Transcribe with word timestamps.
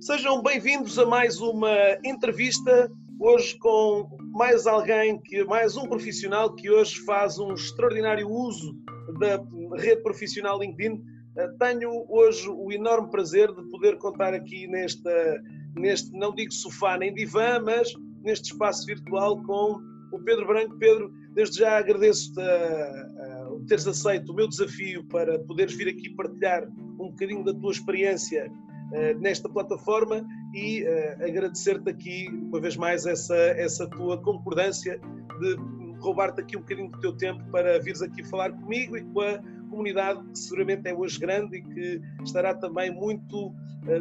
Sejam 0.00 0.42
bem-vindos 0.42 0.98
a 0.98 1.06
mais 1.06 1.40
uma 1.40 1.74
entrevista, 2.04 2.90
hoje 3.18 3.58
com 3.58 4.08
mais 4.32 4.66
alguém, 4.66 5.20
que 5.22 5.44
mais 5.44 5.76
um 5.76 5.88
profissional 5.88 6.54
que 6.54 6.70
hoje 6.70 7.00
faz 7.06 7.38
um 7.38 7.54
extraordinário 7.54 8.28
uso 8.28 8.76
da 9.18 9.42
rede 9.76 10.02
profissional 10.02 10.60
LinkedIn. 10.60 11.02
Eh, 11.36 11.48
tenho 11.58 12.04
hoje 12.08 12.48
o 12.48 12.70
enorme 12.70 13.10
prazer 13.10 13.52
de 13.54 13.62
poder 13.70 13.96
contar 13.98 14.34
aqui 14.34 14.66
nesta, 14.66 15.42
neste, 15.74 16.12
não 16.12 16.34
digo 16.34 16.52
sofá 16.52 16.98
nem 16.98 17.14
divã, 17.14 17.58
mas 17.60 17.92
neste 18.22 18.52
espaço 18.52 18.84
virtual 18.86 19.42
com 19.42 19.80
o 20.12 20.18
Pedro 20.24 20.46
Branco. 20.46 20.76
Pedro, 20.78 21.12
desde 21.34 21.58
já 21.58 21.78
agradeço-te 21.78 22.40
uh, 22.40 23.64
teres 23.66 23.86
aceito 23.86 24.32
o 24.32 24.34
meu 24.34 24.48
desafio 24.48 25.04
para 25.04 25.38
poderes 25.40 25.74
vir 25.74 25.88
aqui 25.88 26.10
partilhar 26.10 26.66
um 26.98 27.10
bocadinho 27.10 27.44
da 27.44 27.52
tua 27.52 27.72
experiência 27.72 28.50
uh, 28.50 29.20
nesta 29.20 29.48
plataforma 29.48 30.24
e 30.54 30.86
agradecer-te 31.20 31.90
aqui, 31.90 32.28
uma 32.30 32.60
vez 32.60 32.76
mais, 32.76 33.06
essa, 33.06 33.34
essa 33.34 33.88
tua 33.90 34.16
concordância 34.22 35.00
de 35.40 35.56
roubar-te 35.98 36.40
aqui 36.40 36.56
um 36.56 36.60
bocadinho 36.60 36.90
do 36.92 37.00
teu 37.00 37.16
tempo 37.16 37.42
para 37.50 37.80
vires 37.80 38.00
aqui 38.00 38.22
falar 38.22 38.52
comigo 38.52 38.96
e 38.96 39.02
com 39.02 39.20
a 39.20 39.42
comunidade 39.68 40.22
que 40.28 40.38
seguramente 40.38 40.88
é 40.88 40.94
hoje 40.94 41.18
grande 41.18 41.56
e 41.56 41.62
que 41.62 42.00
estará 42.22 42.54
também 42.54 42.94
muito 42.94 43.52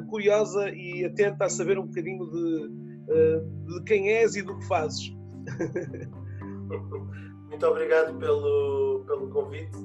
curiosa 0.09 0.70
e 0.70 1.06
atenta 1.06 1.45
a 1.45 1.50
saber 1.50 1.80
um 1.80 1.88
bocadinho 1.88 2.30
de, 2.30 3.73
de 3.73 3.84
quem 3.86 4.09
és 4.09 4.36
e 4.36 4.44
do 4.44 4.59
que 4.59 4.68
fazes. 4.68 5.12
Muito 6.80 7.68
obrigado 7.68 8.18
pelo, 8.18 9.04
pelo 9.06 9.30
convite. 9.30 9.78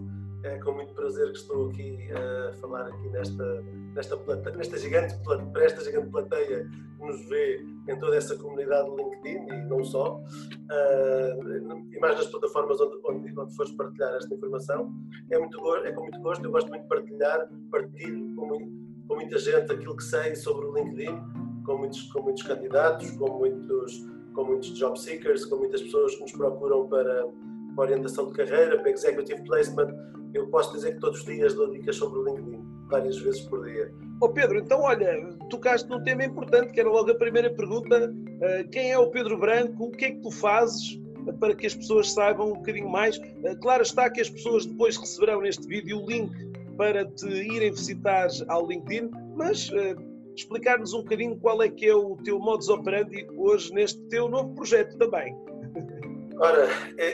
É 0.45 0.57
com 0.59 0.73
muito 0.73 0.95
prazer 0.95 1.33
que 1.33 1.39
estou 1.39 1.69
aqui 1.69 2.09
a 2.13 2.53
falar 2.55 2.87
aqui 2.87 3.09
nesta, 3.09 3.63
nesta, 3.95 4.17
plate, 4.17 4.57
nesta 4.57 4.79
gigante, 4.79 5.15
para 5.53 5.65
esta 5.65 5.83
gigante 5.83 6.09
plateia 6.11 6.65
que 6.99 7.05
nos 7.05 7.29
vê 7.29 7.65
em 7.89 7.99
toda 7.99 8.17
essa 8.17 8.37
comunidade 8.37 8.89
LinkedIn 8.89 9.53
e 9.53 9.69
não 9.69 9.83
só, 9.83 10.17
uh, 10.17 11.93
e 11.93 11.99
mais 11.99 12.17
nas 12.17 12.27
plataformas 12.29 12.81
onde, 12.81 12.99
onde, 13.05 13.39
onde 13.39 13.57
fores 13.57 13.73
partilhar 13.73 14.15
esta 14.15 14.33
informação. 14.33 14.95
É, 15.31 15.39
muito, 15.39 15.77
é 15.85 15.93
com 15.93 16.03
muito 16.03 16.21
gosto, 16.21 16.45
eu 16.45 16.51
gosto 16.51 16.69
muito 16.69 16.83
de 16.83 16.89
partilhar, 16.89 17.49
partilho 17.71 18.35
com, 18.37 18.49
com 19.09 19.15
muita 19.15 19.39
gente 19.39 19.73
aquilo 19.73 19.97
que 19.97 20.05
sei 20.05 20.37
sobre 20.37 20.67
o 20.67 20.75
LinkedIn, 20.75 21.21
com 21.65 21.79
muitos, 21.79 22.03
com 22.13 22.23
muitos 22.23 22.45
candidatos, 22.45 23.11
com 23.13 23.39
muitos 23.39 24.07
com 24.35 24.45
muitos 24.45 24.75
job 24.75 24.99
seekers, 24.99 25.45
com 25.47 25.57
muitas 25.57 25.83
pessoas 25.83 26.15
que 26.15 26.23
nos 26.23 26.33
procuram 26.33 26.87
para, 26.89 27.27
para 27.75 27.85
orientação 27.85 28.27
de 28.29 28.35
carreira, 28.35 28.79
para 28.79 28.91
executive 28.91 29.43
placement. 29.45 29.95
Eu 30.35 30.47
posso 30.49 30.73
dizer 30.75 30.95
que 30.95 31.01
todos 31.01 31.21
os 31.21 31.27
dias 31.27 31.55
dou 31.55 31.71
dicas 31.71 31.97
sobre 31.97 32.19
o 32.19 32.25
LinkedIn, 32.25 32.63
várias 32.89 33.19
vezes 33.19 33.41
por 33.43 33.65
dia. 33.65 33.93
Oh 34.21 34.29
Pedro, 34.29 34.59
então 34.59 34.83
olha, 34.83 35.33
tocaste 35.49 35.89
num 35.89 36.03
tema 36.03 36.25
importante, 36.25 36.73
que 36.73 36.81
era 36.81 36.89
logo 36.89 37.11
a 37.11 37.15
primeira 37.15 37.51
pergunta. 37.51 38.11
Uh, 38.11 38.69
quem 38.71 38.91
é 38.91 38.99
o 38.99 39.11
Pedro 39.11 39.39
Branco? 39.39 39.85
O 39.85 39.91
que 39.91 40.07
é 40.07 40.11
que 40.11 40.21
tu 40.21 40.31
fazes 40.31 41.01
para 41.39 41.55
que 41.55 41.67
as 41.67 41.75
pessoas 41.75 42.13
saibam 42.13 42.51
um 42.51 42.55
bocadinho 42.55 42.89
mais? 42.89 43.17
Uh, 43.17 43.57
claro 43.61 43.83
está 43.83 44.11
que 44.11 44.21
as 44.21 44.29
pessoas 44.29 44.67
depois 44.67 44.97
receberão 44.97 45.41
neste 45.41 45.67
vídeo 45.67 46.03
o 46.03 46.07
link 46.07 46.33
para 46.77 47.05
te 47.05 47.27
irem 47.27 47.71
visitar 47.71 48.29
ao 48.49 48.67
LinkedIn, 48.67 49.11
mas 49.37 49.71
explicar-nos 50.39 50.93
um 50.93 51.03
bocadinho 51.03 51.39
qual 51.39 51.63
é 51.63 51.69
que 51.69 51.87
é 51.87 51.95
o 51.95 52.17
teu 52.17 52.39
modus 52.39 52.69
operandi 52.69 53.27
hoje 53.37 53.73
neste 53.73 54.01
teu 54.09 54.29
novo 54.29 54.55
projeto 54.55 54.97
também. 54.99 55.37
Ora, 56.41 56.69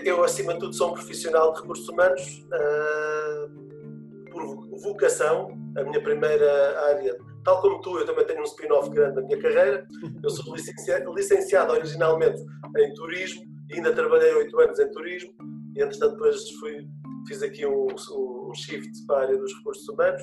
eu 0.04 0.22
acima 0.22 0.52
de 0.54 0.60
tudo 0.60 0.74
sou 0.74 0.90
um 0.90 0.94
profissional 0.94 1.52
de 1.52 1.60
recursos 1.60 1.88
humanos 1.88 2.46
uh, 2.46 4.30
por 4.30 4.68
vocação. 4.82 5.48
A 5.76 5.82
minha 5.82 6.02
primeira 6.02 6.80
área, 6.88 7.16
tal 7.42 7.60
como 7.60 7.80
tu, 7.80 7.98
eu 7.98 8.06
também 8.06 8.26
tenho 8.26 8.40
um 8.40 8.44
spin-off 8.44 8.90
grande 8.90 9.16
na 9.16 9.22
minha 9.22 9.40
carreira. 9.40 9.86
Eu 10.22 10.30
sou 10.30 10.54
licenciado, 10.54 11.14
licenciado 11.14 11.72
originalmente 11.72 12.42
em 12.76 12.92
turismo 12.94 13.54
ainda 13.72 13.94
trabalhei 13.94 14.32
oito 14.34 14.58
anos 14.60 14.78
em 14.78 14.90
turismo 14.90 15.32
e 15.76 15.82
entretanto 15.82 16.12
depois 16.12 16.50
fui, 16.60 16.86
fiz 17.26 17.42
aqui 17.42 17.66
um, 17.66 17.86
um 17.86 18.54
shift 18.54 19.06
para 19.06 19.16
a 19.16 19.22
área 19.22 19.38
dos 19.38 19.54
recursos 19.56 19.88
humanos 19.88 20.22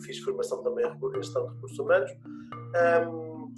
fiz 0.00 0.18
formação 0.18 0.62
também 0.62 0.86
em 0.86 1.14
gestão 1.14 1.46
de 1.46 1.54
recursos 1.54 1.78
humanos. 1.78 2.10
Um, 3.08 3.54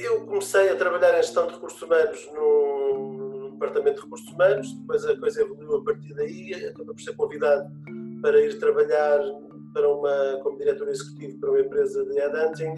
eu 0.00 0.24
comecei 0.26 0.70
a 0.70 0.76
trabalhar 0.76 1.18
em 1.18 1.22
gestão 1.22 1.46
de 1.46 1.54
recursos 1.54 1.82
humanos 1.82 2.30
no, 2.32 3.40
no, 3.40 3.50
departamento 3.52 3.96
de 3.96 4.02
recursos 4.02 4.32
humanos, 4.32 4.72
depois 4.72 5.04
a 5.04 5.16
coisa 5.18 5.42
evoluiu 5.42 5.76
a 5.76 5.84
partir 5.84 6.14
daí, 6.14 6.54
acabei 6.54 6.94
por 6.94 7.00
ser 7.00 7.16
convidado 7.16 7.70
para 8.22 8.40
ir 8.40 8.58
trabalhar 8.58 9.20
para 9.72 9.88
uma, 9.88 10.40
como 10.42 10.58
diretor 10.58 10.88
executivo 10.88 11.38
para 11.40 11.50
uma 11.50 11.60
empresa 11.60 12.04
de 12.04 12.14
headhunting 12.14 12.74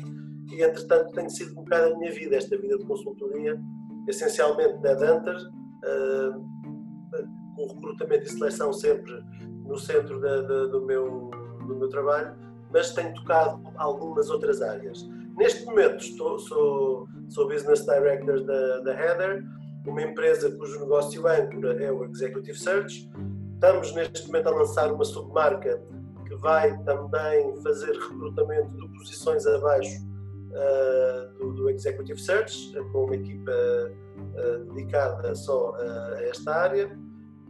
e 0.51 0.63
entretanto 0.63 1.13
tem 1.13 1.29
sido 1.29 1.53
um 1.53 1.65
bocado 1.65 1.95
a 1.95 1.99
minha 1.99 2.13
vida, 2.13 2.37
esta 2.37 2.57
vida 2.57 2.79
de 2.79 2.87
consultoria, 2.87 3.61
essencialmente 4.09 4.79
de 4.79 4.89
headhunter, 4.89 5.37
uh, 5.37 6.57
com 7.55 7.67
recrutamento 7.75 8.25
e 8.25 8.29
seleção 8.29 8.73
sempre 8.73 9.13
no 9.65 9.77
centro 9.79 10.21
da, 10.21 10.43
da, 10.43 10.67
do 10.67 10.85
meu 10.85 11.31
do 11.67 11.77
meu 11.77 11.89
trabalho, 11.89 12.35
mas 12.73 12.93
tenho 12.93 13.15
tocado 13.15 13.63
algumas 13.77 14.31
outras 14.31 14.63
áreas. 14.63 15.09
Neste 15.37 15.65
momento 15.67 15.99
estou, 15.99 16.39
sou, 16.39 17.09
sou 17.29 17.49
Business 17.49 17.85
Director 17.85 18.43
da, 18.45 18.79
da 18.81 18.93
Heather, 18.93 19.45
uma 19.87 20.03
empresa 20.03 20.51
cujo 20.51 20.81
negócio 20.81 21.27
âncora 21.27 21.83
é 21.83 21.93
o 21.93 22.05
Executive 22.05 22.59
Search. 22.59 23.11
Estamos 23.55 23.95
neste 23.95 24.27
momento 24.27 24.49
a 24.49 24.51
lançar 24.51 24.93
uma 24.93 25.05
submarca 25.05 25.81
que 26.27 26.35
vai 26.37 26.77
também 26.83 27.55
fazer 27.63 27.93
recrutamento 27.93 28.77
de 28.77 28.89
posições 28.99 29.47
abaixo 29.47 30.03
uh, 30.51 31.39
do, 31.39 31.53
do, 31.53 31.71
Executive 31.71 32.21
Search, 32.21 32.75
com 32.93 33.05
uma 33.05 33.15
equipa 33.15 33.53
uh, 33.53 34.65
dedicada 34.73 35.35
só 35.35 35.75
a 35.77 36.23
esta 36.23 36.53
área. 36.53 36.99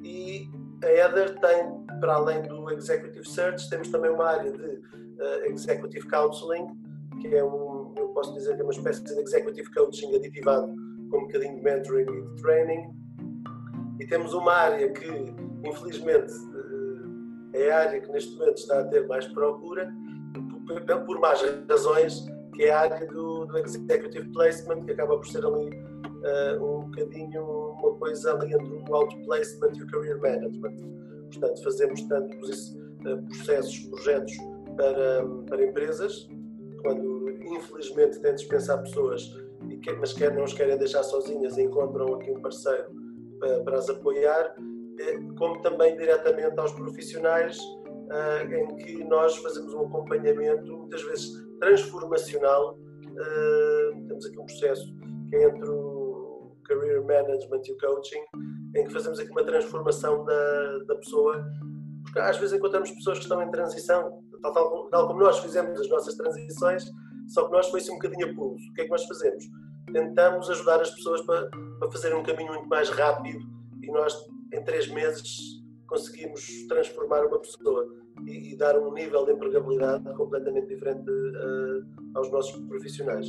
E 0.02 0.50
a 0.82 0.86
Heather 0.86 1.38
tem 1.40 1.86
para 2.00 2.14
além 2.14 2.42
do 2.42 2.70
Executive 2.70 3.26
Search, 3.28 3.68
temos 3.70 3.88
também 3.88 4.10
uma 4.10 4.26
área 4.26 4.52
de 4.52 4.64
uh, 4.66 5.44
Executive 5.46 6.06
Counseling, 6.08 6.66
que 7.20 7.34
é 7.34 7.42
um, 7.42 7.94
eu 7.96 8.08
posso 8.08 8.34
dizer 8.34 8.54
que 8.56 8.60
é 8.60 8.64
uma 8.64 8.72
espécie 8.72 9.02
de 9.02 9.12
Executive 9.14 9.70
Coaching 9.72 10.14
aditivado 10.14 10.66
com 11.10 11.18
um 11.18 11.22
bocadinho 11.22 11.56
de 11.56 11.62
mentoring 11.62 12.02
e 12.02 12.22
de 12.22 12.42
training. 12.42 12.90
E 13.98 14.06
temos 14.06 14.34
uma 14.34 14.52
área 14.52 14.90
que, 14.90 15.34
infelizmente, 15.64 16.32
uh, 16.32 17.50
é 17.54 17.70
a 17.70 17.78
área 17.78 18.00
que 18.00 18.10
neste 18.10 18.36
momento 18.36 18.58
está 18.58 18.80
a 18.80 18.84
ter 18.84 19.06
mais 19.06 19.26
procura, 19.28 19.90
por, 20.66 21.04
por 21.06 21.20
más 21.20 21.40
razões, 21.68 22.26
que 22.54 22.64
é 22.64 22.72
a 22.72 22.80
área 22.80 23.06
do, 23.06 23.46
do 23.46 23.58
Executive 23.58 24.28
Placement, 24.32 24.84
que 24.84 24.92
acaba 24.92 25.16
por 25.16 25.26
ser 25.26 25.44
ali 25.44 25.70
um 26.60 26.80
bocadinho 26.80 27.42
uma 27.44 27.94
coisa 27.94 28.32
ali 28.32 28.54
entre 28.54 28.72
o 28.88 28.94
Outplacement 28.94 29.72
e 29.76 29.82
o 29.82 29.86
Career 29.86 30.20
Management 30.20 30.96
Portanto, 31.30 31.62
fazemos 31.62 32.02
tanto 32.02 32.36
eh, 32.36 33.16
processos, 33.28 33.78
projetos 33.86 34.36
para, 34.76 35.26
para 35.48 35.64
empresas, 35.64 36.28
quando 36.82 37.30
infelizmente 37.30 38.20
têm 38.20 38.32
de 38.32 38.38
dispensar 38.38 38.82
pessoas, 38.82 39.36
mas 39.98 40.12
quer, 40.12 40.34
não 40.34 40.44
as 40.44 40.52
querem 40.52 40.78
deixar 40.78 41.02
sozinhas 41.02 41.56
e 41.56 41.62
encontram 41.62 42.14
aqui 42.14 42.30
um 42.30 42.40
parceiro 42.40 42.86
para, 43.38 43.62
para 43.64 43.78
as 43.78 43.88
apoiar, 43.88 44.54
eh, 45.00 45.18
como 45.36 45.60
também 45.62 45.96
diretamente 45.96 46.58
aos 46.58 46.72
profissionais, 46.72 47.58
eh, 48.10 48.60
em 48.60 48.76
que 48.76 49.04
nós 49.04 49.36
fazemos 49.38 49.74
um 49.74 49.86
acompanhamento, 49.86 50.76
muitas 50.76 51.02
vezes 51.02 51.32
transformacional. 51.58 52.78
Temos 54.08 54.26
aqui 54.26 54.38
um 54.38 54.44
processo 54.44 54.94
que 55.30 55.36
é 55.36 55.44
entre 55.44 55.70
o 55.70 55.95
Career 56.66 57.04
Management 57.04 57.62
e 57.66 57.72
o 57.72 57.78
Coaching, 57.78 58.22
em 58.74 58.84
que 58.84 58.92
fazemos 58.92 59.18
aqui 59.18 59.30
uma 59.30 59.44
transformação 59.44 60.24
da, 60.24 60.78
da 60.86 60.96
pessoa, 60.96 61.44
porque 62.02 62.18
às 62.18 62.36
vezes 62.38 62.56
encontramos 62.56 62.90
pessoas 62.90 63.18
que 63.18 63.24
estão 63.24 63.42
em 63.42 63.50
transição, 63.50 64.22
tal, 64.42 64.52
tal, 64.52 64.88
tal 64.88 65.06
como 65.08 65.20
nós 65.20 65.38
fizemos 65.38 65.80
as 65.80 65.88
nossas 65.88 66.14
transições, 66.14 66.84
só 67.28 67.46
que 67.46 67.52
nós 67.52 67.68
foi-se 67.68 67.90
um 67.90 67.94
bocadinho 67.94 68.30
a 68.30 68.34
pulso. 68.34 68.64
O 68.70 68.74
que 68.74 68.82
é 68.82 68.84
que 68.84 68.90
nós 68.90 69.04
fazemos? 69.04 69.44
Tentamos 69.92 70.50
ajudar 70.50 70.80
as 70.80 70.90
pessoas 70.90 71.22
para, 71.22 71.48
para 71.78 71.90
fazerem 71.90 72.18
um 72.18 72.22
caminho 72.22 72.52
muito 72.52 72.68
mais 72.68 72.88
rápido 72.90 73.38
e 73.82 73.90
nós 73.90 74.16
em 74.52 74.62
três 74.62 74.88
meses 74.88 75.56
conseguimos 75.86 76.66
transformar 76.68 77.24
uma 77.26 77.38
pessoa 77.38 77.86
e, 78.24 78.52
e 78.52 78.56
dar 78.56 78.78
um 78.78 78.92
nível 78.92 79.24
de 79.24 79.32
empregabilidade 79.32 80.04
completamente 80.14 80.68
diferente 80.68 81.08
uh, 81.08 81.84
aos 82.14 82.30
nossos 82.30 82.56
profissionais. 82.66 83.26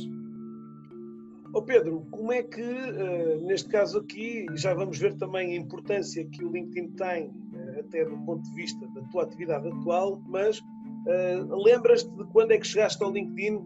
Oh 1.54 1.62
Pedro, 1.62 2.06
como 2.10 2.32
é 2.32 2.42
que, 2.42 2.60
uh, 2.60 3.40
neste 3.46 3.68
caso 3.70 3.98
aqui, 3.98 4.46
já 4.54 4.74
vamos 4.74 4.98
ver 4.98 5.14
também 5.14 5.52
a 5.52 5.56
importância 5.56 6.24
que 6.26 6.44
o 6.44 6.52
LinkedIn 6.52 6.90
tem, 6.90 7.28
uh, 7.28 7.80
até 7.80 8.04
do 8.04 8.18
ponto 8.18 8.42
de 8.42 8.54
vista 8.54 8.86
da 8.88 9.00
tua 9.10 9.22
atividade 9.22 9.66
atual, 9.68 10.20
mas 10.26 10.58
uh, 10.60 11.62
lembras-te 11.64 12.10
de 12.10 12.24
quando 12.26 12.52
é 12.52 12.58
que 12.58 12.66
chegaste 12.66 13.02
ao 13.02 13.10
LinkedIn? 13.10 13.64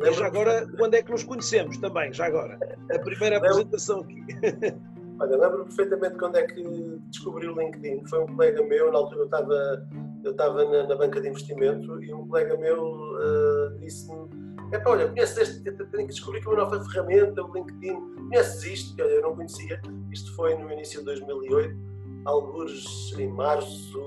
E 0.00 0.12
já 0.12 0.26
agora, 0.26 0.66
quando 0.76 0.94
é 0.94 1.02
que 1.02 1.10
nos 1.12 1.22
conhecemos 1.22 1.78
também, 1.78 2.12
já 2.12 2.26
agora? 2.26 2.58
A 2.90 2.98
primeira 2.98 3.36
apresentação 3.36 4.00
aqui. 4.00 4.20
Olha, 5.20 5.36
lembro 5.36 5.64
perfeitamente 5.66 6.16
quando 6.18 6.36
é 6.36 6.46
que 6.46 6.62
descobri 7.10 7.46
o 7.46 7.56
LinkedIn. 7.56 8.04
Foi 8.06 8.24
um 8.24 8.26
colega 8.26 8.60
meu, 8.64 8.90
na 8.90 8.98
altura 8.98 9.20
eu 9.20 9.24
estava, 9.26 9.88
eu 10.24 10.30
estava 10.32 10.64
na, 10.64 10.88
na 10.88 10.96
banca 10.96 11.20
de 11.20 11.28
investimento, 11.28 12.02
e 12.02 12.12
um 12.12 12.26
colega 12.26 12.56
meu 12.56 12.82
disse-me 13.78 14.41
é 14.72 14.78
pá, 14.78 14.90
olha, 14.90 15.08
conheces 15.08 15.36
este, 15.36 15.62
tenho 15.62 16.06
que 16.06 16.06
descobrir 16.06 16.40
que 16.40 16.48
uma 16.48 16.56
nova 16.56 16.82
ferramenta, 16.84 17.44
o 17.44 17.52
LinkedIn, 17.52 18.00
conheces 18.16 18.64
isto? 18.64 18.96
Que 18.96 19.02
eu 19.02 19.22
não 19.22 19.36
conhecia. 19.36 19.80
Isto 20.10 20.34
foi 20.34 20.54
no 20.54 20.70
início 20.72 21.00
de 21.00 21.04
2008, 21.06 21.76
alguns 22.24 23.12
em 23.18 23.28
março. 23.28 24.00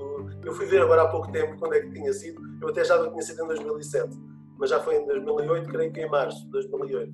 Eu 0.44 0.52
fui 0.52 0.66
ver 0.66 0.82
agora 0.82 1.02
há 1.02 1.08
pouco 1.08 1.30
tempo 1.30 1.56
quando 1.58 1.74
é 1.74 1.80
que 1.80 1.90
tinha 1.92 2.12
sido. 2.12 2.40
Eu 2.60 2.68
até 2.68 2.84
já 2.84 3.08
tinha 3.08 3.22
sido 3.22 3.44
em 3.44 3.46
2007, 3.46 4.16
mas 4.58 4.70
já 4.70 4.80
foi 4.80 4.96
em 4.96 5.06
2008, 5.06 5.68
creio 5.68 5.92
que 5.92 6.00
em 6.00 6.10
março 6.10 6.44
de 6.46 6.50
2008. 6.50 7.12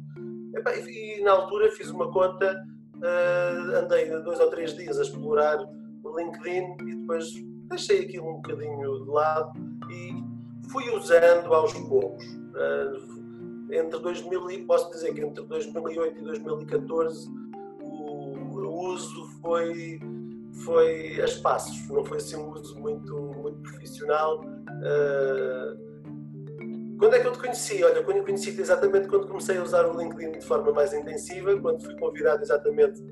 Epá, 0.57 0.75
e, 0.75 1.19
e 1.19 1.23
na 1.23 1.33
altura 1.33 1.71
fiz 1.73 1.91
uma 1.91 2.11
conta, 2.11 2.55
uh, 2.97 3.77
andei 3.77 4.09
dois 4.23 4.41
ou 4.41 4.49
três 4.51 4.75
dias 4.75 4.99
a 4.99 5.03
explorar 5.03 5.59
o 6.03 6.19
LinkedIn 6.19 6.77
e 6.89 6.95
depois 6.97 7.27
deixei 7.69 8.01
aquilo 8.03 8.31
um 8.31 8.35
bocadinho 8.37 9.05
de 9.05 9.11
lado 9.11 9.53
e 9.91 10.15
fui 10.71 10.89
usando 10.91 11.53
aos 11.53 11.73
poucos. 11.75 12.25
Uh, 12.25 13.12
entre 13.73 13.99
2000 13.99 14.67
posso 14.67 14.91
dizer 14.91 15.15
que 15.15 15.23
entre 15.23 15.45
2008 15.45 16.19
e 16.19 16.25
2014 16.25 17.29
o, 17.81 18.37
o 18.59 18.87
uso 18.89 19.27
foi 19.41 19.99
foi 20.65 21.21
a 21.21 21.25
espaços, 21.25 21.89
não 21.89 22.05
foi 22.05 22.19
assim 22.19 22.37
um 22.37 22.53
uso 22.53 22.79
muito, 22.79 23.17
muito 23.17 23.59
profissional. 23.63 24.45
Uh, 24.45 25.93
quando 26.99 27.15
é 27.15 27.21
que 27.21 27.27
eu 27.27 27.33
te 27.33 27.39
conheci? 27.39 27.83
Olha, 27.83 28.03
quando 28.03 28.19
eu 28.19 28.25
conheci-te 28.25 28.61
exatamente 28.61 29.09
quando 29.09 29.27
comecei 29.27 29.57
a 29.57 29.63
usar 29.63 29.87
o 29.87 29.99
LinkedIn 29.99 30.39
de 30.39 30.45
forma 30.45 30.71
mais 30.71 30.93
intensiva, 30.93 31.59
quando 31.59 31.83
fui 31.83 31.97
convidado 31.99 32.43
exatamente 32.43 33.03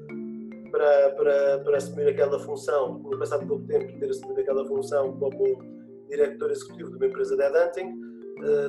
para, 0.71 1.11
para, 1.11 1.59
para 1.59 1.77
assumir 1.79 2.09
aquela 2.09 2.39
função, 2.39 2.99
no 2.99 3.19
passado 3.19 3.47
pouco 3.47 3.67
tempo 3.67 3.87
de 3.87 3.99
ter 3.99 4.11
assumido 4.11 4.41
aquela 4.41 4.65
função 4.67 5.19
como 5.19 5.59
diretor 6.09 6.51
executivo 6.51 6.91
de 6.91 6.97
uma 6.97 7.07
empresa 7.07 7.37
de 7.37 7.43
headhunting, 7.43 8.00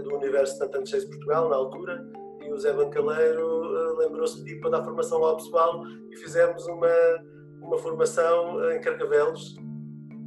do 0.04 0.16
Universo 0.16 0.60
Tantantes 0.60 0.90
Cheios 0.90 1.06
de 1.06 1.12
Portugal, 1.12 1.50
na 1.50 1.56
altura, 1.56 2.06
e 2.46 2.52
o 2.52 2.58
Zé 2.60 2.74
Bancaleiro 2.74 3.46
uh, 3.46 3.98
lembrou-se 3.98 4.44
de 4.44 4.54
ir 4.54 4.60
para 4.60 4.72
dar 4.72 4.84
formação 4.84 5.24
ao 5.24 5.38
pessoal 5.38 5.84
e 6.10 6.18
fizemos 6.18 6.66
uma, 6.68 6.90
uma 7.62 7.78
formação 7.78 8.72
em 8.72 8.82
Carcavelos. 8.82 9.56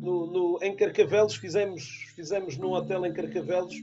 No, 0.00 0.26
no, 0.26 0.58
em 0.62 0.76
Carcavelos, 0.76 1.34
fizemos, 1.34 1.84
fizemos 2.14 2.56
num 2.56 2.72
hotel 2.72 3.04
em 3.04 3.12
Carcavelos. 3.12 3.74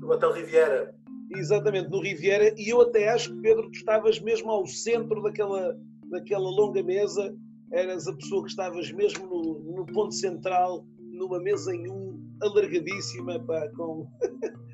No 0.00 0.10
Hotel 0.10 0.32
Riviera. 0.32 0.94
Exatamente, 1.34 1.90
no 1.90 2.00
Riviera, 2.00 2.54
e 2.56 2.68
eu 2.68 2.80
até 2.80 3.08
acho 3.08 3.34
que, 3.34 3.40
Pedro, 3.40 3.70
tu 3.70 3.76
estavas 3.76 4.20
mesmo 4.20 4.50
ao 4.50 4.66
centro 4.66 5.22
daquela, 5.22 5.76
daquela 6.10 6.48
longa 6.48 6.82
mesa, 6.82 7.34
eras 7.72 8.06
a 8.06 8.14
pessoa 8.14 8.42
que 8.42 8.50
estavas 8.50 8.90
mesmo 8.92 9.26
no, 9.26 9.76
no 9.76 9.86
ponto 9.86 10.14
central, 10.14 10.86
numa 11.00 11.40
mesa 11.40 11.74
em 11.74 11.88
U, 11.88 12.20
alargadíssima, 12.40 13.40
pá, 13.40 13.68
com... 13.76 14.06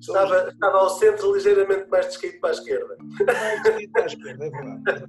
Estava, 0.00 0.48
estava 0.48 0.78
ao 0.78 0.90
centro 0.90 1.34
ligeiramente 1.34 1.88
mais 1.90 2.06
descaído 2.06 2.40
para 2.40 2.50
a 2.50 2.52
esquerda. 2.52 2.96
Mais 3.26 3.62
descaído 3.62 3.92
para 3.92 4.02
a 4.02 4.06
esquerda, 4.06 4.46
é 4.46 4.50
verdade. 4.50 5.04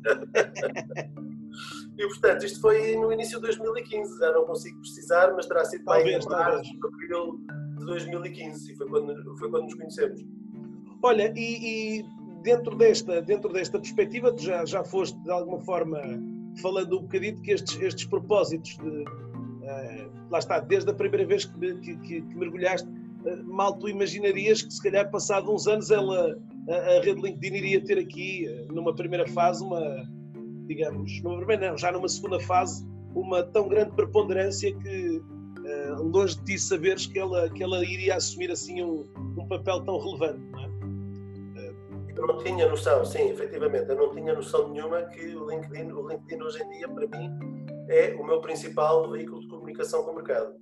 e 1.98 2.08
portanto, 2.08 2.46
isto 2.46 2.62
foi 2.62 2.96
no 2.96 3.14
início 3.14 3.38
de 3.40 3.46
2015, 3.46 4.20
já 4.20 4.32
não 4.32 4.46
consigo 4.46 4.80
precisar, 4.80 5.34
mas 5.36 5.46
terá 5.46 5.64
sido 5.66 5.86
mais 5.86 6.06
em 6.06 6.30
março, 6.30 6.72
abril 6.84 7.40
de 7.78 7.86
2015, 7.86 8.72
e 8.72 8.76
foi 8.76 8.88
quando, 8.90 9.38
foi 9.38 9.50
quando 9.50 9.64
nos 9.64 9.76
conhecemos. 9.76 10.26
Olha, 11.04 11.32
e, 11.36 12.00
e, 12.00 12.06
dentro, 12.42 12.76
desta, 12.76 13.22
dentro 13.22 13.54
desta 13.54 13.80
perspectiva, 13.80 14.34
tu 14.34 14.42
já, 14.42 14.66
já 14.66 14.84
foste 14.84 15.18
de 15.20 15.32
alguma 15.32 15.60
forma 15.60 16.02
falando 16.62 16.98
um 16.98 17.02
bocadinho 17.04 17.40
que 17.42 17.52
estes, 17.52 17.80
estes 17.80 18.06
propósitos 18.06 18.76
de, 18.78 19.04
uh, 19.04 20.12
lá 20.30 20.40
está, 20.40 20.60
desde 20.60 20.90
a 20.90 20.94
primeira 20.94 21.26
vez 21.26 21.46
que, 21.46 21.76
que, 21.76 21.98
que, 21.98 22.22
que 22.22 22.36
mergulhaste 22.36 22.90
mal 23.46 23.78
tu 23.78 23.90
imaginarias 23.90 24.62
que 24.62 24.74
se 24.74 24.82
calhar 24.82 25.10
passado 25.12 25.54
uns 25.54 25.68
anos 25.68 25.92
ela, 25.92 26.38
a, 26.70 26.74
a 26.74 27.02
rede 27.02 27.22
LinkedIn 27.22 27.56
iria 27.56 27.84
ter 27.84 27.98
aqui, 27.98 28.48
numa 28.72 28.96
primeira 28.96 29.28
fase, 29.28 29.64
uma, 29.64 30.08
digamos, 30.68 31.22
numa 31.22 31.58
não, 31.58 31.78
já 31.78 31.92
numa 31.92 32.08
segunda 32.08 32.40
fase, 32.40 32.88
uma 33.14 33.44
tão 33.44 33.68
grande 33.68 33.92
preponderância 33.92 34.74
que 34.74 35.22
longe 36.00 36.36
de 36.38 36.46
ti 36.46 36.60
saberes 36.60 37.06
que 37.06 37.20
ela, 37.20 37.50
que 37.50 37.64
ela 37.64 37.84
iria 37.84 38.16
assumir 38.16 38.52
assim 38.52 38.84
um, 38.84 39.06
um 39.38 39.48
papel 39.48 39.84
tão 39.84 40.00
relevante, 40.00 40.40
não 40.52 40.60
é? 40.60 40.70
Eu 42.16 42.28
não 42.28 42.38
tinha 42.40 42.68
noção, 42.68 43.06
sim, 43.06 43.30
efetivamente, 43.30 43.90
eu 43.90 43.96
não 43.96 44.14
tinha 44.14 44.34
noção 44.34 44.68
nenhuma 44.68 45.04
que 45.04 45.36
o 45.36 45.50
LinkedIn, 45.50 45.92
o 45.94 46.06
LinkedIn 46.10 46.44
hoje 46.44 46.62
em 46.62 46.70
dia, 46.70 46.90
para 46.90 47.08
mim, 47.08 47.32
é 47.88 48.14
o 48.20 48.26
meu 48.26 48.42
principal 48.42 49.10
veículo 49.10 49.40
de 49.40 49.48
comunicação 49.48 50.04
com 50.04 50.12
o 50.12 50.16
mercado. 50.16 50.54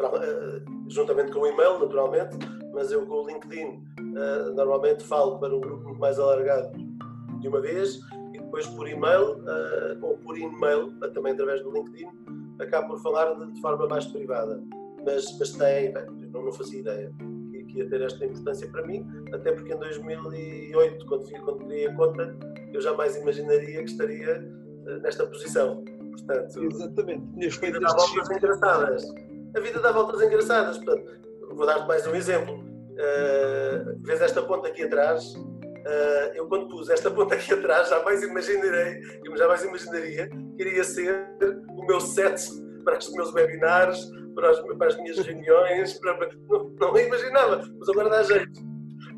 Eh, 0.00 0.62
juntamente 0.90 1.30
com 1.32 1.40
o 1.40 1.46
e-mail, 1.46 1.78
naturalmente, 1.78 2.36
mas 2.74 2.90
eu 2.90 3.06
com 3.06 3.22
o 3.22 3.26
LinkedIn 3.26 3.82
uh, 3.98 4.54
normalmente 4.54 5.04
falo 5.04 5.38
para 5.38 5.54
um 5.54 5.60
grupo 5.60 5.84
muito 5.84 6.00
mais 6.00 6.18
alargado 6.18 6.70
de 7.40 7.48
uma 7.48 7.60
vez 7.60 8.00
e 8.34 8.38
depois 8.38 8.66
por 8.66 8.88
e-mail 8.88 9.38
uh, 9.38 9.98
ou 10.02 10.18
por 10.18 10.36
e-mail, 10.36 10.92
também 11.14 11.32
através 11.32 11.62
do 11.62 11.72
LinkedIn, 11.72 12.08
acabo 12.58 12.88
por 12.88 13.02
falar 13.02 13.34
de, 13.34 13.52
de 13.52 13.60
forma 13.60 13.86
mais 13.86 14.06
privada. 14.06 14.62
Mas, 15.04 15.38
mas 15.38 15.52
tem, 15.52 15.92
bem, 15.92 16.04
não, 16.32 16.44
não 16.44 16.52
fazia 16.52 16.80
ideia 16.80 17.12
que, 17.50 17.64
que, 17.64 17.78
ia 17.78 17.88
ter 17.88 18.02
esta 18.02 18.24
importância 18.24 18.68
para 18.70 18.86
mim, 18.86 19.06
até 19.32 19.52
porque 19.52 19.72
em 19.72 19.78
2008, 19.78 21.06
quando, 21.06 21.30
quando 21.44 21.64
criei 21.64 21.86
a 21.86 21.94
conta, 21.94 22.36
eu 22.72 22.80
jamais 22.80 23.16
imaginaria 23.16 23.78
que 23.78 23.90
estaria 23.90 24.40
uh, 24.40 25.00
nesta 25.00 25.24
posição. 25.24 25.84
Portanto, 26.10 26.64
Exatamente. 26.64 27.32
Tinhas 27.34 27.54
feito 27.54 27.80
voltas 27.80 28.30
engraçadas 28.30 29.29
a 29.54 29.60
vida 29.60 29.80
dá 29.80 29.92
voltas 29.92 30.22
engraçadas. 30.22 30.78
Portanto, 30.78 31.20
vou 31.54 31.66
dar-te 31.66 31.86
mais 31.86 32.06
um 32.06 32.14
exemplo. 32.14 32.54
Uh, 32.54 33.98
vês 34.02 34.20
esta 34.20 34.42
ponta 34.42 34.68
aqui 34.68 34.82
atrás? 34.82 35.34
Uh, 35.34 36.34
eu 36.34 36.46
quando 36.46 36.68
pus 36.68 36.90
esta 36.90 37.10
ponta 37.10 37.34
aqui 37.34 37.54
atrás 37.54 37.88
jamais 37.88 38.22
imaginarei, 38.22 39.00
jamais 39.36 39.64
imaginaria 39.64 40.28
que 40.28 40.62
iria 40.62 40.84
ser 40.84 41.26
o 41.70 41.86
meu 41.86 42.00
set 42.00 42.38
para 42.84 42.98
os 42.98 43.10
meus 43.12 43.32
webinars, 43.32 44.10
para 44.34 44.50
as, 44.50 44.60
para 44.60 44.86
as 44.88 44.96
minhas 44.96 45.18
reuniões, 45.18 45.94
para, 45.94 46.28
não, 46.48 46.70
não 46.78 46.98
imaginava, 46.98 47.64
mas 47.78 47.88
agora 47.88 48.10
dá 48.10 48.22
jeito. 48.22 48.60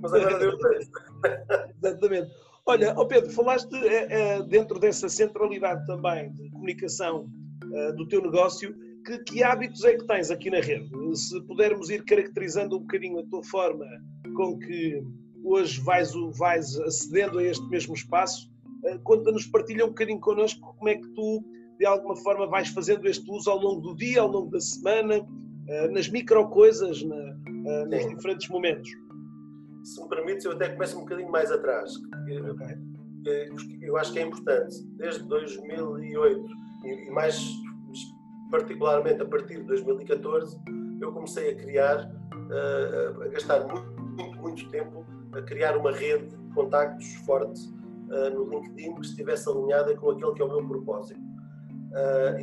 Mas 0.01 0.15
agora 0.15 0.39
deu 0.39 0.51
jeito. 0.51 0.91
Exatamente. 1.83 2.31
Olha, 2.65 2.95
oh 2.97 3.07
Pedro, 3.07 3.31
falaste 3.33 3.75
é, 3.75 4.37
é, 4.37 4.43
dentro 4.43 4.79
dessa 4.79 5.09
centralidade 5.09 5.85
também 5.87 6.33
de 6.33 6.49
comunicação 6.51 7.29
é, 7.75 7.93
do 7.93 8.07
teu 8.07 8.23
negócio, 8.23 8.75
que, 9.05 9.19
que, 9.19 9.43
hábitos 9.43 9.85
é 9.85 9.97
que 9.97 10.07
tens 10.07 10.31
aqui 10.31 10.51
na 10.51 10.61
rede? 10.61 10.91
Se 11.17 11.41
pudermos 11.43 11.91
ir 11.91 12.05
caracterizando 12.05 12.77
um 12.77 12.81
bocadinho 12.81 13.19
a 13.19 13.27
tua 13.27 13.43
forma 13.45 13.85
com 14.35 14.59
que 14.59 15.03
hoje 15.45 15.81
vais, 15.81 16.13
vais 16.39 16.79
acedendo 16.81 17.39
a 17.39 17.45
este 17.45 17.65
mesmo 17.69 17.95
espaço, 17.95 18.51
eh, 18.85 18.99
conta-nos, 19.05 19.47
partilha 19.47 19.85
um 19.85 19.89
bocadinho 19.89 20.21
connosco 20.21 20.75
como 20.77 20.89
é 20.89 20.97
que 20.97 21.09
tu, 21.09 21.45
de 21.79 21.87
alguma 21.87 22.17
forma, 22.17 22.47
vais 22.47 22.69
fazendo 22.69 23.07
este 23.09 23.29
uso 23.31 23.51
ao 23.51 23.59
longo 23.59 23.81
do 23.81 23.97
dia, 23.97 24.21
ao 24.21 24.29
longo 24.29 24.51
da 24.51 24.61
semana, 24.61 25.27
eh, 25.69 25.89
nas 25.89 26.09
micro 26.09 26.49
coisas, 26.49 27.03
na, 27.03 27.17
eh, 27.67 27.85
nos 27.87 28.09
diferentes 28.09 28.49
momentos. 28.49 28.91
Se 29.85 30.01
me 30.01 30.09
permites, 30.09 30.45
eu 30.45 30.53
até 30.53 30.69
começo 30.69 30.97
um 30.97 31.01
bocadinho 31.01 31.31
mais 31.31 31.51
atrás. 31.51 31.93
Okay. 31.97 32.93
Eu 33.83 33.97
acho 33.97 34.13
que 34.13 34.19
é 34.19 34.23
importante, 34.23 34.83
desde 34.97 35.23
2008 35.25 36.45
e 36.85 37.11
mais 37.11 37.39
particularmente 38.53 39.23
a 39.23 39.25
partir 39.25 39.57
de 39.57 39.65
2014, 39.65 40.61
eu 41.01 41.11
comecei 41.11 41.53
a 41.53 41.57
criar, 41.57 42.13
a 43.25 43.29
gastar 43.29 43.67
muito, 43.67 44.03
muito, 44.03 44.41
muito 44.41 44.69
tempo 44.69 45.07
a 45.33 45.41
criar 45.41 45.75
uma 45.79 45.91
rede 45.91 46.27
de 46.27 46.55
contactos 46.55 47.15
forte 47.25 47.73
no 48.35 48.45
LinkedIn 48.51 48.95
que 48.97 49.01
estivesse 49.01 49.49
alinhada 49.49 49.97
com 49.97 50.11
aquele 50.11 50.33
que 50.35 50.43
é 50.43 50.45
o 50.45 50.49
meu 50.49 50.69
propósito. 50.69 51.19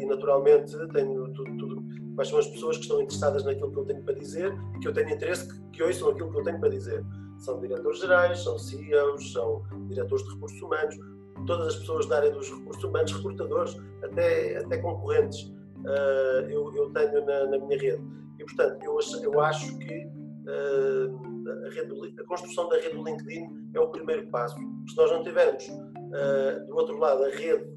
e 0.01 0.05
naturalmente 0.07 0.75
tenho 0.91 1.31
tudo, 1.31 1.57
tudo, 1.57 1.85
quais 2.15 2.27
são 2.27 2.39
as 2.39 2.47
pessoas 2.47 2.77
que 2.77 2.83
estão 2.83 2.99
interessadas 2.99 3.45
naquilo 3.45 3.71
que 3.71 3.77
eu 3.77 3.85
tenho 3.85 4.03
para 4.03 4.15
dizer 4.15 4.51
e 4.75 4.79
que 4.79 4.87
eu 4.87 4.93
tenho 4.93 5.11
interesse 5.11 5.47
que, 5.47 5.77
que 5.77 5.83
ouçam 5.83 6.09
aquilo 6.09 6.31
que 6.31 6.39
eu 6.39 6.43
tenho 6.43 6.59
para 6.59 6.69
dizer. 6.69 7.05
São 7.37 7.59
diretores 7.59 7.99
gerais, 7.99 8.39
são 8.39 8.57
CEOs, 8.57 9.31
são 9.31 9.61
diretores 9.87 10.25
de 10.25 10.33
recursos 10.33 10.59
humanos, 10.59 10.97
todas 11.45 11.67
as 11.67 11.75
pessoas 11.75 12.07
da 12.07 12.17
área 12.17 12.31
dos 12.31 12.49
recursos 12.49 12.83
humanos, 12.83 13.13
recrutadores, 13.13 13.77
até, 14.03 14.57
até 14.57 14.77
concorrentes, 14.79 15.53
uh, 15.85 16.49
eu, 16.49 16.73
eu, 16.75 16.89
tenho 16.91 17.25
na, 17.25 17.45
na, 17.47 17.57
minha 17.57 17.79
rede. 17.79 18.03
E, 18.37 18.43
portanto, 18.43 18.83
eu, 18.83 18.99
eu 19.23 19.39
acho 19.41 19.77
que 19.79 20.05
uh, 20.05 21.65
a, 21.65 21.69
rede, 21.69 22.15
a, 22.19 22.23
construção 22.25 22.69
da 22.69 22.77
rede 22.77 22.95
do 22.95 23.03
LinkedIn 23.03 23.69
é 23.73 23.79
o 23.79 23.87
primeiro 23.89 24.27
passo. 24.27 24.55
Se 24.87 24.97
nós 24.97 25.11
não 25.11 25.23
tivermos, 25.23 25.67
uh, 25.67 26.65
do 26.67 26.75
outro 26.75 26.97
lado, 26.97 27.23
a 27.23 27.29
rede 27.29 27.69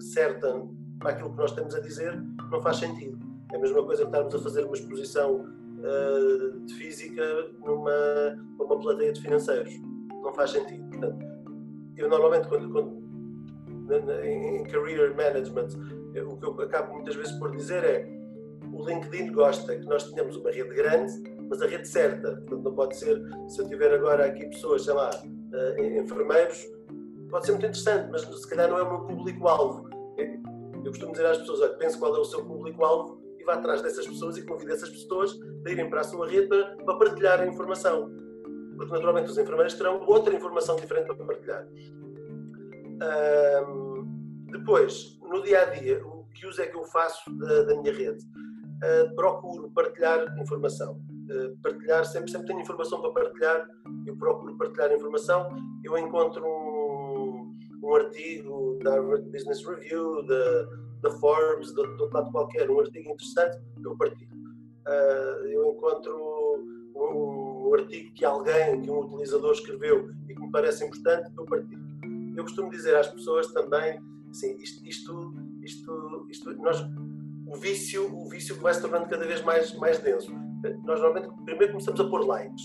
certa 0.00 0.62
para 1.00 1.10
aquilo 1.10 1.30
que 1.30 1.36
nós 1.36 1.52
temos 1.52 1.74
a 1.74 1.80
dizer, 1.80 2.20
não 2.50 2.60
faz 2.60 2.76
sentido. 2.76 3.18
É 3.52 3.56
a 3.56 3.58
mesma 3.58 3.82
coisa 3.84 4.02
que 4.02 4.08
estarmos 4.08 4.34
a 4.34 4.38
fazer 4.38 4.64
uma 4.64 4.74
exposição 4.74 5.44
de 6.66 6.74
física 6.74 7.22
numa, 7.64 8.36
numa 8.58 8.78
plateia 8.78 9.12
de 9.12 9.20
financeiros. 9.20 9.72
Não 10.22 10.32
faz 10.32 10.50
sentido. 10.50 10.84
Portanto, 10.88 11.24
eu 11.96 12.08
normalmente, 12.08 12.48
quando, 12.48 12.70
quando 12.70 13.08
em 14.24 14.64
career 14.64 15.16
management, 15.16 15.68
o 16.22 16.36
que 16.36 16.46
eu 16.46 16.60
acabo 16.60 16.94
muitas 16.94 17.14
vezes 17.14 17.32
por 17.32 17.54
dizer 17.54 17.84
é 17.84 18.18
o 18.72 18.86
LinkedIn 18.86 19.32
gosta 19.32 19.76
que 19.76 19.86
nós 19.86 20.10
tenhamos 20.10 20.36
uma 20.36 20.50
rede 20.50 20.74
grande, 20.74 21.12
mas 21.48 21.62
a 21.62 21.66
rede 21.66 21.88
certa. 21.88 22.36
Portanto, 22.36 22.62
não 22.62 22.74
pode 22.74 22.96
ser, 22.96 23.20
se 23.48 23.60
eu 23.60 23.68
tiver 23.68 23.92
agora 23.92 24.26
aqui 24.26 24.46
pessoas, 24.46 24.84
sei 24.84 24.94
lá, 24.94 25.10
eh, 25.52 25.98
enfermeiros, 25.98 26.66
pode 27.30 27.46
ser 27.46 27.52
muito 27.52 27.66
interessante, 27.66 28.10
mas 28.10 28.22
se 28.22 28.48
calhar 28.48 28.68
não 28.68 28.78
é 28.78 28.82
o 28.82 28.90
meu 28.90 29.00
público-alvo. 29.06 29.88
Eu 30.84 30.90
costumo 30.90 31.12
dizer 31.12 31.26
às 31.26 31.38
pessoas, 31.38 31.60
olha, 31.60 31.74
pense 31.74 31.98
qual 31.98 32.14
é 32.14 32.18
o 32.18 32.24
seu 32.24 32.44
público-alvo 32.44 33.20
e 33.38 33.44
vá 33.44 33.54
atrás 33.54 33.82
dessas 33.82 34.06
pessoas 34.06 34.36
e 34.36 34.42
convide 34.42 34.72
essas 34.72 34.90
pessoas 34.90 35.38
a 35.66 35.70
irem 35.70 35.88
para 35.88 36.00
a 36.00 36.04
sua 36.04 36.28
rede 36.28 36.46
para, 36.46 36.76
para 36.76 36.98
partilhar 36.98 37.40
a 37.40 37.46
informação. 37.46 38.10
Porque 38.76 38.92
naturalmente 38.92 39.30
os 39.30 39.38
enfermeiros 39.38 39.74
terão 39.74 40.00
outra 40.06 40.34
informação 40.34 40.76
diferente 40.76 41.06
para 41.06 41.24
partilhar. 41.24 41.66
Depois, 44.50 45.17
no 45.28 45.42
dia 45.42 45.62
a 45.62 45.64
dia, 45.66 46.04
o 46.04 46.24
que 46.34 46.46
uso 46.46 46.60
é 46.62 46.66
que 46.66 46.76
eu 46.76 46.84
faço 46.84 47.30
da, 47.38 47.62
da 47.62 47.76
minha 47.76 47.92
rede? 47.92 48.24
Uh, 48.24 49.14
procuro 49.14 49.70
partilhar 49.70 50.38
informação. 50.38 51.00
Uh, 51.30 51.56
partilhar, 51.62 52.04
sempre, 52.04 52.30
sempre 52.30 52.48
tenho 52.48 52.60
informação 52.60 53.00
para 53.00 53.10
partilhar, 53.12 53.68
eu 54.06 54.16
procuro 54.16 54.56
partilhar 54.56 54.92
informação. 54.92 55.48
Eu 55.84 55.98
encontro 55.98 56.44
um, 56.44 57.56
um 57.82 57.94
artigo 57.94 58.78
da 58.82 58.92
Harvard 58.92 59.28
Business 59.30 59.64
Review, 59.66 60.26
da, 60.26 60.68
da 61.02 61.10
Forbes, 61.18 61.72
de, 61.72 61.80
outro 61.80 62.10
lado 62.12 62.30
qualquer, 62.30 62.70
um 62.70 62.80
artigo 62.80 63.10
interessante, 63.10 63.58
eu 63.84 63.96
partilho. 63.96 64.36
Uh, 64.86 65.46
eu 65.46 65.72
encontro 65.72 66.16
um, 66.94 67.68
um 67.68 67.74
artigo 67.74 68.14
que 68.14 68.24
alguém, 68.24 68.80
que 68.80 68.90
um 68.90 69.00
utilizador 69.00 69.52
escreveu 69.52 70.10
e 70.28 70.34
que 70.34 70.40
me 70.40 70.50
parece 70.50 70.84
importante, 70.84 71.30
eu 71.36 71.44
partilho 71.44 71.88
eu 72.38 72.44
costumo 72.44 72.70
dizer 72.70 72.96
às 72.96 73.08
pessoas 73.08 73.48
também, 73.48 74.00
assim, 74.30 74.56
isto, 74.58 74.86
isto, 74.86 75.34
isto, 75.62 76.26
isto 76.30 76.56
nós, 76.56 76.80
o 77.46 77.56
vício, 77.56 78.14
o 78.14 78.28
vício 78.28 78.54
vai 78.60 78.74
se 78.74 78.80
tornando 78.80 79.08
cada 79.08 79.26
vez 79.26 79.42
mais, 79.42 79.74
mais 79.78 79.98
denso. 79.98 80.32
Nós 80.84 81.00
normalmente 81.00 81.28
primeiro 81.44 81.72
começamos 81.72 82.00
a 82.00 82.08
pôr 82.08 82.26
likes, 82.26 82.62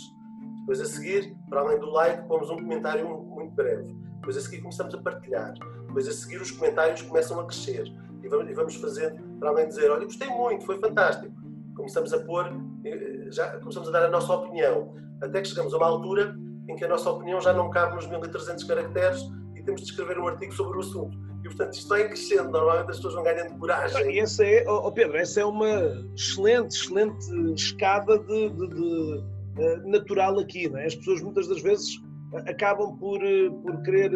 depois 0.60 0.82
a 0.82 0.86
seguir, 0.86 1.36
para 1.50 1.62
além 1.62 1.80
do 1.80 1.88
like, 1.92 2.28
pomos 2.28 2.50
um 2.50 2.58
comentário 2.58 3.08
muito 3.08 3.54
breve, 3.54 3.94
depois 4.16 4.38
a 4.38 4.42
seguir 4.42 4.62
começamos 4.62 4.96
a 4.96 5.02
partilhar, 5.02 5.54
depois 5.88 6.08
a 6.08 6.12
seguir 6.12 6.42
os 6.42 6.52
comentários 6.52 7.02
começam 7.04 7.40
a 7.40 7.46
crescer 7.46 7.86
e 8.24 8.30
vamos, 8.30 8.50
e 8.50 8.54
vamos 8.54 8.76
fazendo, 8.76 9.22
para 9.40 9.50
além 9.50 9.68
de 9.68 9.76
dizer, 9.76 9.92
olha, 9.92 10.06
gostei 10.06 10.30
muito, 10.30 10.66
foi 10.66 10.80
fantástico, 10.80 11.34
começamos 11.76 12.14
a 12.14 12.20
pôr, 12.20 12.48
eh, 12.86 13.28
já 13.30 13.60
começamos 13.60 13.90
a 13.90 13.92
dar 13.92 14.06
a 14.06 14.10
nossa 14.10 14.34
opinião, 14.34 14.96
até 15.22 15.42
que 15.42 15.50
chegamos 15.50 15.74
a 15.74 15.78
uma 15.78 15.88
altura 15.88 16.36
em 16.68 16.76
que 16.76 16.86
a 16.86 16.88
nossa 16.88 17.10
opinião 17.10 17.42
já 17.42 17.54
não 17.54 17.70
cabe 17.70 17.96
nos 17.96 18.08
1300 18.08 18.64
caracteres 18.64 19.22
temos 19.64 19.82
de 19.82 19.92
escrever 19.92 20.20
um 20.20 20.28
artigo 20.28 20.54
sobre 20.54 20.78
o 20.78 20.80
assunto. 20.82 21.18
E, 21.42 21.44
portanto, 21.44 21.74
isto 21.74 21.90
vai 21.90 22.08
crescendo, 22.08 22.52
normalmente 22.52 22.92
as 22.92 22.96
pessoas 22.98 23.16
vão 23.16 23.24
ganhando 23.24 23.58
coragem. 23.60 24.12
E 24.12 24.20
essa 24.20 24.46
é, 24.46 24.64
oh 24.70 24.92
Pedro, 24.92 25.18
essa 25.18 25.42
é 25.42 25.46
uma 25.46 25.70
excelente, 26.16 26.76
excelente 26.76 27.26
escada 27.54 28.18
de, 28.20 28.50
de, 28.50 28.68
de 28.70 29.24
uh, 29.60 29.90
natural 29.90 30.40
aqui, 30.40 30.70
não 30.70 30.80
é? 30.80 30.86
As 30.86 30.96
pessoas 30.96 31.22
muitas 31.22 31.48
das 31.48 31.62
vezes 31.62 32.02
acabam 32.48 32.98
por, 32.98 33.24
eh, 33.24 33.50
por 33.62 33.82
querer. 33.84 34.12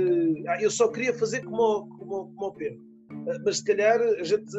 Ah, 0.47 0.61
eu 0.61 0.71
só 0.71 0.87
queria 0.87 1.13
fazer 1.13 1.43
como, 1.43 1.87
como, 1.97 2.33
como 2.35 2.47
o 2.47 2.53
Pedro. 2.53 2.79
Mas 3.45 3.57
se 3.57 3.63
calhar 3.63 4.01
a 4.01 4.23
gente 4.23 4.51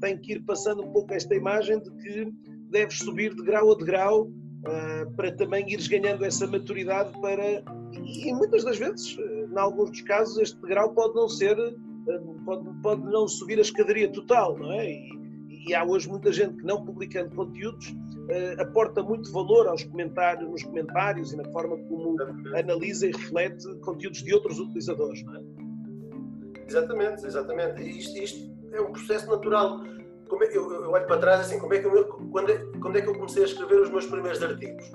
tem 0.00 0.18
que 0.18 0.32
ir 0.32 0.40
passando 0.44 0.82
um 0.82 0.92
pouco 0.92 1.12
esta 1.12 1.34
imagem 1.34 1.80
de 1.80 1.90
que 1.90 2.32
deves 2.70 2.98
subir 2.98 3.34
de 3.34 3.42
grau 3.42 3.72
a 3.72 3.76
de 3.76 3.84
grau 3.84 4.22
uh, 4.24 5.16
para 5.16 5.32
também 5.32 5.70
ires 5.70 5.88
ganhando 5.88 6.24
essa 6.24 6.46
maturidade 6.46 7.12
para. 7.20 7.62
E 7.92 8.32
muitas 8.32 8.64
das 8.64 8.78
vezes 8.78 9.16
em 9.52 9.58
alguns 9.58 9.90
dos 9.90 10.00
casos, 10.02 10.38
este 10.38 10.60
degrau 10.62 10.90
pode 10.94 11.14
não 11.14 11.28
ser, 11.28 11.58
eh, 11.58 12.20
pode, 12.44 12.68
pode 12.82 13.02
não 13.04 13.28
subir 13.28 13.58
a 13.58 13.62
escadaria 13.62 14.10
total, 14.10 14.58
não 14.58 14.72
é? 14.72 14.90
E, 14.90 15.22
e 15.68 15.74
há 15.74 15.84
hoje 15.84 16.08
muita 16.08 16.32
gente 16.32 16.56
que 16.56 16.64
não 16.64 16.84
publicando 16.84 17.34
conteúdos 17.36 17.88
uh, 17.90 18.60
aporta 18.60 19.02
muito 19.02 19.30
valor 19.32 19.68
aos 19.68 19.84
comentários, 19.84 20.50
nos 20.50 20.62
comentários 20.64 21.32
e 21.32 21.36
na 21.36 21.44
forma 21.52 21.76
como 21.88 22.16
analisa 22.56 23.06
e 23.06 23.12
reflete 23.12 23.68
conteúdos 23.80 24.22
de 24.24 24.34
outros 24.34 24.58
utilizadores, 24.58 25.22
não 25.22 25.36
é? 25.36 25.42
Exatamente, 26.66 27.26
exatamente. 27.26 27.82
Isto, 27.82 28.18
isto 28.18 28.52
é 28.72 28.80
um 28.80 28.92
processo 28.92 29.30
natural. 29.30 29.80
Como 30.28 30.42
é, 30.42 30.48
eu, 30.48 30.72
eu, 30.72 30.90
olho 30.90 31.06
para 31.06 31.18
trás 31.18 31.40
assim, 31.42 31.58
como 31.60 31.74
é 31.74 31.78
que 31.78 31.86
eu, 31.86 32.06
quando, 32.32 32.50
é, 32.50 32.58
quando 32.80 32.96
é 32.96 33.02
que 33.02 33.08
eu 33.08 33.14
comecei 33.14 33.42
a 33.42 33.46
escrever 33.46 33.82
os 33.82 33.90
meus 33.90 34.06
primeiros 34.06 34.42
artigos? 34.42 34.90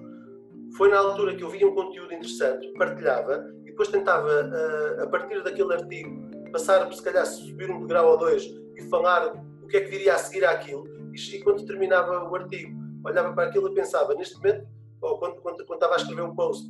Foi 0.76 0.90
na 0.90 0.98
altura 0.98 1.36
que 1.36 1.44
eu 1.44 1.50
via 1.50 1.68
um 1.68 1.76
conteúdo 1.76 2.14
interessante, 2.14 2.68
partilhava 2.74 3.46
depois 3.78 3.90
tentava, 3.90 4.28
eh, 4.32 5.04
a 5.04 5.08
partir 5.08 5.44
daquele 5.44 5.72
artigo, 5.72 6.32
passar, 6.52 6.92
se 6.92 7.04
calhar, 7.04 7.24
subir 7.28 7.70
um 7.70 7.82
degrau 7.82 8.10
ou 8.10 8.18
dois 8.18 8.44
e 8.76 8.82
falar 8.90 9.36
o 9.62 9.68
que 9.68 9.78
é 9.78 9.82
que 9.82 9.92
viria 9.92 10.16
a 10.16 10.18
seguir 10.18 10.44
àquilo. 10.46 10.84
E 11.14 11.40
quando 11.44 11.64
terminava 11.64 12.28
o 12.28 12.36
artigo, 12.36 12.76
olhava 13.06 13.34
para 13.34 13.48
aquilo 13.48 13.70
e 13.70 13.76
pensava, 13.76 14.16
neste 14.16 14.36
momento, 14.38 14.68
ou 15.00 15.20
quando, 15.20 15.36
quando, 15.42 15.64
quando 15.66 15.76
estava 15.76 15.94
a 15.94 15.98
escrever 15.98 16.24
um 16.24 16.34
post, 16.34 16.68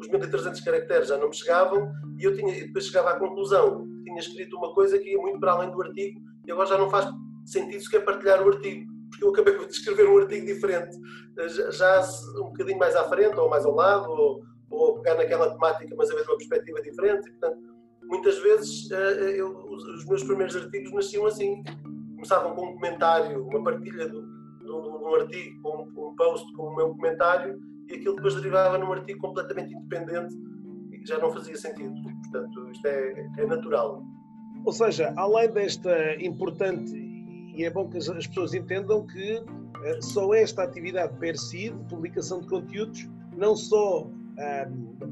os 0.00 0.08
1300 0.08 0.60
caracteres 0.62 1.08
já 1.08 1.18
não 1.18 1.28
me 1.28 1.34
chegavam 1.34 1.92
e 2.18 2.24
eu 2.24 2.34
tinha, 2.34 2.54
depois 2.54 2.86
chegava 2.86 3.10
à 3.10 3.18
conclusão, 3.18 3.86
tinha 4.02 4.18
escrito 4.18 4.56
uma 4.56 4.72
coisa 4.72 4.98
que 4.98 5.10
ia 5.10 5.18
muito 5.18 5.38
para 5.38 5.52
além 5.52 5.70
do 5.70 5.82
artigo 5.82 6.20
e 6.46 6.52
agora 6.52 6.68
já 6.68 6.78
não 6.78 6.88
faz 6.88 7.06
sentido 7.44 7.82
sequer 7.82 8.02
partilhar 8.02 8.42
o 8.42 8.48
artigo, 8.48 8.90
porque 9.10 9.24
eu 9.24 9.28
acabei 9.28 9.58
de 9.58 9.66
escrever 9.72 10.08
um 10.08 10.16
artigo 10.16 10.46
diferente, 10.46 10.96
eh, 11.38 11.70
já, 11.70 12.00
um 12.36 12.44
bocadinho 12.44 12.78
mais 12.78 12.96
à 12.96 13.04
frente 13.04 13.36
ou 13.36 13.50
mais 13.50 13.66
ao 13.66 13.74
lado, 13.74 14.10
ou, 14.10 14.42
naquela 15.14 15.50
temática, 15.50 15.94
mas 15.96 16.10
a 16.10 16.14
ver 16.14 16.22
uma 16.22 16.36
perspectiva 16.36 16.82
diferente. 16.82 17.28
E, 17.28 17.32
portanto, 17.32 17.58
muitas 18.04 18.38
vezes 18.38 18.90
eh, 18.90 19.40
eu, 19.40 19.56
os 19.66 20.04
meus 20.06 20.22
primeiros 20.24 20.56
artigos 20.56 20.92
nasciam 20.92 21.26
assim. 21.26 21.62
Começavam 22.14 22.54
com 22.54 22.66
um 22.66 22.74
comentário, 22.74 23.46
uma 23.46 23.62
partilha 23.62 24.08
de, 24.08 24.16
um 24.16 25.14
artigo, 25.14 25.62
com 25.62 25.82
um, 25.82 26.08
um 26.08 26.16
post 26.16 26.52
com 26.54 26.64
o 26.64 26.76
meu 26.76 26.88
comentário, 26.90 27.60
e 27.88 27.94
aquilo 27.94 28.16
depois 28.16 28.34
derivava 28.34 28.78
num 28.78 28.92
artigo 28.92 29.20
completamente 29.20 29.72
independente 29.72 30.34
e 30.90 30.98
que 30.98 31.06
já 31.06 31.18
não 31.18 31.30
fazia 31.30 31.56
sentido. 31.56 31.94
Portanto, 32.22 32.70
isto 32.70 32.86
é, 32.86 33.30
é 33.38 33.46
natural. 33.46 34.02
Ou 34.64 34.72
seja, 34.72 35.14
além 35.16 35.50
desta 35.52 36.14
importante, 36.20 36.92
e 37.54 37.64
é 37.64 37.70
bom 37.70 37.88
que 37.88 37.98
as 37.98 38.26
pessoas 38.26 38.52
entendam 38.52 39.06
que 39.06 39.42
eh, 39.84 40.00
só 40.02 40.34
esta 40.34 40.64
atividade 40.64 41.16
per 41.18 41.38
si, 41.38 41.70
de 41.70 41.84
publicação 41.88 42.40
de 42.40 42.48
conteúdos, 42.48 43.08
não 43.36 43.54
só 43.54 44.10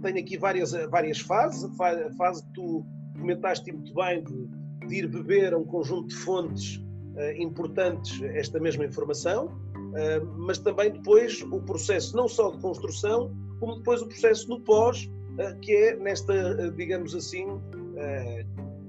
tenho 0.02 0.18
aqui 0.18 0.36
várias, 0.36 0.72
várias 0.90 1.20
fases. 1.20 1.64
A 1.64 2.10
fase 2.16 2.42
que 2.44 2.52
tu 2.52 2.84
comentaste 3.18 3.72
muito 3.72 3.94
bem 3.94 4.22
de, 4.22 4.86
de 4.86 4.96
ir 4.96 5.08
beber 5.08 5.54
a 5.54 5.58
um 5.58 5.64
conjunto 5.64 6.08
de 6.08 6.16
fontes 6.16 6.76
uh, 6.76 7.42
importantes 7.42 8.22
esta 8.34 8.60
mesma 8.60 8.84
informação, 8.84 9.46
uh, 9.46 10.26
mas 10.38 10.58
também 10.58 10.90
depois 10.90 11.42
o 11.42 11.60
processo 11.60 12.16
não 12.16 12.28
só 12.28 12.50
de 12.50 12.60
construção, 12.60 13.34
como 13.60 13.76
depois 13.76 14.02
o 14.02 14.06
processo 14.06 14.48
no 14.48 14.60
pós, 14.60 15.04
uh, 15.04 15.58
que 15.60 15.72
é 15.74 15.96
nesta, 15.96 16.70
digamos 16.72 17.14
assim, 17.14 17.46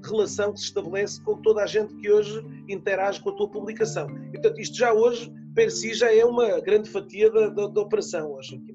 relação 0.04 0.52
que 0.52 0.60
se 0.60 0.66
estabelece 0.66 1.22
com 1.22 1.38
toda 1.42 1.64
a 1.64 1.66
gente 1.66 1.96
que 1.96 2.12
hoje 2.12 2.44
interage 2.68 3.22
com 3.22 3.30
a 3.30 3.34
tua 3.34 3.50
publicação. 3.50 4.08
E, 4.28 4.32
portanto, 4.34 4.60
isto 4.60 4.78
já 4.78 4.94
hoje, 4.94 5.34
per 5.56 5.72
si, 5.72 5.94
já 5.94 6.14
é 6.14 6.24
uma 6.24 6.60
grande 6.60 6.90
fatia 6.90 7.32
da, 7.32 7.48
da, 7.50 7.68
da 7.68 7.82
operação 7.82 8.34
hoje 8.34 8.56
aqui 8.56 8.75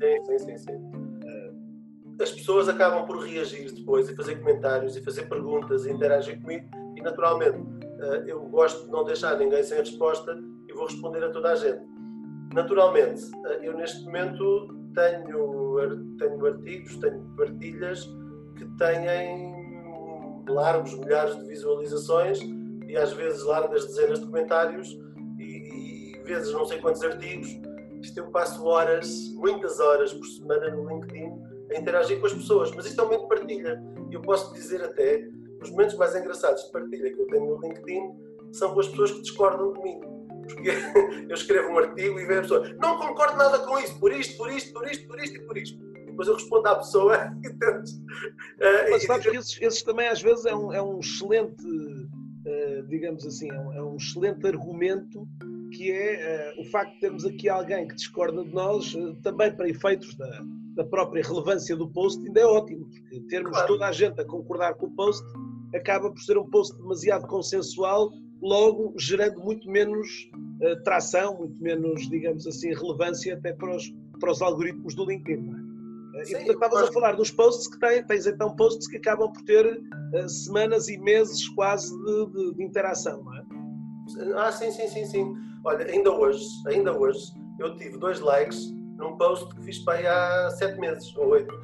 Sim, 0.00 0.24
sim, 0.24 0.38
sim, 0.38 0.58
sim. 0.58 1.10
As 2.20 2.30
pessoas 2.32 2.68
acabam 2.68 3.06
por 3.06 3.18
reagir 3.18 3.72
depois 3.72 4.08
e 4.08 4.14
fazer 4.14 4.36
comentários 4.36 4.96
e 4.96 5.02
fazer 5.02 5.28
perguntas 5.28 5.86
e 5.86 5.90
interagir 5.90 6.40
comigo 6.40 6.66
e 6.96 7.00
naturalmente 7.00 7.58
eh, 7.82 8.24
eu 8.26 8.42
gosto 8.42 8.84
de 8.84 8.90
não 8.90 9.04
deixar 9.04 9.38
ninguém 9.38 9.62
sem 9.62 9.78
resposta 9.78 10.38
e 10.68 10.72
vou 10.72 10.86
responder 10.86 11.24
a 11.24 11.30
toda 11.30 11.52
a 11.52 11.56
gente. 11.56 11.82
Naturalmente, 12.52 13.22
eh, 13.46 13.60
eu 13.62 13.74
neste 13.74 14.04
momento 14.04 14.68
tenho, 14.94 16.16
tenho 16.18 16.46
artigos, 16.46 16.96
tenho 16.96 17.22
partilhas 17.36 18.04
que 18.56 18.66
têm 18.76 19.06
largos 20.46 20.98
milhares 20.98 21.36
de 21.36 21.46
visualizações 21.46 22.38
e 22.86 22.96
às 22.96 23.12
vezes 23.14 23.44
largas 23.44 23.86
dezenas 23.86 24.20
de 24.20 24.26
comentários 24.26 24.98
e, 25.38 26.14
e 26.14 26.22
vezes 26.24 26.52
não 26.52 26.66
sei 26.66 26.78
quantos 26.78 27.02
artigos 27.02 27.48
isto 28.00 28.18
eu 28.18 28.30
passo 28.30 28.64
horas, 28.64 29.32
muitas 29.34 29.78
horas 29.80 30.12
por 30.12 30.26
semana 30.26 30.70
no 30.70 30.88
LinkedIn 30.88 31.32
a 31.70 31.78
interagir 31.78 32.18
com 32.20 32.26
as 32.26 32.32
pessoas, 32.32 32.70
mas 32.74 32.86
isto 32.86 33.00
é 33.00 33.04
um 33.04 33.06
momento 33.06 33.22
de 33.22 33.28
partilha. 33.28 33.82
E 34.10 34.14
eu 34.14 34.22
posso 34.22 34.52
dizer 34.54 34.82
até, 34.82 35.28
os 35.62 35.70
momentos 35.70 35.94
mais 35.96 36.16
engraçados 36.16 36.64
de 36.64 36.72
partilha 36.72 37.12
que 37.12 37.20
eu 37.20 37.26
tenho 37.28 37.46
no 37.46 37.60
LinkedIn 37.60 38.12
são 38.52 38.74
com 38.74 38.80
as 38.80 38.88
pessoas 38.88 39.12
que 39.12 39.22
discordam 39.22 39.72
de 39.74 39.82
mim. 39.82 40.00
Porque 40.42 40.70
eu 41.28 41.34
escrevo 41.34 41.70
um 41.70 41.78
artigo 41.78 42.18
e 42.18 42.26
vem 42.26 42.38
a 42.38 42.42
pessoa, 42.42 42.68
não 42.80 42.98
concordo 42.98 43.36
nada 43.36 43.58
com 43.60 43.78
isso, 43.78 43.98
por 44.00 44.12
isto, 44.12 44.36
por 44.36 44.50
isto, 44.50 44.72
por 44.72 44.90
isto, 44.90 45.06
por 45.06 45.20
isto 45.20 45.36
e 45.36 45.46
por 45.46 45.58
isto. 45.58 45.78
Depois 46.06 46.26
eu 46.26 46.34
respondo 46.34 46.68
à 46.68 46.74
pessoa 46.76 47.16
e 47.44 47.48
tento. 47.50 47.90
Uh, 47.90 48.90
Mas 48.90 49.04
sabes 49.04 49.26
que 49.26 49.36
esses, 49.36 49.62
esses, 49.62 49.82
também 49.82 50.08
às 50.08 50.20
vezes 50.20 50.44
é 50.44 50.54
um, 50.54 50.72
é 50.72 50.82
um 50.82 50.98
excelente, 50.98 51.64
uh, 51.64 52.86
digamos 52.88 53.24
assim, 53.24 53.48
é 53.50 53.60
um, 53.60 53.72
é 53.72 53.82
um 53.82 53.96
excelente 53.96 54.44
argumento 54.46 55.28
que 55.70 55.90
é 55.90 56.54
uh, 56.56 56.60
o 56.60 56.64
facto 56.64 56.94
de 56.94 57.00
termos 57.00 57.24
aqui 57.24 57.48
alguém 57.48 57.86
que 57.88 57.94
discorda 57.94 58.44
de 58.44 58.52
nós, 58.52 58.94
uh, 58.94 59.14
também 59.22 59.54
para 59.54 59.68
efeitos 59.68 60.14
da, 60.16 60.40
da, 60.74 60.84
própria 60.84 61.22
relevância 61.22 61.76
do 61.76 61.88
post, 61.88 62.24
ainda 62.26 62.40
é 62.40 62.46
ótimo, 62.46 62.86
porque 62.86 63.20
termos 63.28 63.52
claro. 63.52 63.66
toda 63.66 63.86
a 63.86 63.92
gente 63.92 64.20
a 64.20 64.24
concordar 64.24 64.74
com 64.74 64.86
o 64.86 64.90
post 64.90 65.24
acaba 65.74 66.10
por 66.10 66.20
ser 66.20 66.36
um 66.36 66.48
post 66.48 66.76
demasiado 66.76 67.26
consensual, 67.26 68.12
logo 68.42 68.94
gerando 68.98 69.40
muito 69.40 69.70
menos 69.70 70.08
uh, 70.62 70.82
tração, 70.82 71.38
muito 71.38 71.62
menos, 71.62 72.08
digamos 72.08 72.46
assim, 72.46 72.74
relevância 72.74 73.34
até 73.34 73.52
para 73.52 73.76
os, 73.76 73.92
para 74.18 74.32
os 74.32 74.42
algoritmos 74.42 74.94
do 74.94 75.04
LinkedIn. 75.04 75.50
É? 76.16 76.24
Sim, 76.24 76.32
e 76.32 76.46
portanto, 76.46 76.64
estavas 76.64 76.88
a 76.88 76.92
falar 76.92 77.12
dos 77.12 77.30
posts 77.30 77.68
que 77.68 77.78
têm, 77.78 78.04
tens 78.04 78.26
então 78.26 78.54
posts 78.56 78.88
que 78.88 78.96
acabam 78.96 79.32
por 79.32 79.42
ter 79.42 79.80
semanas 80.26 80.88
e 80.88 80.98
meses 80.98 81.48
quase 81.50 81.96
de, 82.04 82.26
de, 82.26 82.54
de 82.56 82.64
interação, 82.64 83.22
não 83.22 83.36
é? 83.36 83.44
Ah, 84.34 84.50
sim, 84.50 84.70
sim, 84.72 84.88
sim, 84.88 85.06
sim. 85.06 85.49
Olha, 85.64 85.84
ainda 85.86 86.10
hoje, 86.10 86.44
ainda 86.66 86.92
hoje, 86.92 87.32
eu 87.58 87.76
tive 87.76 87.98
dois 87.98 88.20
likes 88.20 88.72
num 88.96 89.16
post 89.16 89.54
que 89.54 89.62
fiz 89.62 89.78
para 89.80 89.98
aí 89.98 90.06
há 90.06 90.50
sete 90.50 90.78
meses 90.78 91.14
ou 91.16 91.28
oito. 91.28 91.54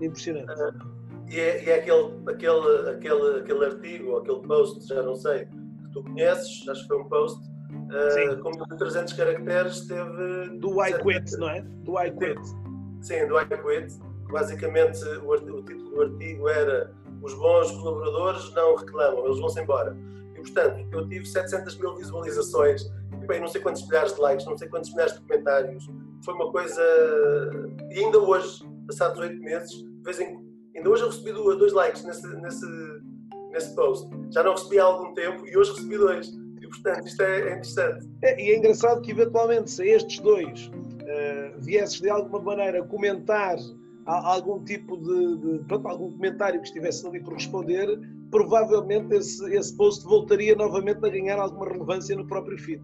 Impressionante. 0.00 0.50
Uh, 0.52 0.98
e 1.28 1.38
é, 1.38 1.64
e 1.64 1.70
é 1.70 1.74
aquele, 1.80 2.10
aquele, 2.26 2.90
aquele, 2.90 3.40
aquele 3.40 3.64
artigo, 3.66 4.16
aquele 4.16 4.40
post, 4.40 4.86
já 4.86 5.02
não 5.02 5.14
sei, 5.14 5.44
que 5.44 5.90
tu 5.92 6.02
conheces, 6.02 6.66
acho 6.68 6.82
que 6.82 6.88
foi 6.88 6.98
um 6.98 7.04
post, 7.04 7.38
uh, 7.70 8.38
com 8.40 8.50
300 8.76 9.12
caracteres, 9.12 9.86
teve. 9.86 10.58
Do 10.58 10.82
I 10.82 10.92
Quit, 10.98 11.36
não 11.36 11.50
é? 11.50 11.60
Do 11.60 12.00
I 12.00 12.10
Quit. 12.10 12.40
Sim, 13.02 13.26
do 13.26 13.38
I 13.38 13.46
Quit. 13.46 13.98
Basicamente, 14.30 15.04
o, 15.22 15.32
o 15.32 15.62
título 15.62 15.90
do 15.90 16.02
artigo 16.02 16.48
era 16.48 16.92
Os 17.22 17.34
bons 17.34 17.70
colaboradores 17.72 18.54
não 18.54 18.76
reclamam, 18.76 19.26
eles 19.26 19.38
vão-se 19.38 19.60
embora. 19.60 19.96
E, 20.34 20.40
portanto, 20.40 20.86
eu 20.92 21.08
tive 21.08 21.26
700 21.26 21.76
mil 21.78 21.94
visualizações 21.96 22.90
não 23.40 23.48
sei 23.48 23.60
quantos 23.60 23.86
milhares 23.86 24.14
de 24.14 24.20
likes, 24.20 24.46
não 24.46 24.56
sei 24.56 24.68
quantos 24.68 24.90
milhares 24.92 25.14
de 25.14 25.20
comentários. 25.20 25.86
Foi 26.24 26.34
uma 26.34 26.50
coisa. 26.50 26.82
E 27.90 27.98
ainda 27.98 28.18
hoje, 28.18 28.64
passados 28.86 29.18
oito 29.18 29.40
meses, 29.42 29.84
vez 30.04 30.18
em... 30.20 30.38
ainda 30.74 30.88
hoje 30.88 31.02
eu 31.02 31.08
recebi 31.08 31.32
dois 31.32 31.72
likes 31.72 32.04
nesse, 32.04 32.26
nesse, 32.40 32.66
nesse 33.50 33.74
post. 33.74 34.08
Já 34.30 34.42
não 34.42 34.52
recebi 34.52 34.78
há 34.78 34.84
algum 34.84 35.12
tempo 35.14 35.46
e 35.46 35.56
hoje 35.56 35.72
recebi 35.72 35.98
dois. 35.98 36.28
E 36.60 36.66
portanto, 36.68 37.06
isto 37.06 37.22
é, 37.22 37.40
é 37.40 37.52
interessante. 37.52 38.08
É, 38.22 38.42
e 38.42 38.50
é 38.50 38.56
engraçado 38.56 39.02
que, 39.02 39.10
eventualmente, 39.10 39.70
se 39.70 39.86
estes 39.86 40.18
dois 40.20 40.66
uh, 40.68 41.60
viesses 41.60 42.00
de 42.00 42.08
alguma 42.08 42.40
maneira 42.40 42.82
comentar 42.84 43.56
algum 44.06 44.64
tipo 44.64 44.96
de, 44.96 45.36
de 45.36 45.64
pronto, 45.64 45.86
algum 45.86 46.10
comentário 46.12 46.58
que 46.60 46.66
estivesse 46.66 47.06
ali 47.06 47.22
por 47.22 47.34
responder, 47.34 48.00
provavelmente 48.30 49.14
esse, 49.14 49.54
esse 49.54 49.76
post 49.76 50.02
voltaria 50.04 50.56
novamente 50.56 51.04
a 51.04 51.10
ganhar 51.10 51.38
alguma 51.38 51.66
relevância 51.66 52.16
no 52.16 52.26
próprio 52.26 52.56
feed. 52.58 52.82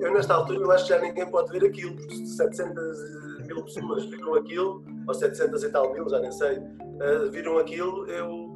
Eu 0.00 0.14
nesta 0.14 0.34
altura 0.34 0.60
eu 0.60 0.70
acho 0.70 0.84
que 0.84 0.90
já 0.90 1.00
ninguém 1.00 1.30
pode 1.30 1.52
ver 1.52 1.66
aquilo, 1.66 1.94
porque 1.94 2.14
se 2.14 2.36
700 2.36 3.46
mil 3.46 3.62
pessoas 3.64 4.04
viram 4.06 4.34
aquilo, 4.34 4.84
ou 5.06 5.14
700 5.14 5.62
e 5.62 5.68
tal 5.70 5.92
mil, 5.92 6.08
já 6.08 6.20
nem 6.20 6.32
sei, 6.32 6.58
uh, 6.58 7.30
viram 7.30 7.58
aquilo, 7.58 8.06
eu. 8.06 8.50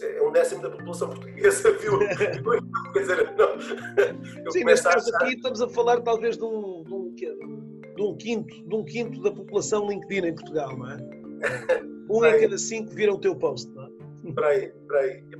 É 0.00 0.22
um 0.22 0.32
décimo 0.32 0.62
da 0.62 0.70
população 0.70 1.10
portuguesa 1.10 1.72
viu. 1.78 1.98
Quer 2.92 3.00
dizer, 3.00 3.34
não. 3.36 4.44
Eu 4.44 4.52
Sim, 4.52 4.64
neste 4.64 4.88
caso 4.88 5.10
achar... 5.10 5.26
aqui 5.26 5.34
estamos 5.34 5.60
a 5.60 5.68
falar 5.68 6.00
talvez 6.00 6.38
de 6.38 6.44
um, 6.44 6.82
de 6.84 6.94
um, 6.94 7.14
de 7.96 8.02
um, 8.02 8.16
quinto, 8.16 8.68
de 8.68 8.74
um 8.74 8.84
quinto 8.84 9.20
da 9.20 9.32
população 9.32 9.88
LinkedIn 9.88 10.28
em 10.28 10.34
Portugal, 10.34 10.76
não 10.76 10.90
é? 10.90 10.96
Um 12.10 12.26
em 12.26 12.40
cada 12.40 12.58
cinco 12.58 12.90
viram 12.90 13.14
o 13.14 13.18
teu 13.18 13.34
post, 13.34 13.70
não 13.74 13.84
é? 13.84 13.91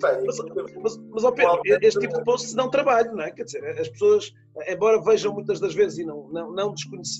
Mas, 0.00 0.38
mas, 0.82 0.96
mas 1.10 1.24
oh 1.24 1.32
Pedro, 1.32 1.60
este 1.80 2.00
tipo 2.00 2.18
de 2.18 2.24
posts 2.24 2.54
dão 2.54 2.70
trabalho, 2.70 3.12
não 3.12 3.22
é? 3.22 3.30
Quer 3.30 3.44
dizer, 3.44 3.64
as 3.80 3.88
pessoas, 3.88 4.32
embora 4.68 5.02
vejam 5.02 5.32
muitas 5.32 5.60
das 5.60 5.74
vezes 5.74 5.98
e 5.98 6.04
não, 6.04 6.28
não, 6.28 6.52
não, 6.52 6.74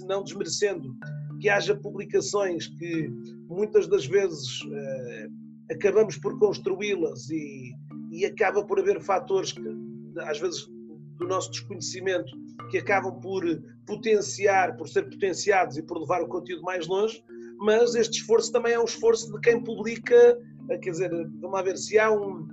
não 0.06 0.22
desmerecendo 0.22 0.94
que 1.40 1.48
haja 1.48 1.74
publicações 1.74 2.68
que 2.68 3.08
muitas 3.48 3.88
das 3.88 4.06
vezes 4.06 4.61
eh, 4.72 5.28
acabamos 5.72 6.16
por 6.16 6.38
construí-las 6.38 7.30
e, 7.30 7.72
e 8.12 8.24
acaba 8.24 8.64
por 8.64 8.78
haver 8.78 9.00
fatores 9.00 9.52
que, 9.52 9.62
às 10.20 10.38
vezes, 10.38 10.66
do 11.18 11.26
nosso 11.26 11.50
desconhecimento 11.50 12.30
que 12.70 12.78
acabam 12.78 13.20
por 13.20 13.44
potenciar, 13.87 14.76
por 14.76 14.88
ser 14.88 15.08
potenciados 15.08 15.76
e 15.76 15.82
por 15.82 15.98
levar 15.98 16.22
o 16.22 16.28
conteúdo 16.28 16.62
mais 16.62 16.87
longe, 16.87 17.22
mas 17.58 17.94
este 17.94 18.20
esforço 18.20 18.50
também 18.50 18.72
é 18.72 18.80
um 18.80 18.85
esforço 18.85 19.32
de 19.32 19.40
quem 19.40 19.62
publica 19.62 20.38
quer 20.68 20.90
dizer, 20.90 21.11
vamos 21.40 21.59
a 21.59 21.62
ver 21.62 21.77
se 21.77 21.98
há 21.98 22.11
um, 22.11 22.46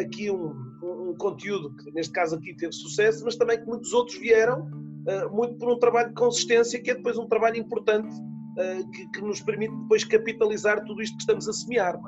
aqui 0.00 0.30
um, 0.30 0.54
um, 0.82 1.14
conteúdo 1.18 1.74
que 1.76 1.90
neste 1.92 2.12
caso 2.12 2.36
aqui 2.36 2.54
teve 2.54 2.72
sucesso, 2.72 3.24
mas 3.24 3.36
também 3.36 3.58
que 3.58 3.66
muitos 3.66 3.92
outros 3.92 4.18
vieram, 4.18 4.70
eh, 5.06 5.26
muito 5.26 5.54
por 5.56 5.72
um 5.72 5.78
trabalho 5.78 6.08
de 6.08 6.14
consistência, 6.14 6.80
que 6.80 6.90
é 6.90 6.94
depois 6.94 7.18
um 7.18 7.26
trabalho 7.26 7.56
importante 7.56 8.14
eh, 8.58 8.82
que, 8.92 9.08
que 9.10 9.20
nos 9.22 9.40
permite 9.40 9.74
depois 9.74 10.04
capitalizar 10.04 10.84
tudo 10.84 11.02
isto 11.02 11.16
que 11.16 11.22
estamos 11.22 11.48
a 11.48 11.52
semear. 11.52 11.98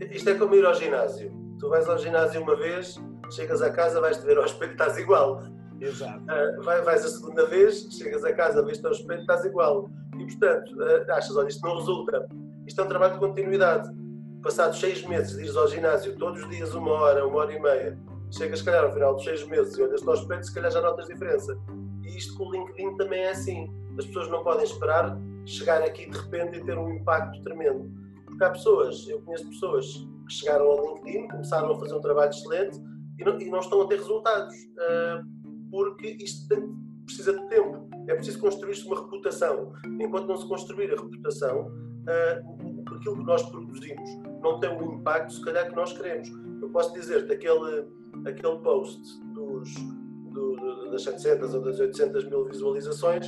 É? 0.00 0.16
Isto 0.16 0.30
é 0.30 0.34
como 0.34 0.54
ir 0.54 0.64
ao 0.64 0.74
ginásio. 0.74 1.32
Tu 1.58 1.68
vais 1.68 1.88
ao 1.88 1.98
ginásio 1.98 2.42
uma 2.42 2.56
vez, 2.56 3.00
chegas 3.30 3.62
a 3.62 3.70
casa, 3.70 4.00
vais-te 4.00 4.24
ver 4.24 4.38
ao 4.38 4.44
espelho, 4.44 4.72
estás 4.72 4.98
igual. 4.98 5.42
Exato. 5.80 6.22
Uh, 6.22 6.62
vais 6.62 7.04
a 7.04 7.08
segunda 7.08 7.46
vez, 7.46 7.86
chegas 7.90 8.24
a 8.24 8.32
casa, 8.32 8.62
vês-te 8.62 8.86
ao 8.86 8.92
espelho, 8.92 9.20
estás 9.20 9.44
igual. 9.44 9.90
E 10.18 10.24
portanto, 10.24 10.70
uh, 10.76 11.12
achas, 11.12 11.36
olha, 11.36 11.48
isto 11.48 11.66
não 11.66 11.76
resulta. 11.76 12.26
Isto 12.66 12.80
é 12.80 12.84
um 12.84 12.88
trabalho 12.88 13.14
de 13.14 13.18
continuidade 13.18 14.03
passados 14.44 14.78
seis 14.78 15.02
meses 15.06 15.34
de 15.34 15.42
ires 15.42 15.56
ao 15.56 15.66
ginásio 15.66 16.16
todos 16.18 16.42
os 16.42 16.50
dias 16.50 16.74
uma 16.74 16.92
hora, 16.92 17.26
uma 17.26 17.38
hora 17.38 17.52
e 17.52 17.58
meia, 17.58 17.98
chegas, 18.30 18.58
se 18.58 18.64
calhar, 18.66 18.84
ao 18.84 18.92
final 18.92 19.14
dos 19.14 19.24
seis 19.24 19.42
meses 19.48 19.76
e 19.78 19.82
olhas-te 19.82 20.06
ao 20.06 20.14
espelho, 20.14 20.44
se 20.44 20.54
calhar 20.54 20.70
já 20.70 20.82
notas 20.82 21.06
diferença. 21.06 21.58
E 22.02 22.18
isto 22.18 22.36
com 22.36 22.44
o 22.44 22.52
LinkedIn 22.52 22.96
também 22.98 23.20
é 23.20 23.30
assim. 23.30 23.72
As 23.98 24.04
pessoas 24.04 24.28
não 24.28 24.44
podem 24.44 24.64
esperar 24.64 25.18
chegar 25.46 25.82
aqui 25.82 26.10
de 26.10 26.18
repente 26.18 26.58
e 26.58 26.64
ter 26.64 26.76
um 26.76 26.90
impacto 26.90 27.42
tremendo. 27.42 27.90
Porque 28.26 28.44
há 28.44 28.50
pessoas, 28.50 29.08
eu 29.08 29.20
conheço 29.22 29.48
pessoas 29.48 29.86
que 30.26 30.34
chegaram 30.34 30.66
ao 30.66 30.94
LinkedIn, 30.94 31.28
começaram 31.28 31.72
a 31.72 31.78
fazer 31.78 31.94
um 31.94 32.00
trabalho 32.00 32.30
excelente 32.30 32.78
e 33.18 33.24
não, 33.24 33.40
e 33.40 33.50
não 33.50 33.60
estão 33.60 33.80
a 33.80 33.86
ter 33.86 33.96
resultados. 33.96 34.54
Uh, 34.54 35.70
porque 35.70 36.18
isto 36.20 36.48
tem, 36.48 36.68
precisa 37.06 37.32
de 37.32 37.48
tempo. 37.48 37.88
É 38.08 38.14
preciso 38.14 38.40
construir-se 38.40 38.86
uma 38.86 39.00
reputação. 39.00 39.72
Enquanto 40.00 40.26
não 40.26 40.36
se 40.36 40.46
construir 40.46 40.92
a 40.92 41.00
reputação, 41.00 41.66
uh, 41.66 42.94
aquilo 42.94 43.16
que 43.16 43.24
nós 43.24 43.42
produzimos 43.42 44.33
não 44.44 44.60
tem 44.60 44.70
o 44.70 44.94
impacto, 44.94 45.32
se 45.32 45.42
calhar, 45.42 45.68
que 45.68 45.74
nós 45.74 45.92
queremos. 45.94 46.30
Eu 46.60 46.68
posso 46.68 46.92
dizer-te 46.92 47.32
aquele, 47.32 47.86
aquele 48.26 48.58
post 48.58 49.00
dos, 49.32 49.74
do, 50.32 50.90
das 50.90 51.02
700 51.02 51.54
ou 51.54 51.62
das 51.62 51.80
800 51.80 52.28
mil 52.28 52.44
visualizações, 52.44 53.26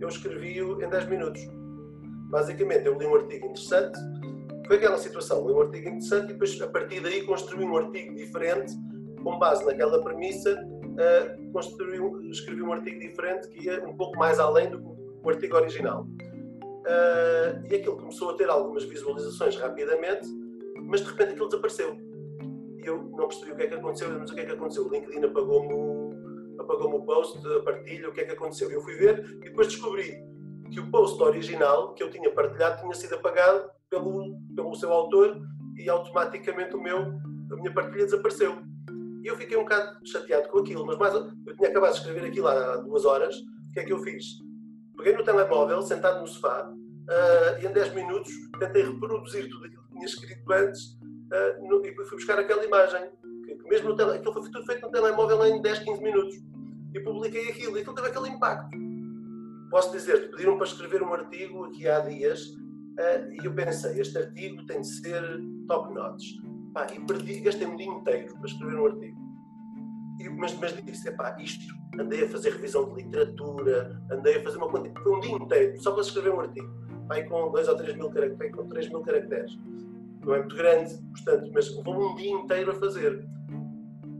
eu 0.00 0.08
escrevi-o 0.08 0.82
em 0.82 0.88
10 0.88 1.06
minutos. 1.08 1.40
Basicamente, 2.28 2.86
eu 2.86 2.98
li 2.98 3.06
um 3.06 3.14
artigo 3.14 3.46
interessante, 3.46 3.98
foi 4.66 4.76
aquela 4.76 4.98
situação, 4.98 5.46
li 5.46 5.54
um 5.54 5.60
artigo 5.60 5.88
interessante 5.88 6.24
e 6.24 6.32
depois, 6.32 6.60
a 6.60 6.66
partir 6.66 7.00
daí, 7.00 7.24
construí 7.24 7.64
um 7.64 7.76
artigo 7.76 8.14
diferente, 8.16 8.74
com 9.22 9.38
base 9.38 9.64
naquela 9.64 10.02
premissa, 10.02 10.60
uh, 10.60 11.52
construí, 11.52 11.98
escrevi 12.28 12.62
um 12.62 12.72
artigo 12.72 12.98
diferente 12.98 13.48
que 13.48 13.66
ia 13.66 13.86
um 13.86 13.96
pouco 13.96 14.18
mais 14.18 14.40
além 14.40 14.68
do 14.70 14.78
que 14.80 14.86
o 15.22 15.28
artigo 15.28 15.56
original. 15.56 16.02
Uh, 16.02 17.66
e 17.70 17.76
aquilo 17.76 17.96
começou 17.96 18.30
a 18.30 18.34
ter 18.34 18.48
algumas 18.48 18.84
visualizações 18.84 19.56
rapidamente, 19.56 20.28
mas 20.86 21.00
de 21.00 21.10
repente 21.10 21.32
aquilo 21.32 21.48
desapareceu. 21.48 21.96
E 22.78 22.86
eu 22.86 23.02
não 23.16 23.28
percebi 23.28 23.52
o 23.52 23.56
que 23.56 23.62
é 23.62 23.66
que 23.66 23.74
aconteceu, 23.74 24.08
eu 24.08 24.18
não 24.18 24.26
sei 24.26 24.34
o 24.34 24.36
que 24.36 24.42
é 24.42 24.46
que 24.46 24.52
aconteceu. 24.52 24.86
O 24.86 24.90
LinkedIn 24.90 25.24
apagou-me 25.24 25.74
apagou 26.58 26.94
o 26.94 27.04
post, 27.04 27.38
a 27.46 27.62
partilha, 27.62 28.08
o 28.08 28.12
que 28.12 28.20
é 28.20 28.24
que 28.24 28.32
aconteceu. 28.32 28.70
Eu 28.70 28.80
fui 28.82 28.94
ver 28.94 29.38
e 29.42 29.44
depois 29.44 29.68
descobri 29.68 30.16
que 30.70 30.80
o 30.80 30.90
post 30.90 31.22
original 31.22 31.94
que 31.94 32.02
eu 32.02 32.10
tinha 32.10 32.30
partilhado 32.30 32.80
tinha 32.80 32.94
sido 32.94 33.14
apagado 33.14 33.70
pelo, 33.88 34.36
pelo 34.54 34.74
seu 34.74 34.92
autor 34.92 35.40
e 35.76 35.88
automaticamente 35.88 36.74
o 36.74 36.82
meu, 36.82 36.98
a 36.98 37.56
minha 37.56 37.72
partilha 37.72 38.04
desapareceu. 38.04 38.56
E 39.22 39.26
eu 39.26 39.36
fiquei 39.36 39.56
um 39.56 39.62
bocado 39.62 39.98
chateado 40.06 40.48
com 40.48 40.58
aquilo, 40.58 40.86
mas 40.86 40.98
mais, 40.98 41.14
eu 41.14 41.56
tinha 41.56 41.68
acabado 41.68 41.92
de 41.92 41.98
escrever 41.98 42.26
aquilo 42.26 42.48
há 42.48 42.76
duas 42.76 43.04
horas. 43.04 43.36
O 43.36 43.72
que 43.72 43.80
é 43.80 43.84
que 43.84 43.92
eu 43.92 43.98
fiz? 43.98 44.24
Peguei 44.96 45.14
no 45.14 45.24
telemóvel, 45.24 45.82
sentado 45.82 46.20
no 46.20 46.26
sofá, 46.26 46.68
uh, 46.68 47.62
e 47.62 47.66
em 47.66 47.72
10 47.72 47.94
minutos 47.94 48.32
tentei 48.58 48.82
reproduzir 48.82 49.48
tudo 49.50 49.66
aquilo 49.66 49.85
tinha 49.96 50.06
escrito 50.06 50.52
antes 50.52 50.98
uh, 51.32 51.68
no, 51.68 51.84
e 51.84 51.94
fui 51.94 52.16
buscar 52.16 52.38
aquela 52.38 52.64
imagem. 52.64 53.10
Que, 53.44 53.54
que 53.56 53.68
mesmo 53.68 53.90
no 53.90 53.96
tele, 53.96 54.12
aquilo 54.12 54.32
foi 54.32 54.42
tudo 54.50 54.66
feito 54.66 54.82
no 54.82 54.90
telemóvel 54.90 55.44
em 55.46 55.60
10, 55.60 55.80
15 55.80 56.02
minutos. 56.02 56.36
E 56.94 57.00
publiquei 57.00 57.50
aquilo 57.50 57.76
e 57.76 57.80
aquilo 57.80 57.94
teve 57.94 58.08
aquele 58.08 58.28
impacto. 58.28 58.76
Posso 59.70 59.92
dizer-te, 59.92 60.28
pediram 60.28 60.56
para 60.56 60.66
escrever 60.66 61.02
um 61.02 61.12
artigo 61.12 61.64
aqui 61.64 61.88
há 61.88 62.00
dias 62.00 62.56
Uh, 62.96 63.30
e 63.30 63.44
eu 63.44 63.52
pensei, 63.52 64.00
este 64.00 64.16
artigo 64.16 64.64
tem 64.64 64.80
de 64.80 64.86
ser 64.86 65.22
top 65.68 65.92
notch. 65.92 66.24
Pá, 66.72 66.86
e 66.94 67.00
perdi, 67.00 67.40
gastei 67.40 67.66
um 67.66 67.76
dia 67.76 67.86
inteiro 67.86 68.34
para 68.34 68.46
escrever 68.46 68.80
um 68.80 68.86
artigo. 68.86 69.18
E, 70.18 70.28
mas, 70.30 70.54
mas 70.58 70.74
disse, 70.82 71.10
pá, 71.12 71.36
isto, 71.38 71.74
andei 72.00 72.24
a 72.24 72.28
fazer 72.28 72.52
revisão 72.52 72.88
de 72.88 73.02
literatura, 73.02 74.02
andei 74.10 74.38
a 74.38 74.42
fazer 74.42 74.56
uma 74.56 74.70
quantidade, 74.70 75.02
foi 75.02 75.14
um 75.14 75.20
dia 75.20 75.32
inteiro, 75.32 75.82
só 75.82 75.92
para 75.92 76.00
escrever 76.00 76.32
um 76.32 76.40
artigo. 76.40 76.85
Pá, 77.08 77.22
com 77.22 77.50
2 77.50 77.68
ou 77.68 77.76
3 77.76 77.96
mil 77.96 78.10
caracteres, 78.10 78.54
com 78.54 78.66
3 78.66 78.88
mil 78.88 79.00
caracteres. 79.00 79.58
Não 80.24 80.34
é 80.34 80.38
muito 80.38 80.56
grande, 80.56 80.98
portanto, 81.12 81.50
mas 81.54 81.76
levou 81.76 82.12
um 82.12 82.14
dia 82.16 82.32
inteiro 82.32 82.70
a 82.72 82.74
fazer. 82.74 83.24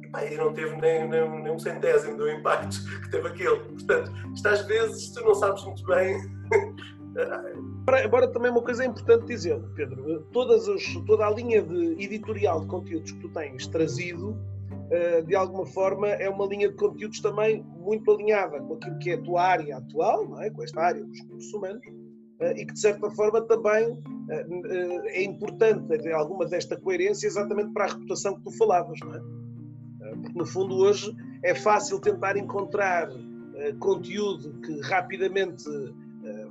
E, 0.02 0.08
pá, 0.08 0.20
não 0.36 0.52
teve 0.52 0.76
nem, 0.76 1.08
nem, 1.08 1.42
nem 1.42 1.52
um 1.52 1.58
centésimo 1.58 2.16
do 2.16 2.30
impacto 2.30 2.76
que 3.02 3.10
teve 3.10 3.28
aquele. 3.28 3.58
Portanto, 3.58 4.12
isto 4.34 4.46
às 4.48 4.66
vezes 4.66 5.10
tu 5.12 5.24
não 5.24 5.34
sabes 5.34 5.64
muito 5.64 5.84
bem 5.84 6.16
Embora 8.04 8.28
também 8.28 8.50
uma 8.50 8.62
coisa 8.62 8.84
importante 8.84 9.26
dizer, 9.26 9.58
Pedro, 9.74 10.22
todas 10.32 10.68
as, 10.68 10.82
toda 11.06 11.26
a 11.26 11.30
linha 11.30 11.62
de 11.62 12.02
editorial 12.02 12.60
de 12.60 12.66
conteúdos 12.66 13.12
que 13.12 13.20
tu 13.20 13.28
tens 13.30 13.66
trazido, 13.66 14.36
eh, 14.90 15.22
de 15.22 15.34
alguma 15.34 15.64
forma, 15.64 16.08
é 16.08 16.28
uma 16.28 16.46
linha 16.46 16.68
de 16.68 16.74
conteúdos 16.74 17.20
também 17.20 17.64
muito 17.78 18.10
alinhada 18.10 18.60
com 18.60 18.74
aquilo 18.74 18.98
que 18.98 19.10
é 19.10 19.14
a 19.14 19.22
tua 19.22 19.42
área 19.42 19.76
atual, 19.78 20.28
não 20.28 20.42
é? 20.42 20.50
com 20.50 20.62
esta 20.62 20.80
área 20.80 21.02
dos 21.02 21.18
recursos 21.20 21.52
humanos, 21.54 21.82
eh, 21.86 21.90
e 22.40 22.66
que 22.66 22.72
de 22.74 22.80
certa 22.80 23.10
forma 23.10 23.40
também 23.42 23.98
eh, 24.30 24.46
é 25.06 25.22
importante 25.24 25.86
ter 25.98 26.12
alguma 26.12 26.46
desta 26.46 26.76
coerência 26.76 27.26
exatamente 27.26 27.72
para 27.72 27.84
a 27.84 27.88
reputação 27.88 28.34
que 28.34 28.42
tu 28.42 28.50
falavas, 28.52 28.98
não 29.00 29.14
é? 29.14 29.20
Porque 30.22 30.38
no 30.38 30.46
fundo 30.46 30.76
hoje 30.76 31.14
é 31.42 31.54
fácil 31.54 31.98
tentar 32.00 32.36
encontrar 32.36 33.08
conteúdo 33.80 34.52
que 34.60 34.80
rapidamente 34.82 35.64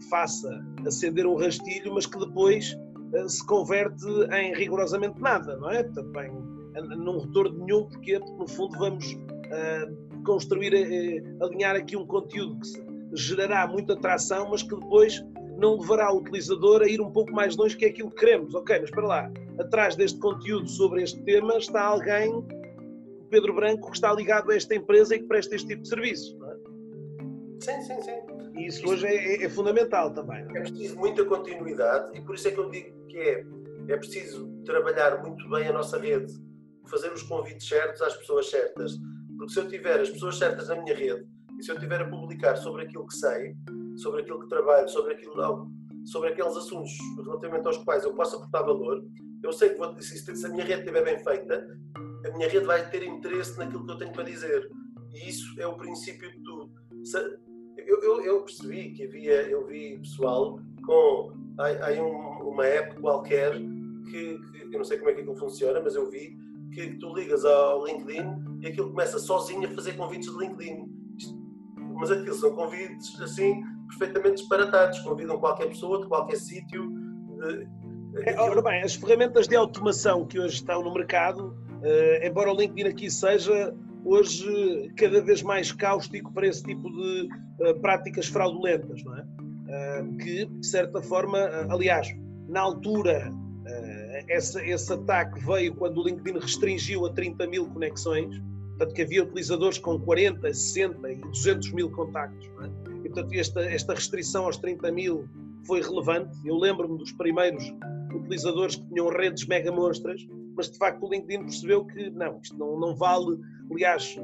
faça 0.09 0.49
acender 0.85 1.25
um 1.25 1.35
rastilho, 1.35 1.93
mas 1.93 2.05
que 2.05 2.19
depois 2.19 2.77
se 3.27 3.45
converte 3.45 4.05
em 4.33 4.53
rigorosamente 4.55 5.21
nada, 5.21 5.55
não 5.57 5.69
é? 5.69 5.83
Também 5.83 6.31
num 6.97 7.19
retorno 7.19 7.65
nenhum, 7.65 7.85
porque, 7.85 8.19
no 8.19 8.47
fundo 8.47 8.77
vamos 8.77 9.17
construir, 10.25 11.23
alinhar 11.41 11.75
aqui 11.75 11.95
um 11.95 12.05
conteúdo 12.05 12.59
que 12.59 13.15
gerará 13.15 13.67
muita 13.67 13.93
atração, 13.93 14.49
mas 14.49 14.63
que 14.63 14.75
depois 14.75 15.23
não 15.57 15.79
levará 15.79 16.11
o 16.11 16.17
utilizador 16.17 16.81
a 16.81 16.87
ir 16.87 17.01
um 17.01 17.11
pouco 17.11 17.31
mais 17.31 17.55
longe 17.55 17.75
que 17.77 17.85
é 17.85 17.89
aquilo 17.89 18.09
que 18.09 18.17
queremos. 18.17 18.53
Ok, 18.53 18.77
mas 18.79 18.91
para 18.91 19.07
lá, 19.07 19.31
atrás 19.59 19.95
deste 19.95 20.19
conteúdo 20.19 20.67
sobre 20.69 21.03
este 21.03 21.21
tema 21.23 21.57
está 21.57 21.81
alguém, 21.81 22.45
Pedro 23.29 23.53
Branco, 23.53 23.89
que 23.89 23.97
está 23.97 24.13
ligado 24.13 24.51
a 24.51 24.55
esta 24.55 24.75
empresa 24.75 25.15
e 25.15 25.19
que 25.19 25.27
presta 25.27 25.55
este 25.55 25.67
tipo 25.67 25.81
de 25.81 25.89
serviço. 25.89 26.37
Não 26.37 26.51
é? 26.51 26.55
Sim, 27.59 27.81
sim, 27.81 28.01
sim. 28.01 28.35
E 28.57 28.67
isso 28.67 28.87
hoje 28.87 29.05
é, 29.05 29.43
é, 29.43 29.49
fundamental 29.49 30.13
também. 30.13 30.45
É? 30.55 30.59
é 30.59 30.61
preciso 30.61 30.97
muita 30.97 31.25
continuidade 31.25 32.17
e 32.17 32.21
por 32.21 32.35
isso 32.35 32.47
é 32.47 32.51
que 32.51 32.59
eu 32.59 32.69
digo 32.69 33.05
que 33.07 33.17
é, 33.17 33.45
é 33.89 33.97
preciso 33.97 34.47
trabalhar 34.65 35.21
muito 35.21 35.49
bem 35.49 35.67
a 35.67 35.73
nossa 35.73 35.97
rede, 35.97 36.33
fazer 36.87 37.11
os 37.11 37.23
convites 37.23 37.67
certos 37.67 38.01
às 38.01 38.15
pessoas 38.15 38.49
certas. 38.49 38.97
Porque 39.37 39.51
se 39.51 39.59
eu 39.59 39.67
tiver 39.67 39.99
as 39.99 40.09
pessoas 40.09 40.37
certas 40.37 40.69
na 40.69 40.75
minha 40.75 40.95
rede 40.95 41.25
e 41.59 41.63
se 41.63 41.71
eu 41.71 41.79
tiver 41.79 42.01
a 42.01 42.09
publicar 42.09 42.55
sobre 42.55 42.83
aquilo 42.83 43.05
que 43.07 43.15
sei, 43.15 43.55
sobre 43.97 44.21
aquilo 44.21 44.39
que 44.41 44.47
trabalho, 44.47 44.87
sobre 44.89 45.13
aquilo 45.13 45.33
sobre 46.05 46.29
aqueles 46.29 46.55
assuntos 46.55 46.91
relativamente 47.23 47.65
aos 47.65 47.77
quais 47.79 48.03
eu 48.03 48.13
posso 48.13 48.35
aportar 48.35 48.63
valor, 48.63 49.03
eu 49.43 49.51
sei 49.51 49.69
que 49.69 49.77
vou, 49.77 49.95
se, 49.99 50.45
a 50.45 50.49
minha 50.49 50.63
rede 50.63 50.81
estiver 50.81 51.03
bem 51.03 51.23
feita, 51.23 51.67
a 52.25 52.31
minha 52.31 52.47
rede 52.47 52.65
vai 52.65 52.89
ter 52.89 53.03
interesse 53.03 53.57
naquilo 53.57 53.85
que 53.85 53.91
eu 53.91 53.97
tenho 53.97 54.11
para 54.11 54.23
dizer. 54.23 54.69
E 55.13 55.29
isso 55.29 55.59
é 55.59 55.67
o 55.67 55.75
princípio 55.75 56.31
de 56.31 56.41
tudo. 56.41 56.71
Eu, 57.77 58.01
eu, 58.01 58.21
eu, 58.21 58.41
percebi 58.41 58.91
que 58.93 59.03
havia, 59.03 59.47
eu 59.49 59.65
vi 59.65 59.99
pessoal 59.99 60.59
com. 60.85 61.31
Há, 61.59 61.89
há 61.89 62.01
um, 62.01 62.49
uma 62.49 62.65
app 62.65 62.99
qualquer 62.99 63.53
que, 63.53 64.39
que, 64.39 64.63
eu 64.63 64.77
não 64.77 64.83
sei 64.83 64.97
como 64.97 65.11
é 65.11 65.13
que 65.13 65.21
aquilo 65.21 65.35
funciona, 65.35 65.79
mas 65.79 65.95
eu 65.95 66.09
vi 66.09 66.37
que 66.73 66.97
tu 66.97 67.13
ligas 67.13 67.45
ao 67.45 67.85
LinkedIn 67.85 68.59
e 68.61 68.67
aquilo 68.67 68.89
começa 68.89 69.19
sozinho 69.19 69.67
a 69.67 69.71
fazer 69.71 69.93
convites 69.93 70.31
de 70.31 70.37
LinkedIn. 70.37 70.91
Mas 71.97 72.11
aquilo 72.11 72.35
são 72.35 72.53
convites 72.53 73.21
assim 73.21 73.63
perfeitamente 73.97 74.37
disparatados, 74.37 74.99
convidam 74.99 75.37
qualquer 75.37 75.67
pessoa 75.67 76.01
de 76.01 76.07
qualquer 76.07 76.37
sítio. 76.37 76.91
É, 78.25 78.39
ora 78.39 78.61
bem, 78.61 78.81
as 78.81 78.95
ferramentas 78.95 79.47
de 79.47 79.55
automação 79.55 80.25
que 80.25 80.39
hoje 80.39 80.55
estão 80.55 80.81
no 80.81 80.93
mercado, 80.93 81.55
uh, 81.81 82.25
embora 82.25 82.51
o 82.51 82.55
LinkedIn 82.55 82.89
aqui 82.89 83.09
seja 83.09 83.73
hoje 84.05 84.93
cada 84.95 85.19
vez 85.19 85.41
mais 85.41 85.71
cáustico 85.71 86.31
para 86.31 86.47
esse 86.47 86.63
tipo 86.63 86.89
de 86.89 87.27
uh, 87.59 87.79
práticas 87.81 88.27
fraudulentas, 88.27 89.03
não 89.03 89.17
é? 89.17 89.21
Uh, 89.21 90.17
que, 90.17 90.45
de 90.45 90.67
certa 90.67 91.01
forma, 91.01 91.39
uh, 91.39 91.71
aliás, 91.71 92.15
na 92.47 92.61
altura, 92.61 93.33
essa, 94.27 94.63
esse 94.63 94.93
ataque 94.93 95.43
veio 95.43 95.73
quando 95.73 95.99
o 95.99 96.03
LinkedIn 96.03 96.37
restringiu 96.37 97.07
a 97.07 97.09
30 97.11 97.47
mil 97.47 97.67
conexões, 97.67 98.39
portanto 98.69 98.93
que 98.93 99.01
havia 99.01 99.23
utilizadores 99.23 99.79
com 99.79 99.99
40, 99.99 100.53
60 100.53 101.11
e 101.11 101.15
200 101.15 101.71
mil 101.71 101.89
contactos, 101.89 102.47
é? 102.61 102.69
Portanto, 103.15 103.33
esta, 103.33 103.61
esta 103.61 103.93
restrição 103.93 104.43
aos 104.43 104.57
30 104.57 104.91
mil 104.91 105.25
foi 105.65 105.81
relevante. 105.81 106.37
Eu 106.43 106.57
lembro-me 106.57 106.97
dos 106.97 107.13
primeiros 107.13 107.63
utilizadores 108.13 108.75
que 108.75 108.85
tinham 108.89 109.07
redes 109.07 109.47
mega 109.47 109.71
monstras, 109.71 110.27
mas 110.53 110.69
de 110.69 110.77
facto 110.77 111.05
o 111.05 111.09
LinkedIn 111.09 111.43
percebeu 111.43 111.85
que 111.85 112.09
não, 112.09 112.37
isto 112.43 112.57
não, 112.57 112.77
não 112.77 112.93
vale. 112.93 113.39
Aliás, 113.71 114.17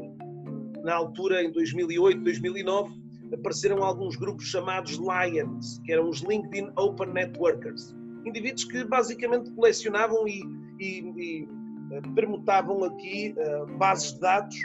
na 0.84 0.94
altura, 0.94 1.42
em 1.42 1.54
2008, 1.54 2.22
2009, 2.22 3.02
apareceram 3.34 3.82
alguns 3.82 4.18
grupos 4.18 4.48
chamados 4.48 5.00
Lions, 5.00 5.80
que 5.86 5.94
eram 5.94 6.10
os 6.10 6.20
LinkedIn 6.20 6.72
Open 6.76 7.14
Networkers. 7.14 7.96
Indivíduos 8.26 8.66
que 8.66 8.84
basicamente 8.84 9.50
colecionavam 9.52 10.28
e, 10.28 10.42
e, 10.82 11.00
e 11.16 11.50
eh, 11.94 12.02
permutavam 12.14 12.84
aqui 12.84 13.34
uh, 13.38 13.78
bases 13.78 14.16
de 14.16 14.20
dados 14.20 14.58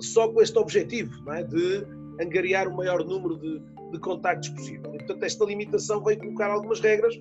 só 0.00 0.26
com 0.26 0.40
este 0.40 0.58
objetivo, 0.58 1.30
é? 1.32 1.42
de 1.42 1.99
angariar 2.20 2.68
o 2.68 2.76
maior 2.76 3.04
número 3.04 3.36
de, 3.38 3.60
de 3.92 3.98
contactos 4.00 4.48
possível. 4.50 4.94
E, 4.94 4.98
portanto, 4.98 5.22
esta 5.22 5.44
limitação 5.44 6.02
veio 6.02 6.18
colocar 6.18 6.50
algumas 6.50 6.80
regras 6.80 7.14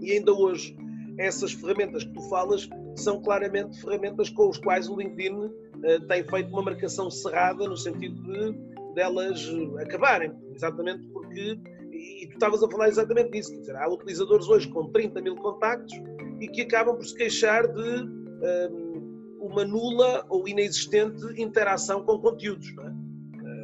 e 0.00 0.12
ainda 0.12 0.32
hoje 0.32 0.76
essas 1.18 1.52
ferramentas 1.52 2.04
que 2.04 2.12
tu 2.12 2.22
falas 2.28 2.68
são 2.96 3.20
claramente 3.20 3.80
ferramentas 3.80 4.30
com 4.30 4.48
as 4.48 4.58
quais 4.58 4.88
o 4.88 4.96
LinkedIn 4.96 5.34
uh, 5.34 6.06
tem 6.08 6.24
feito 6.24 6.48
uma 6.48 6.62
marcação 6.62 7.10
cerrada 7.10 7.68
no 7.68 7.76
sentido 7.76 8.22
de 8.22 8.70
delas 8.94 9.48
acabarem, 9.78 10.32
exatamente 10.54 11.06
porque 11.08 11.58
e 11.92 12.26
tu 12.26 12.32
estavas 12.32 12.62
a 12.62 12.70
falar 12.70 12.88
exatamente 12.88 13.30
disso, 13.30 13.52
quer 13.52 13.60
dizer, 13.60 13.76
há 13.76 13.88
utilizadores 13.88 14.48
hoje 14.48 14.68
com 14.68 14.90
30 14.90 15.20
mil 15.20 15.36
contactos 15.36 15.92
e 16.40 16.48
que 16.48 16.62
acabam 16.62 16.96
por 16.96 17.04
se 17.04 17.14
queixar 17.14 17.68
de 17.68 17.80
um, 17.80 18.42
ehm, 18.42 19.38
uma 19.40 19.64
nula 19.64 20.24
ou 20.28 20.48
inexistente 20.48 21.20
interação 21.40 22.02
com 22.04 22.18
conteúdos, 22.18 22.74
não 22.74 22.86
é? 22.86 22.94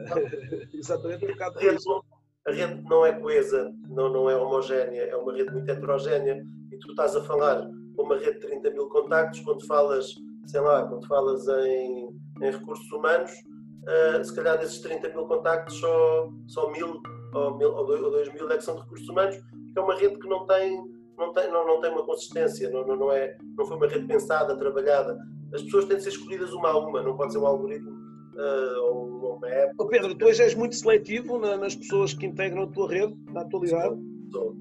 Exatamente 0.73 1.27
um 1.89 2.01
a 2.47 2.53
rede 2.53 2.81
não 2.89 3.05
é 3.05 3.13
coesa, 3.13 3.75
não, 3.89 4.09
não 4.09 4.31
é 4.31 4.37
homogénea, 4.37 5.03
é 5.03 5.17
uma 5.17 5.33
rede 5.33 5.51
muito 5.51 5.69
heterogénea 5.69 6.41
e 6.71 6.79
tu 6.79 6.91
estás 6.91 7.17
a 7.17 7.23
falar 7.23 7.69
com 7.97 8.03
uma 8.03 8.17
rede 8.17 8.35
de 8.35 8.47
30 8.47 8.71
mil 8.71 8.89
contactos, 8.89 9.41
quando 9.41 9.67
falas, 9.67 10.15
sei 10.47 10.61
lá, 10.61 10.87
quando 10.87 11.07
falas 11.09 11.47
em, 11.49 12.09
em 12.41 12.51
recursos 12.53 12.91
humanos, 12.93 13.33
uh, 13.33 14.25
se 14.25 14.33
calhar 14.33 14.59
desses 14.59 14.81
30 14.81 15.09
mil 15.09 15.27
contactos 15.27 15.75
só, 15.77 16.29
só 16.47 16.71
mil 16.71 17.03
ou, 17.35 17.59
mil, 17.59 17.75
ou 17.75 17.85
dois 17.85 18.33
mil 18.33 18.49
é 18.49 18.57
que 18.57 18.65
são 18.65 18.77
de 18.77 18.83
recursos 18.83 19.09
humanos, 19.09 19.37
porque 19.37 19.79
é 19.79 19.83
uma 19.83 19.97
rede 19.97 20.17
que 20.17 20.29
não 20.29 20.47
tem, 20.47 20.85
não 21.19 21.33
tem, 21.33 21.51
não, 21.51 21.67
não 21.67 21.81
tem 21.81 21.91
uma 21.91 22.07
consistência, 22.07 22.71
não, 22.71 22.87
não, 22.87 22.95
não, 22.95 23.13
é, 23.13 23.37
não 23.59 23.67
foi 23.67 23.77
uma 23.77 23.89
rede 23.89 24.07
pensada, 24.07 24.57
trabalhada. 24.57 25.19
As 25.53 25.63
pessoas 25.63 25.87
têm 25.87 25.97
de 25.97 26.05
ser 26.05 26.11
escolhidas 26.11 26.53
uma 26.53 26.69
a 26.69 26.79
uma, 26.79 27.03
não 27.03 27.17
pode 27.17 27.33
ser 27.33 27.39
um 27.39 27.47
algoritmo 27.47 28.06
uh, 28.37 28.83
ou 28.83 29.37
uma 29.37 29.49
app. 29.49 29.75
Oh, 29.79 29.87
Pedro, 29.87 30.15
tu 30.15 30.27
hoje 30.27 30.43
és 30.43 30.55
muito 30.55 30.77
seletivo 30.77 31.39
nas 31.39 31.75
pessoas 31.75 32.15
que 32.15 32.27
integram 32.27 32.65
a 32.65 32.67
tua 32.69 32.89
rede, 32.89 33.17
na 33.33 33.43
atualidade? 33.43 33.97
Sou. 34.31 34.57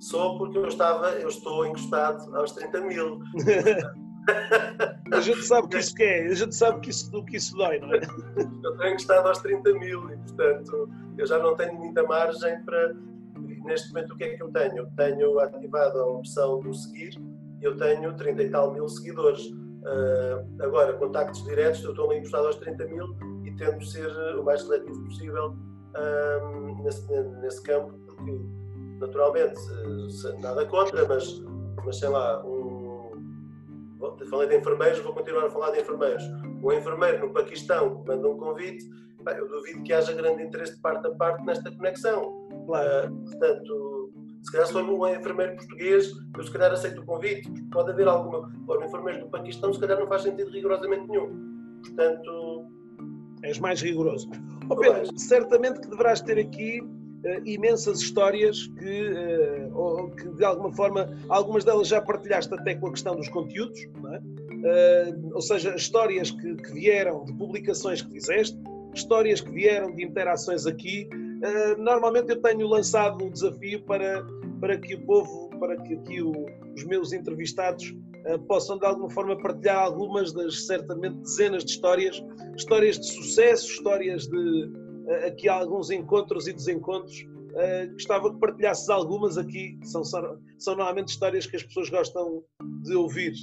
Sou 0.00 0.38
porque 0.38 0.58
eu 0.58 0.66
estava, 0.66 1.10
eu 1.12 1.28
estou 1.28 1.66
encostado 1.66 2.34
aos 2.36 2.52
30 2.52 2.80
mil. 2.82 3.18
a 5.12 5.20
gente 5.20 5.42
sabe 5.42 5.68
que 5.68 5.78
isso 5.78 5.94
que 5.94 6.02
é, 6.02 6.26
a 6.26 6.34
gente 6.34 6.54
sabe 6.54 6.80
que 6.80 6.90
isso, 6.90 7.24
que 7.24 7.36
isso 7.36 7.56
dói, 7.56 7.80
não 7.80 7.92
é? 7.94 8.00
Eu 8.36 8.72
estou 8.72 8.86
encostado 8.86 9.26
aos 9.26 9.38
30 9.38 9.72
mil 9.74 10.10
e, 10.10 10.16
portanto, 10.18 10.88
eu 11.16 11.26
já 11.26 11.38
não 11.38 11.56
tenho 11.56 11.74
muita 11.74 12.02
margem 12.04 12.62
para. 12.64 12.94
Neste 13.64 13.88
momento, 13.88 14.14
o 14.14 14.16
que 14.16 14.24
é 14.24 14.36
que 14.36 14.42
eu 14.42 14.50
tenho? 14.50 14.86
Tenho 14.96 15.38
ativado 15.40 15.98
a 15.98 16.06
opção 16.06 16.60
do 16.60 16.72
seguir, 16.72 17.20
eu 17.60 17.76
tenho 17.76 18.16
30 18.16 18.42
e 18.42 18.50
tal 18.50 18.72
mil 18.72 18.88
seguidores. 18.88 19.50
Uh, 19.88 20.62
agora, 20.62 20.92
contactos 20.92 21.42
diretos, 21.44 21.82
eu 21.82 21.90
estou 21.90 22.10
ali 22.10 22.18
encostado 22.18 22.46
aos 22.46 22.56
30 22.56 22.84
mil 22.86 23.16
e 23.44 23.50
tento 23.52 23.84
ser 23.86 24.10
o 24.36 24.44
mais 24.44 24.60
seletivo 24.60 25.02
possível 25.04 25.54
uh, 25.96 26.82
nesse, 26.82 27.10
nesse 27.40 27.62
campo, 27.62 27.94
porque, 28.06 28.38
naturalmente, 28.98 29.58
nada 30.40 30.66
contra, 30.66 31.08
mas, 31.08 31.42
mas 31.84 31.98
sei 31.98 32.10
lá, 32.10 32.44
um, 32.44 32.98
falei 34.28 34.48
de 34.48 34.56
enfermeiros, 34.58 34.98
vou 35.00 35.14
continuar 35.14 35.46
a 35.46 35.50
falar 35.50 35.70
de 35.70 35.80
enfermeiros. 35.80 36.22
Um 36.62 36.72
enfermeiro 36.72 37.26
no 37.26 37.32
Paquistão 37.32 38.04
manda 38.06 38.28
um 38.28 38.36
convite, 38.36 38.84
eu 39.26 39.48
duvido 39.48 39.82
que 39.82 39.92
haja 39.92 40.12
grande 40.12 40.42
interesse 40.42 40.74
de 40.74 40.80
parte 40.80 41.06
a 41.06 41.10
parte 41.14 41.44
nesta 41.44 41.70
conexão. 41.70 42.46
Claro. 42.66 43.14
Uh, 43.14 43.24
portanto, 43.24 43.97
Se 44.42 44.52
calhar 44.52 44.68
for 44.68 44.82
um 44.84 45.06
enfermeiro 45.06 45.56
português, 45.56 46.12
eu 46.36 46.42
se 46.42 46.50
calhar 46.50 46.72
aceito 46.72 47.00
o 47.00 47.04
convite, 47.04 47.50
pode 47.72 47.90
haver 47.90 48.08
alguma. 48.08 48.50
Ou 48.66 48.80
um 48.80 48.84
enfermeiro 48.84 49.20
do 49.20 49.30
Paquistão, 49.30 49.72
se 49.72 49.80
calhar 49.80 49.98
não 49.98 50.06
faz 50.06 50.22
sentido 50.22 50.50
rigorosamente 50.50 51.06
nenhum. 51.08 51.80
Portanto. 51.82 52.66
És 53.42 53.58
mais 53.58 53.80
rigoroso. 53.80 54.28
Oh 54.70 54.76
Pedro, 54.76 55.18
certamente 55.18 55.80
que 55.80 55.88
deverás 55.88 56.20
ter 56.20 56.38
aqui 56.38 56.80
uh, 56.80 57.48
imensas 57.48 58.00
histórias 58.00 58.66
que, 58.78 59.08
uh, 59.72 60.10
que, 60.10 60.28
de 60.30 60.44
alguma 60.44 60.72
forma, 60.72 61.08
algumas 61.28 61.64
delas 61.64 61.88
já 61.88 62.00
partilhaste 62.00 62.52
até 62.52 62.74
com 62.74 62.88
a 62.88 62.90
questão 62.90 63.16
dos 63.16 63.28
conteúdos, 63.28 63.80
é? 63.80 65.12
uh, 65.12 65.30
ou 65.34 65.40
seja, 65.40 65.74
histórias 65.74 66.30
que, 66.30 66.54
que, 66.56 66.72
vieram 66.72 67.24
de 67.24 67.32
publicações 67.34 68.02
que 68.02 68.10
fizeste, 68.10 68.58
histórias 68.94 69.40
que 69.40 69.50
vieram 69.50 69.94
de 69.94 70.04
interações 70.04 70.66
aqui. 70.66 71.08
Normalmente 71.78 72.30
eu 72.30 72.40
tenho 72.40 72.66
lançado 72.66 73.24
o 73.24 73.30
desafio 73.30 73.82
para, 73.84 74.24
para 74.60 74.78
que 74.78 74.94
o 74.94 75.06
povo, 75.06 75.50
para 75.58 75.76
que 75.82 75.94
aqui 75.94 76.22
os 76.22 76.84
meus 76.84 77.12
entrevistados 77.12 77.94
possam 78.46 78.78
de 78.78 78.84
alguma 78.84 79.08
forma 79.10 79.40
partilhar 79.40 79.78
algumas 79.78 80.32
das 80.32 80.66
certamente 80.66 81.16
dezenas 81.16 81.64
de 81.64 81.72
histórias, 81.72 82.22
histórias 82.56 82.98
de 82.98 83.06
sucesso, 83.06 83.70
histórias 83.70 84.26
de, 84.26 84.72
aqui 85.26 85.48
há 85.48 85.54
alguns 85.54 85.90
encontros 85.90 86.46
e 86.46 86.52
desencontros. 86.52 87.26
Gostava 87.92 88.32
que 88.32 88.38
partilhasses 88.38 88.88
algumas 88.88 89.38
aqui, 89.38 89.78
que 89.80 89.88
são, 89.88 90.04
são 90.04 90.22
normalmente 90.66 91.08
histórias 91.08 91.46
que 91.46 91.56
as 91.56 91.62
pessoas 91.62 91.88
gostam 91.88 92.44
de 92.82 92.94
ouvir. 92.94 93.34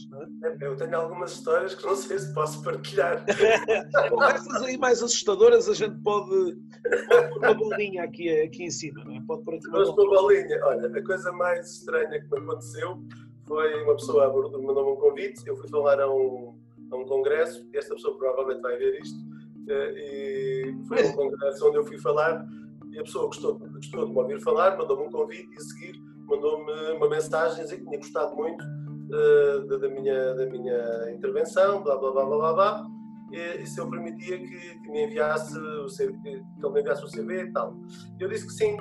É? 0.44 0.66
Eu 0.66 0.76
tenho 0.76 0.96
algumas 0.96 1.34
histórias 1.34 1.76
que 1.76 1.86
não 1.86 1.96
sei 1.96 2.20
se 2.20 2.34
posso 2.34 2.64
partilhar. 2.64 3.24
Essas 4.34 4.64
aí 4.64 4.78
mais 4.78 5.04
assustadoras 5.04 5.70
a 5.70 5.74
gente 5.74 5.98
pode, 6.02 6.58
pode 7.10 7.30
pôr 7.30 7.38
uma 7.40 7.54
bolinha 7.54 8.04
aqui, 8.04 8.30
aqui 8.42 8.64
em 8.64 8.72
cima. 8.72 9.04
Não 9.04 9.16
é? 9.16 9.22
Pode 9.28 9.44
pôr 9.44 9.56
aqui 9.56 9.68
uma, 9.68 9.84
uma 9.84 9.96
bolinha. 9.96 10.60
Olha, 10.64 10.88
a 10.88 11.04
coisa 11.04 11.32
mais 11.32 11.72
estranha 11.72 12.22
que 12.22 12.32
me 12.32 12.40
aconteceu 12.40 13.04
foi 13.46 13.84
uma 13.84 13.96
pessoa 13.96 14.28
mandou-me 14.28 14.92
um 14.92 14.96
convite, 14.96 15.44
eu 15.46 15.56
fui 15.56 15.70
falar 15.70 16.00
a 16.00 16.12
um, 16.12 16.58
a 16.92 16.96
um 16.96 17.06
congresso, 17.06 17.68
e 17.72 17.78
esta 17.78 17.94
pessoa 17.94 18.18
provavelmente 18.18 18.62
vai 18.62 18.76
ver 18.78 19.00
isto, 19.00 19.20
e 19.68 20.74
foi 20.88 21.04
um 21.06 21.14
congresso 21.14 21.68
onde 21.68 21.78
eu 21.78 21.86
fui 21.86 21.98
falar 22.00 22.46
e 22.92 23.00
a 23.00 23.04
pessoa 23.04 23.28
gostou, 23.28 23.60
gostou 23.60 24.06
de 24.06 24.12
me 24.12 24.20
ouvir 24.20 24.40
falar, 24.42 24.78
mandou-me 24.78 25.04
um 25.04 25.12
convite 25.12 25.50
e 25.54 25.58
a 25.58 25.60
seguir 25.60 26.02
mandou-me 26.26 26.72
uma 26.94 27.10
mensagem 27.10 27.60
a 27.60 27.64
dizer 27.64 27.78
que 27.78 27.86
tinha 27.86 27.98
gostado 27.98 28.36
muito 28.36 28.64
da, 29.80 29.90
minha, 29.90 30.34
da 30.34 30.46
minha 30.46 31.12
intervenção, 31.12 31.84
blá 31.84 31.98
blá 31.98 32.12
blá 32.12 32.26
blá 32.26 32.54
blá, 32.54 32.88
e, 33.32 33.62
e 33.62 33.68
se 33.68 33.80
eu 33.80 33.90
permitia 33.90 34.38
que, 34.38 34.80
que, 34.80 34.90
me 34.90 35.06
enviasse 35.06 35.58
o 35.58 35.88
CV, 35.88 36.14
que 36.24 36.30
ele 36.30 36.74
me 36.74 36.80
enviasse 36.82 37.04
o 37.04 37.10
CV 37.10 37.44
e 37.44 37.52
tal. 37.52 37.76
Eu 38.20 38.30
disse 38.30 38.46
que 38.46 38.54
sim, 38.54 38.78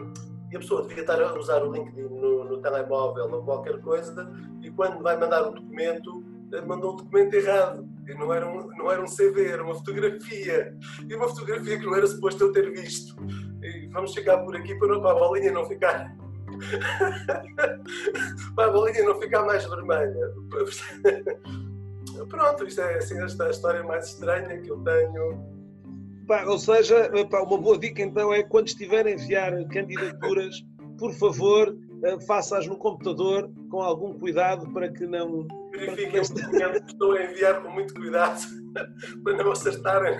e 0.50 0.56
a 0.56 0.60
pessoa 0.60 0.82
devia 0.82 1.00
estar 1.00 1.20
a 1.20 1.38
usar 1.38 1.62
o 1.62 1.72
LinkedIn 1.72 2.02
no, 2.02 2.44
no 2.44 2.60
telemóvel 2.60 3.30
ou 3.32 3.42
qualquer 3.42 3.80
coisa, 3.80 4.30
e 4.62 4.70
quando 4.70 5.02
vai 5.02 5.18
mandar 5.18 5.48
o 5.48 5.54
documento, 5.54 6.24
mandou 6.66 6.92
o 6.92 6.96
documento 6.96 7.34
errado. 7.34 7.88
E 8.06 8.14
não 8.14 8.32
era, 8.32 8.46
um, 8.46 8.68
não 8.76 8.90
era 8.90 9.02
um 9.02 9.06
CV, 9.06 9.50
era 9.50 9.64
uma 9.64 9.74
fotografia. 9.74 10.76
E 11.08 11.14
uma 11.14 11.28
fotografia 11.28 11.78
que 11.78 11.86
não 11.86 11.96
era 11.96 12.06
suposto 12.06 12.44
eu 12.44 12.52
ter 12.52 12.70
visto. 12.70 13.16
E 13.62 13.88
vamos 13.88 14.12
chegar 14.12 14.38
por 14.38 14.54
aqui 14.54 14.74
para 14.78 14.94
a 14.94 15.14
bolinha 15.14 15.50
não 15.50 15.64
ficar. 15.64 16.14
Para 18.54 18.66
a 18.66 18.70
bolinha 18.70 19.04
não 19.04 19.20
ficar 19.20 19.42
mais 19.44 19.64
vermelha. 19.66 20.32
Pronto, 22.28 22.66
isto 22.66 22.80
é 22.80 22.98
assim, 22.98 23.22
esta 23.22 23.50
história 23.50 23.82
mais 23.82 24.08
estranha 24.08 24.60
que 24.60 24.70
eu 24.70 24.78
tenho. 24.78 25.40
ou 26.46 26.58
seja, 26.58 27.10
uma 27.12 27.58
boa 27.58 27.78
dica 27.78 28.02
então 28.02 28.32
é 28.32 28.42
quando 28.42 28.68
estiver 28.68 29.06
a 29.06 29.10
enviar 29.10 29.52
candidaturas, 29.68 30.64
por 30.98 31.12
favor, 31.14 31.76
eh, 32.04 32.20
faça-as 32.20 32.66
no 32.66 32.76
computador 32.76 33.50
com 33.70 33.82
algum 33.82 34.12
cuidado 34.18 34.70
para 34.72 34.88
que 34.92 35.06
não. 35.06 35.46
Verifiquem 35.72 36.20
o 36.20 36.28
documento 36.28 36.84
que 36.84 36.92
estou 36.92 37.12
a 37.12 37.24
enviar 37.24 37.62
com 37.62 37.70
muito 37.70 37.94
cuidado 37.94 38.40
para 39.24 39.36
não 39.42 39.50
acertarem. 39.50 40.18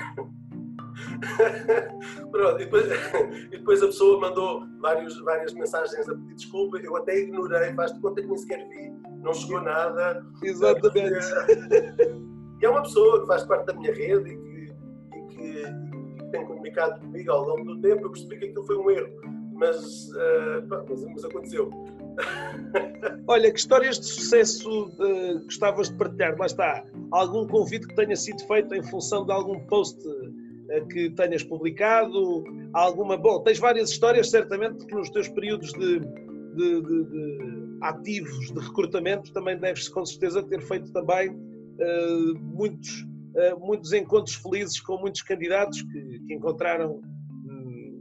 Pronto, 2.31 2.61
e 2.61 2.65
depois, 2.65 2.87
e 3.53 3.59
depois, 3.59 3.83
a 3.83 3.87
pessoa 3.87 4.21
mandou 4.21 4.67
vários, 4.81 5.19
várias 5.21 5.53
mensagens 5.55 6.09
a 6.09 6.15
pedir 6.15 6.35
desculpa. 6.35 6.79
Eu 6.79 6.97
até 6.97 7.19
ignorei, 7.19 7.73
faz 7.75 7.93
de 7.93 8.01
conta 8.01 8.21
que 8.21 8.29
nem 8.29 8.37
sequer 8.37 8.69
vi, 8.69 8.93
não 9.23 9.33
chegou 9.33 9.61
nada. 9.61 10.25
Exatamente. 10.43 11.15
E 12.63 12.67
é 12.67 12.71
uma 12.71 12.83
pessoa 12.83 13.21
que 13.21 13.27
faz 13.27 13.43
parte 13.43 13.67
da 13.67 13.75
minha 13.75 13.93
rede 13.93 14.31
e 14.31 14.37
que, 14.39 14.73
e 15.19 15.23
que, 15.27 15.43
e 15.43 16.15
que 16.17 16.31
tem 16.31 16.47
comunicado 16.47 16.99
comigo 17.01 17.31
ao 17.31 17.45
longo 17.45 17.65
do 17.65 17.81
tempo. 17.83 18.07
Eu 18.07 18.11
percebi 18.11 18.39
que 18.39 18.45
aquilo 18.47 18.65
foi 18.65 18.77
um 18.79 18.91
erro 18.91 19.11
mas, 19.55 20.09
uh, 20.11 20.67
pá, 20.69 20.85
mas, 20.89 21.05
mas, 21.05 21.25
aconteceu. 21.25 21.71
Olha, 23.27 23.51
que 23.51 23.59
histórias 23.59 23.99
de 23.99 24.07
sucesso 24.07 24.89
uh, 24.99 25.45
gostavas 25.45 25.89
de 25.89 25.97
partilhar? 25.97 26.37
Lá 26.39 26.47
está, 26.47 26.85
algum 27.11 27.47
convite 27.47 27.87
que 27.87 27.95
tenha 27.95 28.17
sido 28.17 28.45
feito 28.47 28.75
em 28.75 28.83
função 28.83 29.25
de 29.25 29.33
algum 29.33 29.61
post 29.67 29.99
que 30.91 31.11
tenhas 31.11 31.43
publicado? 31.43 32.45
Alguma. 32.73 33.17
Bom, 33.17 33.43
tens 33.43 33.59
várias 33.59 33.91
histórias, 33.91 34.31
certamente, 34.31 34.79
porque 34.79 34.95
nos 34.95 35.11
teus 35.11 35.29
períodos 35.29 35.73
de, 35.73 36.01
de, 36.01 36.83
de, 36.83 37.05
de 37.05 37.79
ativos 37.83 38.53
de 38.53 38.61
recrutamento 38.61 39.33
também 39.33 39.59
deves, 39.59 39.89
com 39.89 40.05
certeza, 40.05 40.43
ter 40.43 40.61
feito 40.63 40.91
também 40.93 41.31
uh, 41.31 42.39
muitos, 42.41 43.07
muitos 43.59 43.93
encontros 43.93 44.37
felizes 44.37 44.81
com 44.81 44.97
muitos 44.99 45.23
candidatos 45.23 45.83
que, 45.83 46.21
que 46.21 46.35
encontraram 46.35 47.01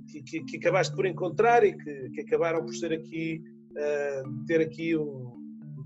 que, 0.08 0.21
que, 0.21 0.43
que, 0.43 0.58
acabaste 0.58 0.95
por 0.95 1.06
encontrar 1.06 1.63
e 1.63 1.73
que, 1.73 2.10
que 2.12 2.21
acabaram 2.21 2.63
por 2.63 2.73
ser 2.76 2.93
aqui, 2.93 3.41
uh, 3.71 4.45
ter 4.45 4.62
aqui 4.62 4.95
um, 4.95 5.34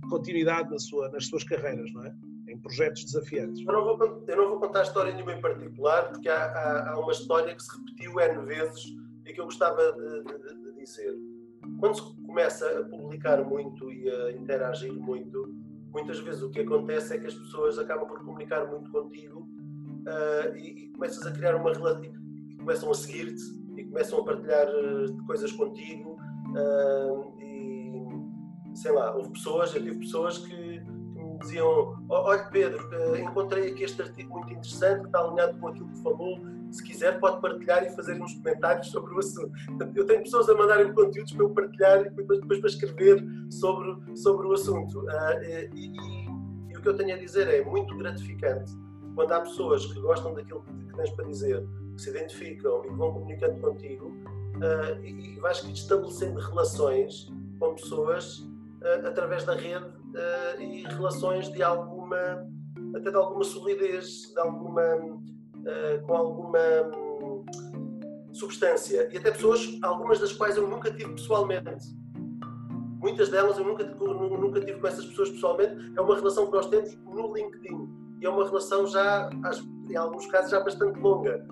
continuidade 0.09 0.69
na 0.69 0.79
sua, 0.79 1.09
nas 1.09 1.27
suas 1.27 1.43
carreiras, 1.43 1.91
não 1.93 2.05
é? 2.05 2.13
Em 2.57 2.59
projetos 2.59 3.05
desafiantes. 3.05 3.63
Eu 3.65 3.73
não 3.73 3.83
vou, 3.83 4.23
eu 4.27 4.35
não 4.35 4.49
vou 4.49 4.59
contar 4.59 4.81
história 4.81 5.13
nenhuma 5.13 5.33
em 5.33 5.41
particular, 5.41 6.09
porque 6.09 6.27
há, 6.27 6.45
há, 6.45 6.91
há, 6.91 6.99
uma 6.99 7.11
história 7.11 7.53
que 7.55 7.61
se 7.61 7.77
repetiu 7.77 8.19
N 8.19 8.45
vezes 8.45 8.95
e 9.25 9.33
que 9.33 9.39
eu 9.39 9.45
gostava 9.45 9.93
de, 9.93 10.23
de, 10.23 10.73
de 10.73 10.79
dizer. 10.79 11.15
Quando 11.79 11.95
se 11.95 12.15
começa 12.25 12.79
a 12.79 12.83
publicar 12.83 13.43
muito 13.43 13.91
e 13.91 14.09
a 14.09 14.31
interagir 14.31 14.93
muito, 14.93 15.53
muitas 15.91 16.19
vezes 16.19 16.41
o 16.41 16.49
que 16.49 16.61
acontece 16.61 17.13
é 17.13 17.19
que 17.19 17.27
as 17.27 17.35
pessoas 17.35 17.77
acabam 17.77 18.07
por 18.07 18.19
comunicar 18.19 18.65
muito 18.65 18.89
contigo 18.91 19.41
uh, 19.41 20.55
e, 20.55 20.85
e, 20.85 20.89
começas 20.89 21.25
a 21.25 21.31
criar 21.31 21.55
uma 21.55 21.71
relação 21.71 22.11
começam 22.57 22.91
a 22.91 22.93
seguir-te 22.95 23.43
e 23.77 23.83
começam 23.85 24.19
a 24.19 24.25
partilhar 24.25 24.67
eh, 24.67 25.25
coisas 25.25 25.51
contigo 25.53 26.17
uh, 26.49 27.41
e 27.41 27.57
sei 28.77 28.91
lá, 28.91 29.15
houve 29.15 29.31
pessoas, 29.31 29.73
eu 29.73 29.81
tive 29.81 29.99
pessoas 29.99 30.37
que, 30.37 30.53
diziam 31.39 31.95
olha 32.10 32.43
Pedro, 32.45 32.89
uh, 32.89 33.15
encontrei 33.17 33.71
aqui 33.71 33.84
este 33.84 34.02
artigo 34.02 34.34
muito 34.34 34.52
interessante 34.52 35.02
que 35.02 35.08
está 35.08 35.19
alinhado 35.19 35.58
com 35.60 35.67
aquilo 35.67 35.88
que 35.89 36.02
falou 36.02 36.39
se 36.71 36.84
quiser 36.84 37.19
pode 37.19 37.41
partilhar 37.41 37.84
e 37.84 37.89
fazer 37.95 38.21
uns 38.21 38.34
comentários 38.36 38.88
sobre 38.88 39.13
o 39.13 39.19
assunto. 39.19 39.52
eu 39.95 40.06
tenho 40.06 40.21
pessoas 40.21 40.50
a 40.50 40.56
mandarem 40.56 40.91
conteúdos 40.93 41.32
para 41.32 41.43
eu 41.43 41.50
partilhar 41.50 42.06
e 42.06 42.10
depois, 42.10 42.39
depois 42.39 42.60
para 42.60 42.69
escrever 42.69 43.26
sobre, 43.50 44.17
sobre 44.17 44.47
o 44.47 44.54
assunto. 44.54 45.02
Uh, 45.02 45.43
e, 45.43 45.69
e, 45.76 46.71
e, 46.71 46.78
o 46.78 46.82
que 46.82 46.89
eu 46.89 46.95
tenho 46.95 47.15
a 47.15 47.17
dizer 47.17 47.47
é 47.47 47.63
muito 47.63 47.95
gratificante 47.97 48.71
quando 49.15 49.32
há 49.32 49.41
pessoas 49.41 49.86
que 49.86 50.00
gostam 50.00 50.34
daquilo 50.34 50.62
que 50.62 50.95
tens 50.95 51.10
para 51.12 51.26
dizer 51.26 51.65
que 51.95 52.02
se 52.02 52.10
identificam 52.10 52.86
e 52.86 52.89
que 52.89 52.95
vão 52.95 53.13
comunicando 53.13 53.60
contigo 53.60 54.08
uh, 54.08 55.04
e, 55.04 55.39
vais 55.39 55.63
estabelecendo 55.63 56.39
relações 56.39 57.32
com 57.60 57.73
pessoas 57.73 58.39
uh, 58.39 59.08
através 59.08 59.43
da 59.43 59.56
rede 59.56 59.96
uh, 60.13 60.61
e 60.61 60.83
relações 60.83 61.49
de 61.51 61.61
alguma 61.63 62.47
até 62.95 63.09
de 63.09 63.15
alguma 63.17 63.43
solidez, 63.43 64.31
de 64.33 64.39
alguma 64.39 64.83
com 66.05 66.13
alguma 66.15 66.59
um, 66.95 67.43
substância 68.31 69.09
e 69.11 69.17
até 69.17 69.31
pessoas, 69.31 69.77
algumas 69.81 70.17
das 70.17 70.31
quais 70.31 70.55
eu 70.55 70.65
nunca 70.65 70.89
tive 70.89 71.11
pessoalmente. 71.11 71.93
Muitas 73.01 73.27
delas 73.27 73.57
eu 73.57 73.65
nunca, 73.65 73.83
nunca 73.83 74.61
tive 74.61 74.79
com 74.79 74.87
essas 74.87 75.05
pessoas 75.05 75.29
pessoalmente. 75.29 75.75
É 75.97 76.01
uma 76.01 76.15
relação 76.15 76.45
que 76.45 76.53
nós 76.53 76.67
temos 76.67 76.95
no 77.03 77.33
LinkedIn 77.35 77.89
e 78.21 78.25
é 78.25 78.29
uma 78.29 78.45
relação 78.45 78.87
já, 78.87 79.29
em 79.89 79.95
alguns 79.97 80.25
casos, 80.27 80.51
já 80.51 80.61
bastante 80.61 80.97
longa 81.01 81.45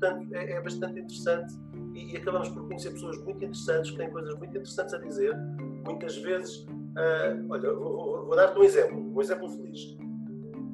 portanto 0.00 0.34
é, 0.34 0.52
é 0.52 0.60
bastante 0.60 1.00
interessante 1.00 1.54
e, 1.94 2.12
e, 2.12 2.16
acabamos 2.16 2.48
por 2.48 2.66
conhecer 2.66 2.90
pessoas 2.90 3.18
muito 3.18 3.44
interessantes 3.44 3.90
que 3.90 3.96
têm 3.98 4.10
coisas 4.10 4.34
muito 4.36 4.50
interessantes 4.50 4.94
a 4.94 4.98
dizer. 4.98 5.36
Muitas 5.84 6.16
vezes, 6.18 6.66
uh, 6.96 7.46
olha, 7.48 7.72
vou, 7.72 8.26
vou 8.26 8.36
dar-te 8.36 8.58
um 8.58 8.64
exemplo, 8.64 8.98
um 8.98 9.20
exemplo 9.20 9.48
feliz. 9.48 9.96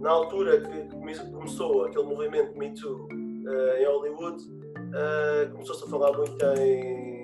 Na 0.00 0.10
altura 0.10 0.60
que 0.60 0.88
começou 1.30 1.84
aquele 1.84 2.04
movimento 2.04 2.56
Me 2.58 2.72
Too 2.74 3.06
uh, 3.06 3.76
em 3.78 3.86
Hollywood, 3.86 4.42
uh, 4.44 5.52
começou-se 5.52 5.84
a 5.84 5.88
falar 5.88 6.16
muito 6.16 6.44
em, 6.58 7.16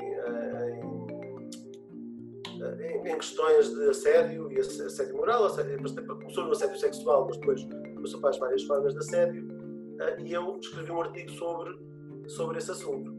em, 2.81 3.09
em, 3.09 3.17
questões 3.19 3.69
de 3.75 3.89
assédio 3.89 4.51
e 4.53 4.61
assédio 4.61 5.17
moral, 5.17 5.45
assédio, 5.45 5.79
começou 5.79 6.45
no 6.45 6.53
assédio 6.53 6.79
sexual, 6.79 7.27
mas 7.27 7.37
depois 7.37 7.65
começou 7.95 8.21
para 8.21 8.31
as 8.31 8.39
várias 8.39 8.63
formas 8.65 8.93
de 8.95 9.01
assédio. 9.01 9.49
e 10.19 10.33
eu 10.33 10.59
escrevi 10.59 10.91
um 10.91 11.03
artigo 11.03 11.31
sobre 11.31 11.93
sobre 12.29 12.59
esse 12.59 12.71
assunto. 12.71 13.13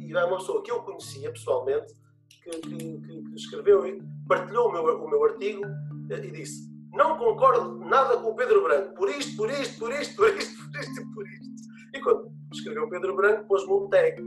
E 0.00 0.12
é 0.12 0.24
uma 0.24 0.38
pessoa 0.38 0.62
que 0.62 0.70
eu 0.70 0.82
conhecia 0.82 1.30
pessoalmente, 1.30 1.94
que, 2.42 2.50
que, 2.50 3.00
que 3.00 3.34
escreveu, 3.34 3.82
partilhou 4.28 4.68
o 4.68 4.72
meu, 4.72 4.84
o 4.84 5.10
meu 5.10 5.24
artigo 5.24 5.62
e 6.10 6.30
disse: 6.30 6.70
Não 6.92 7.16
concordo 7.16 7.78
nada 7.84 8.16
com 8.16 8.30
o 8.30 8.34
Pedro 8.34 8.62
Branco, 8.62 8.94
por 8.94 9.08
isto, 9.08 9.36
por 9.36 9.50
isto, 9.50 9.78
por 9.78 9.92
isto, 9.92 10.16
por 10.16 10.28
isto, 10.28 10.70
por 10.70 10.80
isto 10.80 11.00
e 11.00 11.14
por 11.14 11.26
isto. 11.26 11.50
E 11.94 12.00
quando 12.00 12.32
escreveu 12.52 12.88
Pedro 12.88 13.16
Branco, 13.16 13.46
pôs-me 13.46 13.72
um 13.72 13.88
tag. 13.88 14.22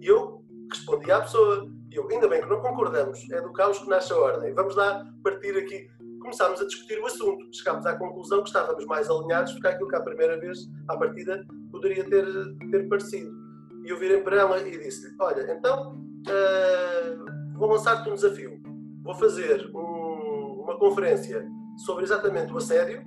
E 0.00 0.06
eu 0.06 0.44
respondi 0.70 1.10
à 1.10 1.20
pessoa. 1.20 1.70
E 1.90 1.96
eu, 1.96 2.08
ainda 2.10 2.26
bem 2.28 2.40
que 2.40 2.48
não 2.48 2.60
concordamos, 2.60 3.18
é 3.30 3.40
do 3.40 3.52
caos 3.52 3.78
que 3.78 3.88
nasce 3.88 4.12
a 4.12 4.16
ordem. 4.16 4.54
Vamos 4.54 4.74
lá 4.74 5.04
partir 5.22 5.56
aqui. 5.56 5.88
Começámos 6.20 6.60
a 6.60 6.64
discutir 6.64 6.98
o 7.00 7.06
assunto. 7.06 7.46
Chegámos 7.52 7.84
à 7.84 7.96
conclusão 7.96 8.42
que 8.42 8.48
estávamos 8.48 8.86
mais 8.86 9.10
alinhados 9.10 9.54
do 9.54 9.60
que 9.60 9.66
aquilo 9.66 9.88
que 9.88 9.96
à 9.96 10.00
primeira 10.00 10.38
vez, 10.38 10.58
à 10.88 10.96
partida, 10.96 11.44
poderia 11.70 12.04
ter, 12.04 12.24
ter 12.70 12.88
parecido. 12.88 13.30
E 13.84 13.90
eu 13.90 13.98
virei 13.98 14.22
para 14.22 14.36
ela 14.36 14.60
e 14.60 14.78
disse-lhe: 14.78 15.14
Olha, 15.20 15.52
então 15.52 15.96
uh, 16.28 17.41
vou 17.62 17.70
lançar-te 17.70 18.10
um 18.10 18.14
desafio. 18.14 18.60
Vou 19.02 19.14
fazer 19.14 19.70
um, 19.74 20.62
uma 20.64 20.76
conferência 20.78 21.48
sobre 21.76 22.04
exatamente 22.04 22.52
o 22.52 22.58
assédio 22.58 23.02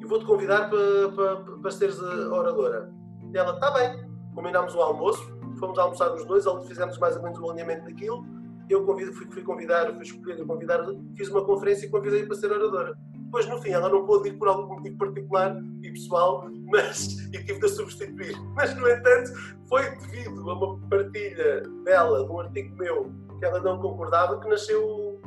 e 0.00 0.04
vou-te 0.04 0.24
convidar 0.24 0.68
para, 0.70 1.38
para, 1.60 1.70
seres 1.70 2.00
oradora. 2.00 2.92
E 3.32 3.36
ela: 3.36 3.54
Está 3.54 3.70
bem. 3.70 4.10
Combinámos 4.34 4.74
o 4.74 4.80
almoço 4.80 5.42
fomos 5.62 5.78
almoçar 5.78 6.12
os 6.12 6.24
dois, 6.24 6.44
fizemos 6.66 6.98
mais 6.98 7.16
ou 7.16 7.22
menos 7.22 7.38
o 7.38 7.48
alinhamento 7.48 7.84
daquilo. 7.84 8.26
Eu 8.68 8.84
convido, 8.84 9.12
fui, 9.12 9.26
fui 9.30 9.42
convidar, 9.42 9.92
fui 9.92 10.02
escolher 10.02 10.44
convidar, 10.44 10.80
fiz 11.16 11.28
uma 11.28 11.44
conferência 11.44 11.86
e 11.86 11.88
convidei 11.88 12.26
para 12.26 12.34
ser 12.34 12.50
oradora. 12.50 12.98
Depois, 13.14 13.48
no 13.48 13.60
fim, 13.62 13.70
ela 13.70 13.88
não 13.88 14.04
pôde 14.04 14.30
ir 14.30 14.32
por 14.38 14.48
algum 14.48 14.74
motivo 14.74 14.96
particular 14.98 15.56
e 15.82 15.90
pessoal, 15.90 16.48
mas 16.66 17.18
e 17.32 17.44
tive 17.44 17.60
de 17.60 17.66
a 17.66 17.68
substituir. 17.68 18.34
Mas, 18.56 18.74
no 18.76 18.88
entanto, 18.88 19.30
foi 19.68 19.88
devido 19.98 20.50
a 20.50 20.54
uma 20.54 20.88
partilha 20.88 21.62
dela, 21.84 22.24
de 22.24 22.30
um 22.30 22.40
artigo 22.40 22.76
meu, 22.76 23.12
que 23.42 23.46
ela 23.46 23.58
não 23.58 23.76
concordava, 23.80 24.38
que 24.38 24.48
nasceu 24.48 25.20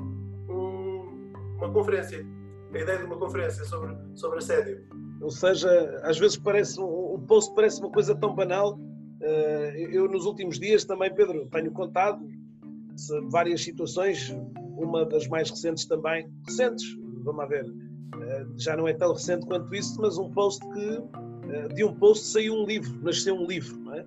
um, 0.50 1.34
uma 1.58 1.70
conferência. 1.74 2.26
A 2.74 2.80
ideia 2.80 3.00
de 3.00 3.04
uma 3.04 3.18
conferência 3.18 3.66
sobre, 3.66 3.94
sobre 4.16 4.38
assédio. 4.38 4.86
Ou 5.20 5.30
seja, 5.30 6.00
às 6.02 6.18
vezes 6.18 6.38
parece, 6.38 6.80
o 6.80 7.20
post 7.28 7.54
parece 7.54 7.82
uma 7.82 7.92
coisa 7.92 8.16
tão 8.16 8.34
banal, 8.34 8.80
eh, 9.22 9.90
eu, 9.92 10.08
nos 10.08 10.26
últimos 10.26 10.58
dias 10.58 10.86
também, 10.86 11.14
Pedro, 11.14 11.46
tenho 11.48 11.72
contado 11.72 12.26
várias 13.30 13.62
situações, 13.62 14.34
uma 14.78 15.06
das 15.06 15.28
mais 15.28 15.50
recentes 15.50 15.86
também, 15.86 16.30
recentes, 16.46 16.86
vamos 17.24 17.50
ver, 17.50 17.66
eh, 17.66 18.46
já 18.58 18.78
não 18.78 18.88
é 18.88 18.94
tão 18.94 19.12
recente 19.12 19.46
quanto 19.46 19.74
isso, 19.76 20.00
mas 20.00 20.18
um 20.18 20.32
post 20.32 20.62
que, 20.72 21.04
eh, 21.52 21.68
de 21.74 21.84
um 21.84 21.94
post 21.94 22.28
saiu 22.28 22.54
um 22.54 22.66
livro, 22.66 22.98
nasceu 23.04 23.36
um 23.36 23.46
livro, 23.46 23.78
não 23.80 23.94
é? 23.94 24.06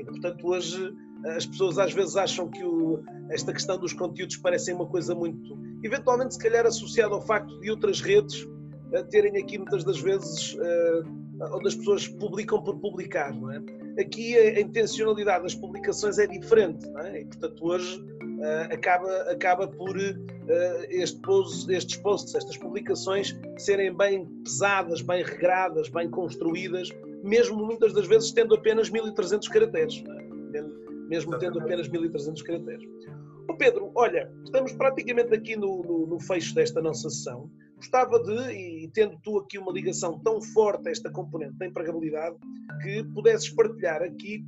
E, 0.00 0.04
portanto, 0.04 0.48
hoje 0.48 0.92
as 1.34 1.46
pessoas 1.46 1.78
às 1.78 1.92
vezes 1.92 2.16
acham 2.16 2.48
que 2.48 2.62
o, 2.64 3.02
esta 3.30 3.52
questão 3.52 3.78
dos 3.78 3.92
conteúdos 3.92 4.36
parecem 4.36 4.74
uma 4.74 4.86
coisa 4.86 5.14
muito, 5.14 5.58
eventualmente, 5.82 6.34
se 6.34 6.40
calhar, 6.40 6.66
associada 6.66 7.14
ao 7.14 7.20
facto 7.20 7.58
de 7.60 7.70
outras 7.70 8.00
redes 8.00 8.46
terem 9.10 9.36
aqui 9.42 9.58
muitas 9.58 9.82
das 9.82 9.98
vezes 9.98 10.56
onde 11.52 11.68
as 11.68 11.74
pessoas 11.74 12.08
publicam 12.08 12.62
por 12.62 12.78
publicar, 12.78 13.34
não 13.34 13.50
é? 13.50 13.60
Aqui 14.00 14.36
a 14.36 14.60
intencionalidade 14.60 15.42
das 15.42 15.54
publicações 15.54 16.18
é 16.18 16.26
diferente, 16.26 16.88
não 16.88 17.00
é? 17.00 17.20
E, 17.20 17.24
portanto, 17.26 17.64
hoje 17.64 18.00
uh, 18.00 18.72
acaba, 18.72 19.12
acaba 19.30 19.68
por 19.68 19.96
uh, 19.96 20.26
este 20.88 21.20
post, 21.20 21.72
estes 21.72 21.96
posts, 21.96 22.34
estas 22.34 22.56
publicações 22.56 23.38
serem 23.58 23.94
bem 23.94 24.26
pesadas, 24.44 25.02
bem 25.02 25.22
regradas, 25.22 25.88
bem 25.88 26.10
construídas, 26.10 26.88
mesmo 27.22 27.64
muitas 27.64 27.92
das 27.92 28.06
vezes 28.06 28.32
tendo 28.32 28.54
apenas 28.54 28.88
1300 28.88 29.48
caracteres, 29.48 30.02
é? 30.54 30.85
Mesmo 31.08 31.38
tendo 31.38 31.60
apenas 31.60 31.88
1300 31.88 32.42
caracteres. 32.42 32.84
O 33.48 33.54
Pedro, 33.54 33.92
olha, 33.94 34.30
estamos 34.44 34.72
praticamente 34.72 35.32
aqui 35.32 35.56
no, 35.56 35.82
no, 35.82 36.06
no 36.06 36.20
fecho 36.20 36.54
desta 36.54 36.82
nossa 36.82 37.08
sessão. 37.08 37.50
Gostava 37.76 38.18
de, 38.22 38.52
e 38.52 38.90
tendo 38.92 39.18
tu 39.22 39.38
aqui 39.38 39.58
uma 39.58 39.72
ligação 39.72 40.18
tão 40.20 40.40
forte 40.40 40.88
a 40.88 40.90
esta 40.90 41.10
componente 41.10 41.54
da 41.54 41.66
empregabilidade, 41.66 42.36
que 42.82 43.04
pudesses 43.04 43.50
partilhar 43.50 44.02
aqui 44.02 44.44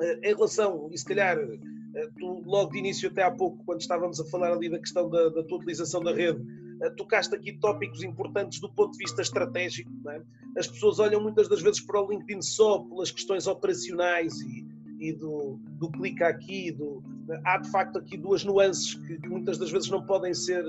eh, 0.00 0.30
em 0.30 0.34
relação, 0.34 0.88
e 0.92 0.98
se 0.98 1.04
calhar 1.04 1.36
eh, 1.38 2.08
tu 2.18 2.42
logo 2.46 2.72
de 2.72 2.78
início 2.78 3.10
até 3.10 3.22
há 3.22 3.30
pouco, 3.30 3.62
quando 3.64 3.80
estávamos 3.80 4.20
a 4.20 4.24
falar 4.26 4.52
ali 4.52 4.70
da 4.70 4.78
questão 4.78 5.10
da, 5.10 5.28
da 5.28 5.42
tua 5.42 5.58
utilização 5.58 6.02
da 6.02 6.14
rede, 6.14 6.40
eh, 6.82 6.90
tocaste 6.90 7.34
aqui 7.34 7.52
tópicos 7.58 8.02
importantes 8.02 8.60
do 8.60 8.72
ponto 8.72 8.92
de 8.92 8.98
vista 8.98 9.22
estratégico. 9.22 9.90
É? 10.08 10.22
As 10.56 10.66
pessoas 10.66 10.98
olham 10.98 11.20
muitas 11.20 11.48
das 11.48 11.62
vezes 11.62 11.80
para 11.80 12.00
o 12.00 12.10
LinkedIn 12.10 12.42
só 12.42 12.78
pelas 12.80 13.10
questões 13.10 13.46
operacionais 13.46 14.40
e, 14.40 14.63
e 14.98 15.12
do, 15.12 15.58
do 15.78 15.90
clica 15.90 16.28
aqui. 16.28 16.72
Do, 16.72 17.02
há 17.44 17.58
de 17.58 17.70
facto 17.70 17.98
aqui 17.98 18.16
duas 18.16 18.44
nuances 18.44 18.94
que, 18.94 19.28
muitas 19.28 19.58
das 19.58 19.70
vezes 19.70 19.90
não 19.90 20.04
podem 20.04 20.34
ser, 20.34 20.64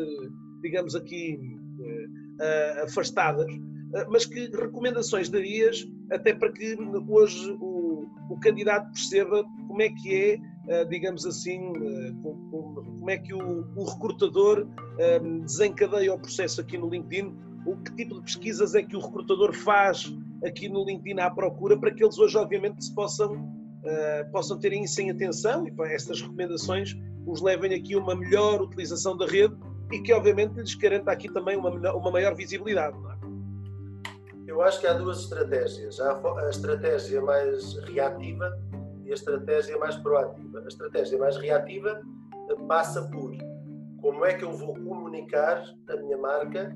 digamos 0.61 0.95
aqui, 0.95 1.39
uh, 1.79 2.83
afastadas, 2.83 3.51
uh, 3.51 4.09
mas 4.09 4.25
que 4.25 4.47
recomendações 4.47 5.29
darias 5.29 5.85
até 6.11 6.33
para 6.33 6.51
que 6.51 6.77
hoje 7.07 7.51
o, 7.59 8.07
o 8.29 8.39
candidato 8.39 8.91
perceba 8.91 9.43
como 9.67 9.81
é 9.81 9.89
que 9.89 10.41
é, 10.67 10.85
digamos 10.85 11.25
assim, 11.25 11.59
como 12.21 13.09
é 13.09 13.17
que 13.17 13.33
o, 13.33 13.67
o 13.75 13.83
recrutador 13.83 14.67
desencadeia 15.41 16.13
o 16.13 16.19
processo 16.19 16.61
aqui 16.61 16.77
no 16.77 16.89
LinkedIn, 16.89 17.33
o 17.65 17.75
que 17.77 17.95
tipo 17.95 18.15
de 18.15 18.21
pesquisas 18.21 18.75
é 18.75 18.83
que 18.83 18.95
o 18.95 18.99
recrutador 18.99 19.53
faz 19.53 20.13
aqui 20.43 20.69
no 20.69 20.85
LinkedIn 20.85 21.19
à 21.19 21.29
procura 21.29 21.77
para 21.77 21.91
que 21.91 22.03
eles 22.03 22.17
hoje 22.17 22.37
obviamente 22.37 22.85
se 22.85 22.93
possam 22.93 23.64
Uh, 23.85 24.31
possam 24.31 24.57
ter 24.57 24.73
isso 24.73 24.99
em 24.99 25.11
atenção 25.11 25.67
e 25.67 25.71
para 25.71 25.93
estas 25.93 26.19
recomendações 26.19 26.97
os 27.27 27.39
levem 27.39 27.71
aqui 27.71 27.95
uma 27.95 28.15
melhor 28.15 28.59
utilização 28.59 29.15
da 29.15 29.27
rede 29.27 29.55
e 29.91 29.99
que 29.99 30.11
obviamente 30.11 30.55
lhes 30.55 30.73
garanta 30.73 31.11
aqui 31.11 31.31
também 31.31 31.55
uma, 31.55 31.69
uma 31.93 32.11
maior 32.11 32.33
visibilidade. 32.33 32.97
É? 32.97 34.51
Eu 34.51 34.61
acho 34.61 34.79
que 34.79 34.87
há 34.87 34.93
duas 34.93 35.19
estratégias. 35.19 35.99
Há 35.99 36.19
a 36.45 36.49
estratégia 36.49 37.21
mais 37.21 37.75
reativa 37.83 38.57
e 39.03 39.11
a 39.11 39.13
estratégia 39.13 39.77
mais 39.77 39.95
proativa. 39.97 40.61
A 40.61 40.67
estratégia 40.67 41.17
mais 41.17 41.37
reativa 41.37 42.01
passa 42.67 43.03
por 43.09 43.35
como 44.01 44.25
é 44.25 44.33
que 44.33 44.43
eu 44.43 44.51
vou 44.51 44.73
comunicar 44.73 45.63
a 45.89 45.95
minha 45.97 46.17
marca 46.17 46.75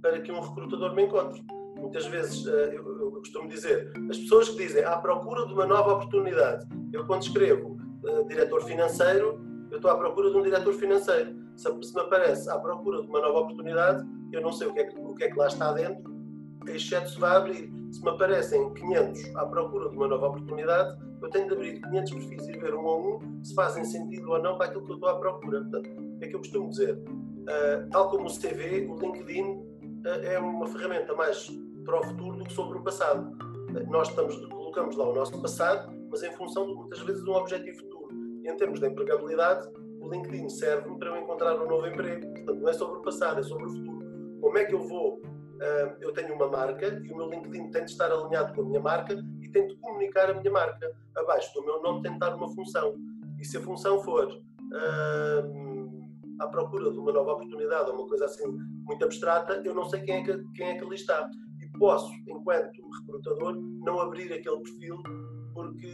para 0.00 0.20
que 0.20 0.32
um 0.32 0.40
recrutador 0.40 0.94
me 0.94 1.04
encontre. 1.04 1.44
Muitas 1.82 2.06
vezes, 2.06 2.46
eh, 2.46 2.76
eu 2.76 3.10
costumo 3.12 3.48
dizer, 3.48 3.92
as 4.08 4.16
pessoas 4.16 4.48
que 4.48 4.56
dizem 4.56 4.84
à 4.84 4.96
procura 4.96 5.46
de 5.46 5.52
uma 5.52 5.66
nova 5.66 5.94
oportunidade, 5.94 6.66
eu 6.92 7.04
quando 7.06 7.22
escrevo 7.22 7.76
uh, 8.04 8.26
diretor 8.26 8.62
financeiro, 8.62 9.40
eu 9.70 9.76
estou 9.76 9.90
à 9.90 9.98
procura 9.98 10.30
de 10.30 10.36
um 10.36 10.42
diretor 10.42 10.72
financeiro 10.74 11.42
se 11.56 11.94
me 11.94 12.00
aparece 12.00 12.50
à 12.50 12.58
procura 12.58 13.02
de 13.02 13.08
uma 13.08 13.20
nova 13.20 13.40
oportunidade, 13.40 14.06
eu 14.32 14.40
não 14.40 14.52
sei 14.52 14.66
o 14.66 14.72
que 14.72 14.80
é 14.80 14.84
que, 14.84 14.98
o 14.98 15.14
que, 15.14 15.24
é 15.24 15.30
que 15.30 15.38
lá 15.38 15.46
está 15.46 15.72
dentro, 15.72 16.12
exceto 16.66 17.10
se 17.10 17.20
vai 17.20 17.36
abrir. 17.36 17.72
Se 17.92 18.02
me 18.02 18.10
aparecem 18.10 18.72
500 18.72 19.36
à 19.36 19.46
procura 19.46 19.90
de 19.90 19.96
uma 19.96 20.08
nova 20.08 20.28
oportunidade, 20.28 20.98
eu 21.20 21.28
tenho 21.30 21.46
de 21.46 21.54
abrir 21.54 21.80
500 21.80 22.12
perfis 22.12 22.48
e 22.48 22.52
ver 22.52 22.74
um 22.74 22.88
a 22.88 22.96
um 22.96 23.44
se 23.44 23.54
fazem 23.54 23.84
sentido 23.84 24.30
ou 24.30 24.42
não 24.42 24.56
para 24.56 24.66
aquilo 24.66 24.84
que 24.84 24.92
eu 24.92 24.94
estou 24.94 25.10
à 25.10 25.18
procura. 25.18 25.60
Portanto, 25.60 25.90
é 26.20 26.26
que 26.26 26.34
eu 26.34 26.38
costumo 26.38 26.70
dizer, 26.70 26.94
uh, 26.96 27.88
tal 27.90 28.10
como 28.10 28.26
o 28.26 28.30
CV, 28.30 28.88
o 28.88 28.96
LinkedIn 28.96 29.42
uh, 29.42 30.24
é 30.24 30.38
uma 30.38 30.66
ferramenta 30.66 31.14
mais 31.14 31.48
para 31.84 32.00
o 32.00 32.04
futuro 32.04 32.36
do 32.36 32.44
que 32.44 32.52
sobre 32.52 32.78
o 32.78 32.82
passado. 32.82 33.36
Nós 33.88 34.08
estamos, 34.08 34.36
colocamos 34.46 34.96
lá 34.96 35.08
o 35.08 35.14
nosso 35.14 35.40
passado, 35.40 35.92
mas 36.10 36.22
em 36.22 36.32
função 36.32 36.66
de, 36.66 36.74
muitas 36.74 37.00
vezes 37.00 37.24
de 37.24 37.30
um 37.30 37.34
objetivo 37.34 37.78
futuro. 37.78 38.08
E 38.42 38.48
em 38.48 38.56
termos 38.56 38.80
de 38.80 38.86
empregabilidade, 38.86 39.68
o 40.00 40.08
LinkedIn 40.08 40.48
serve-me 40.48 40.98
para 40.98 41.10
eu 41.10 41.22
encontrar 41.22 41.54
um 41.60 41.66
novo 41.66 41.86
emprego. 41.86 42.26
Portanto, 42.32 42.60
não 42.60 42.68
é 42.68 42.72
sobre 42.72 42.98
o 42.98 43.02
passado, 43.02 43.40
é 43.40 43.42
sobre 43.42 43.66
o 43.66 43.70
futuro. 43.70 44.38
Como 44.40 44.58
é 44.58 44.64
que 44.64 44.74
eu 44.74 44.80
vou? 44.80 45.20
Uh, 45.62 45.94
eu 46.00 46.12
tenho 46.12 46.34
uma 46.34 46.48
marca 46.48 46.88
e 46.88 47.12
o 47.12 47.16
meu 47.16 47.30
LinkedIn 47.30 47.70
tem 47.70 47.84
de 47.84 47.90
estar 47.92 48.10
alinhado 48.10 48.52
com 48.52 48.62
a 48.62 48.64
minha 48.64 48.80
marca 48.80 49.14
e 49.40 49.48
tem 49.48 49.68
de 49.68 49.76
comunicar 49.76 50.28
a 50.28 50.34
minha 50.34 50.50
marca. 50.50 50.92
Abaixo 51.16 51.54
do 51.54 51.64
meu 51.64 51.80
nome 51.80 52.02
tem 52.02 52.10
de 52.10 52.16
estar 52.16 52.34
uma 52.34 52.52
função. 52.52 52.94
E 53.38 53.44
se 53.44 53.56
a 53.56 53.60
função 53.60 54.02
for 54.02 54.26
uh, 54.26 56.02
à 56.40 56.48
procura 56.48 56.90
de 56.90 56.98
uma 56.98 57.12
nova 57.12 57.34
oportunidade 57.34 57.90
ou 57.90 57.96
uma 57.96 58.08
coisa 58.08 58.24
assim 58.24 58.44
muito 58.84 59.04
abstrata, 59.04 59.62
eu 59.64 59.74
não 59.74 59.84
sei 59.84 60.00
quem 60.00 60.16
é 60.16 60.22
que, 60.24 60.44
quem 60.54 60.70
é 60.70 60.74
que 60.74 60.84
ali 60.84 60.96
está. 60.96 61.30
Posso, 61.82 62.14
enquanto 62.28 62.80
recrutador, 63.00 63.56
não 63.56 63.98
abrir 63.98 64.32
aquele 64.32 64.60
perfil 64.60 65.02
porque 65.52 65.92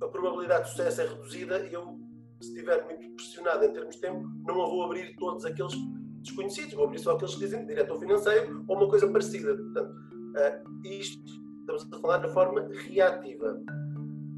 a 0.00 0.06
probabilidade 0.06 0.62
de 0.62 0.70
sucesso 0.70 1.00
é 1.00 1.06
reduzida 1.08 1.66
e 1.66 1.74
eu 1.74 1.98
se 2.40 2.50
estiver 2.50 2.84
muito 2.84 3.16
pressionado 3.16 3.64
em 3.64 3.72
termos 3.72 3.96
de 3.96 4.00
tempo, 4.00 4.22
não 4.46 4.54
vou 4.54 4.84
abrir 4.84 5.16
todos 5.16 5.44
aqueles 5.44 5.72
desconhecidos, 6.20 6.74
vou 6.74 6.84
abrir 6.84 7.00
só 7.00 7.16
aqueles 7.16 7.34
que 7.34 7.40
dizem 7.40 7.66
diretor 7.66 7.98
financeiro 7.98 8.64
ou 8.68 8.76
uma 8.76 8.88
coisa 8.88 9.10
parecida. 9.10 9.56
Portanto, 9.56 9.90
uh, 9.90 10.86
isto 10.86 11.20
estamos 11.58 11.92
a 11.92 11.98
falar 11.98 12.18
de 12.18 12.32
forma 12.32 12.68
reativa. 12.86 13.60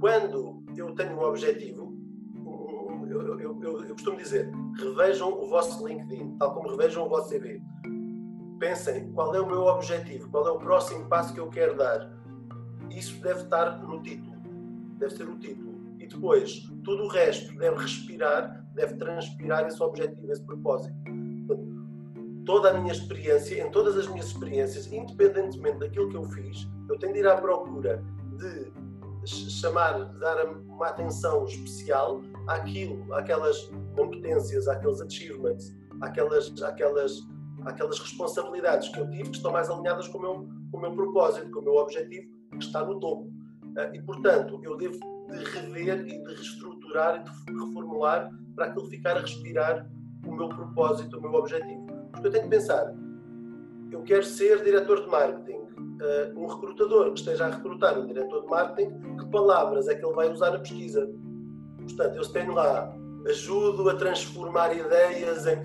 Quando 0.01 0.64
eu 0.78 0.95
tenho 0.95 1.14
um 1.14 1.24
objetivo, 1.24 1.95
eu, 3.11 3.20
eu, 3.20 3.39
eu, 3.39 3.85
eu, 3.85 3.93
costumo 3.93 4.16
dizer, 4.16 4.51
revejam 4.78 5.30
o 5.30 5.47
vosso 5.47 5.87
LinkedIn, 5.87 6.39
tal 6.39 6.55
como 6.55 6.70
revejam 6.70 7.05
o 7.05 7.09
vosso 7.11 7.28
CV. 7.28 7.61
Pensem 8.64 9.12
qual 9.12 9.34
é 9.34 9.40
o 9.42 9.46
meu 9.46 9.66
objetivo, 9.66 10.30
qual 10.30 10.48
é 10.48 10.50
o 10.50 10.58
próximo 10.58 11.04
passo 11.06 11.34
que 11.34 11.38
eu 11.38 11.50
quero 11.50 11.76
dar. 11.76 12.10
Isso 12.90 13.20
deve 13.20 13.42
estar 13.42 13.82
no 13.82 14.02
título, 14.02 14.36
deve 14.96 15.14
ser 15.14 15.28
o 15.28 15.38
título 15.38 15.78
E 15.98 16.06
depois, 16.06 16.66
tudo 16.82 17.02
o 17.02 17.08
resto 17.08 17.54
deve 17.58 17.76
respirar, 17.76 18.66
deve 18.72 18.96
transpirar 18.96 19.66
esse 19.66 19.82
objetivo, 19.82 20.32
esse 20.32 20.42
propósito. 20.46 20.94
Toda 22.46 22.70
a 22.70 22.80
minha 22.80 22.94
experiência, 22.94 23.62
em 23.62 23.70
todas 23.70 23.98
as 23.98 24.08
minhas 24.08 24.28
experiências, 24.28 24.90
independentemente 24.90 25.80
daquilo 25.80 26.08
que 26.08 26.16
eu 26.16 26.24
fiz, 26.24 26.66
eu 26.88 26.98
tenho 26.98 27.12
de 27.12 27.18
ir 27.18 27.28
à 27.28 27.36
procura 27.36 28.02
de 28.38 28.72
chamar, 29.26 30.06
dar 30.20 30.42
uma 30.46 30.86
atenção 30.86 31.44
especial 31.44 32.22
àquilo, 32.46 33.12
àquelas 33.12 33.70
competências, 33.94 34.66
àqueles 34.68 35.02
achievements, 35.02 35.76
àquelas, 36.00 36.50
àquelas, 36.62 37.20
àquelas 37.64 37.98
responsabilidades 37.98 38.88
que 38.88 39.00
eu 39.00 39.08
tive 39.10 39.30
que 39.30 39.36
estão 39.36 39.52
mais 39.52 39.70
alinhadas 39.70 40.08
com 40.08 40.18
o 40.18 40.20
meu, 40.20 40.48
com 40.70 40.78
o 40.78 40.80
meu 40.80 40.92
propósito, 40.92 41.50
com 41.50 41.60
o 41.60 41.62
meu 41.62 41.76
objetivo, 41.76 42.30
que 42.50 42.58
está 42.58 42.84
no 42.84 42.98
topo. 43.00 43.30
Ah, 43.76 43.90
e, 43.92 44.00
portanto, 44.02 44.60
eu 44.62 44.76
devo 44.76 44.98
de 45.30 45.44
rever 45.44 46.00
e 46.06 46.18
de 46.22 46.34
reestruturar 46.34 47.20
e 47.20 47.24
de 47.24 47.52
reformular 47.52 48.30
para 48.54 48.66
aquilo 48.66 48.86
ficar 48.86 49.16
a 49.16 49.20
respirar 49.20 49.88
o 50.26 50.32
meu 50.32 50.48
propósito, 50.48 51.18
o 51.18 51.20
meu 51.20 51.34
objetivo. 51.34 51.86
Porque 52.12 52.28
eu 52.28 52.30
tenho 52.30 52.44
que 52.44 52.50
pensar, 52.50 52.94
eu 53.90 54.02
quero 54.02 54.24
ser 54.24 54.62
diretor 54.62 55.02
de 55.02 55.08
marketing, 55.08 55.58
uh, 55.58 56.38
um 56.38 56.46
recrutador 56.46 57.12
que 57.12 57.18
esteja 57.18 57.46
a 57.46 57.50
recrutar 57.50 57.98
um 57.98 58.06
diretor 58.06 58.42
de 58.42 58.48
marketing, 58.48 59.16
que 59.16 59.26
palavras 59.26 59.88
é 59.88 59.94
que 59.94 60.04
ele 60.04 60.14
vai 60.14 60.30
usar 60.30 60.50
na 60.50 60.58
pesquisa? 60.58 61.10
Portanto, 61.78 62.16
eu 62.16 62.32
tenho 62.32 62.52
lá, 62.54 62.94
ajudo 63.26 63.88
a 63.88 63.94
transformar 63.94 64.76
ideias 64.76 65.46
em. 65.46 65.62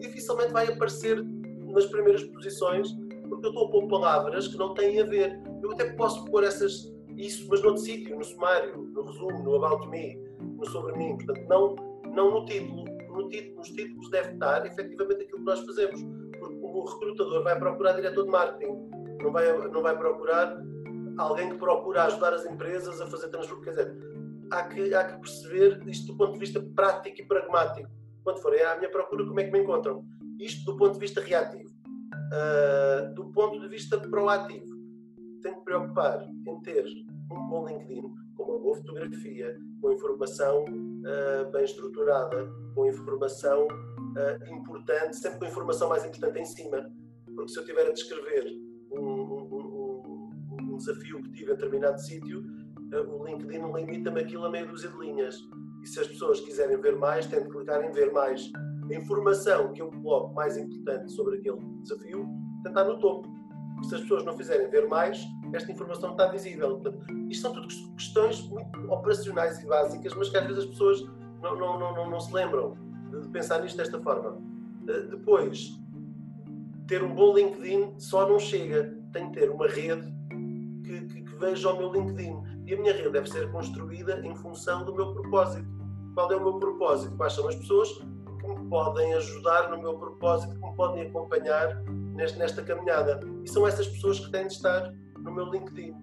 Dificilmente 0.00 0.52
vai 0.52 0.68
aparecer 0.68 1.22
nas 1.66 1.86
primeiras 1.86 2.24
posições, 2.24 2.88
porque 3.28 3.46
eu 3.46 3.50
estou 3.50 3.66
a 3.66 3.70
pôr 3.70 3.88
palavras 3.88 4.48
que 4.48 4.56
não 4.56 4.74
têm 4.74 5.00
a 5.00 5.04
ver. 5.04 5.40
Eu 5.62 5.72
até 5.72 5.92
posso 5.92 6.24
pôr 6.26 6.44
essas, 6.44 6.92
isso, 7.16 7.46
mas 7.48 7.62
noutro 7.62 7.82
sítio, 7.82 8.16
no 8.16 8.24
sumário, 8.24 8.76
no 8.76 9.02
resumo, 9.04 9.42
no 9.42 9.56
About 9.56 9.88
Me, 9.88 10.18
no 10.40 10.66
Sobre 10.66 10.96
Mim. 10.96 11.16
Portanto, 11.16 11.46
não, 11.48 11.76
não 12.14 12.30
no 12.30 12.46
título. 12.46 12.84
No 13.12 13.28
título. 13.28 13.56
Nos 13.56 13.68
títulos 13.70 14.10
deve 14.10 14.32
estar 14.32 14.66
efetivamente 14.66 15.22
aquilo 15.22 15.38
que 15.38 15.44
nós 15.44 15.60
fazemos. 15.60 16.00
Porque 16.38 16.58
o 16.60 16.84
recrutador 16.84 17.42
vai 17.42 17.58
procurar 17.58 17.92
diretor 17.92 18.24
de 18.24 18.30
marketing 18.30 18.88
não 19.22 19.32
vai, 19.32 19.68
não 19.68 19.82
vai 19.82 19.96
procurar 19.96 20.62
alguém 21.18 21.50
que 21.50 21.58
procura 21.58 22.04
ajudar 22.04 22.32
as 22.32 22.46
empresas 22.46 23.00
a 23.00 23.06
fazer 23.06 23.28
transformação. 23.28 23.64
Quer 23.64 23.70
dizer, 23.70 24.07
há 24.50 24.62
que, 24.64 24.94
há 24.94 25.04
que 25.04 25.20
perceber 25.20 25.80
isto 25.86 26.12
do 26.12 26.16
ponto 26.16 26.32
de 26.34 26.38
vista 26.38 26.60
prático 26.74 27.20
e 27.20 27.24
pragmático. 27.24 27.88
Quando 28.22 28.40
forem 28.40 28.62
à 28.62 28.76
minha 28.76 28.90
procura, 28.90 29.24
como 29.24 29.40
é 29.40 29.44
que 29.44 29.52
me 29.52 29.60
encontram? 29.60 30.04
Isto 30.38 30.72
do 30.72 30.76
ponto 30.76 30.94
de 30.94 31.00
vista 31.00 31.20
reativo. 31.20 31.70
Uh, 32.30 33.14
do 33.14 33.30
ponto 33.32 33.60
de 33.60 33.68
vista 33.68 33.98
proativo, 33.98 34.66
tenho 35.42 35.56
que 35.56 35.64
preocupar 35.64 36.22
em 36.46 36.60
ter 36.60 36.84
um 37.32 37.48
bom 37.48 37.66
LinkedIn, 37.66 38.02
com 38.36 38.42
uma 38.42 38.58
boa 38.58 38.76
fotografia, 38.76 39.56
com 39.80 39.92
informação 39.92 40.64
uh, 40.64 41.50
bem 41.50 41.64
estruturada, 41.64 42.50
com 42.74 42.86
informação 42.86 43.66
uh, 43.66 44.54
importante, 44.54 45.16
sempre 45.16 45.38
com 45.38 45.46
informação 45.46 45.88
mais 45.88 46.04
importante 46.04 46.38
em 46.38 46.44
cima. 46.44 46.90
Porque 47.34 47.52
se 47.52 47.58
eu 47.58 47.64
tiver 47.64 47.86
a 47.86 47.92
descrever 47.92 48.58
desafio 50.78 51.22
que 51.22 51.30
tive 51.30 51.52
em 51.52 51.54
determinado 51.54 52.00
sítio, 52.00 52.42
o 52.92 53.24
LinkedIn 53.24 53.72
limita-me 53.72 54.20
aquilo 54.20 54.46
a 54.46 54.50
meia 54.50 54.66
dúzia 54.66 54.90
de 54.90 54.98
linhas. 54.98 55.48
E 55.82 55.86
se 55.86 56.00
as 56.00 56.08
pessoas 56.08 56.40
quiserem 56.40 56.80
ver 56.80 56.96
mais, 56.96 57.26
têm 57.26 57.42
de 57.42 57.48
clicar 57.48 57.84
em 57.84 57.92
ver 57.92 58.12
mais. 58.12 58.50
A 58.90 58.94
informação 58.94 59.72
que 59.72 59.82
eu 59.82 59.90
coloco 59.90 60.34
mais 60.34 60.56
importante 60.56 61.12
sobre 61.12 61.38
aquele 61.38 61.58
desafio 61.82 62.26
estar 62.66 62.84
no 62.84 62.98
topo. 62.98 63.28
Se 63.84 63.94
as 63.94 64.00
pessoas 64.00 64.24
não 64.24 64.36
fizerem 64.36 64.68
ver 64.70 64.88
mais, 64.88 65.24
esta 65.52 65.70
informação 65.70 66.12
está 66.12 66.26
visível. 66.28 66.78
Portanto, 66.80 67.04
isto 67.30 67.42
são 67.42 67.52
tudo 67.52 67.68
questões 67.94 68.48
muito 68.48 68.92
operacionais 68.92 69.60
e 69.60 69.66
básicas, 69.66 70.14
mas 70.14 70.30
que 70.30 70.36
às 70.36 70.46
vezes 70.46 70.64
as 70.64 70.70
pessoas 70.70 71.02
não, 71.42 71.56
não, 71.56 71.78
não, 71.78 71.94
não, 71.94 72.10
não 72.10 72.20
se 72.20 72.32
lembram 72.32 72.76
de 73.22 73.28
pensar 73.28 73.62
nisto 73.62 73.76
desta 73.76 74.00
forma. 74.00 74.36
Eh, 74.88 75.02
depois, 75.02 75.78
ter 76.88 77.04
um 77.04 77.14
bom 77.14 77.34
LinkedIn 77.34 77.98
só 77.98 78.28
não 78.28 78.38
chega. 78.38 78.96
Tem 79.12 79.30
que 79.30 79.38
ter 79.38 79.50
uma 79.50 79.68
rede 79.68 80.12
vejo 81.38 81.68
ao 81.68 81.78
meu 81.78 81.92
LinkedIn. 81.92 82.36
E 82.68 82.74
a 82.74 82.76
minha 82.76 82.92
rede 82.92 83.08
deve 83.08 83.30
ser 83.30 83.50
construída 83.50 84.20
em 84.26 84.36
função 84.36 84.84
do 84.84 84.94
meu 84.94 85.14
propósito. 85.14 85.66
Qual 86.12 86.30
é 86.30 86.36
o 86.36 86.42
meu 86.42 86.58
propósito? 86.58 87.16
Quais 87.16 87.32
são 87.32 87.48
as 87.48 87.56
pessoas 87.56 87.90
que 87.92 88.46
me 88.46 88.68
podem 88.68 89.14
ajudar 89.14 89.70
no 89.70 89.80
meu 89.80 89.94
propósito, 89.94 90.54
que 90.54 90.60
me 90.60 90.76
podem 90.76 91.06
acompanhar 91.06 91.82
nesta 92.14 92.62
caminhada? 92.62 93.20
E 93.42 93.48
são 93.48 93.66
essas 93.66 93.88
pessoas 93.88 94.20
que 94.20 94.30
têm 94.30 94.46
de 94.46 94.52
estar 94.52 94.92
no 95.18 95.32
meu 95.32 95.46
LinkedIn. 95.46 95.94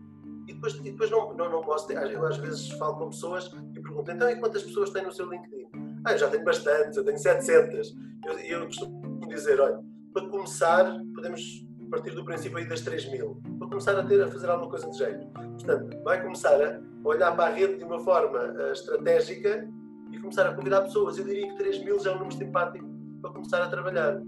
E 0.47 0.53
depois, 0.53 0.73
e 0.73 0.81
depois 0.81 1.11
não, 1.11 1.35
não, 1.35 1.51
não 1.51 1.61
posso 1.61 1.85
ter, 1.87 1.97
eu 1.97 2.25
às 2.25 2.37
vezes 2.37 2.71
falo 2.71 2.97
com 2.97 3.09
pessoas 3.09 3.45
e 3.75 3.79
pergunto, 3.79 4.09
então 4.09 4.27
e 4.27 4.35
quantas 4.37 4.63
pessoas 4.63 4.89
têm 4.89 5.03
no 5.03 5.11
seu 5.11 5.29
LinkedIn? 5.29 5.67
Ah, 6.03 6.13
eu 6.13 6.17
já 6.17 6.29
tenho 6.29 6.43
bastantes, 6.43 6.97
eu 6.97 7.05
tenho 7.05 7.19
700. 7.19 7.95
Eu, 8.25 8.39
eu 8.39 8.65
costumo 8.65 9.19
dizer, 9.27 9.61
olha, 9.61 9.79
para 10.11 10.27
começar, 10.29 10.99
podemos 11.13 11.65
partir 11.95 12.11
do 12.11 12.25
princípio 12.25 12.57
aí 12.57 12.67
das 12.67 12.81
3 12.81 13.11
mil, 13.11 13.41
para 13.57 13.67
começar 13.67 13.97
a 13.97 14.03
ter 14.03 14.21
a 14.21 14.27
fazer 14.27 14.49
alguma 14.49 14.69
coisa 14.69 14.89
de 14.89 14.97
jeito. 14.97 15.27
Portanto, 15.65 16.03
vai 16.03 16.21
começar 16.21 16.61
a 16.61 16.79
olhar 17.03 17.35
para 17.35 17.45
a 17.45 17.53
rede 17.53 17.77
de 17.77 17.83
uma 17.83 17.99
forma 17.99 18.39
uh, 18.39 18.71
estratégica 18.71 19.67
e 20.11 20.19
começar 20.19 20.47
a 20.47 20.53
convidar 20.53 20.81
pessoas. 20.81 21.17
Eu 21.17 21.25
diria 21.25 21.47
que 21.49 21.57
3 21.57 21.83
mil 21.83 21.99
já 21.99 22.11
é 22.11 22.15
um 22.15 22.19
número 22.19 22.37
simpático 22.37 22.87
para 23.21 23.31
começar 23.31 23.63
a 23.63 23.67
trabalhar. 23.67 24.21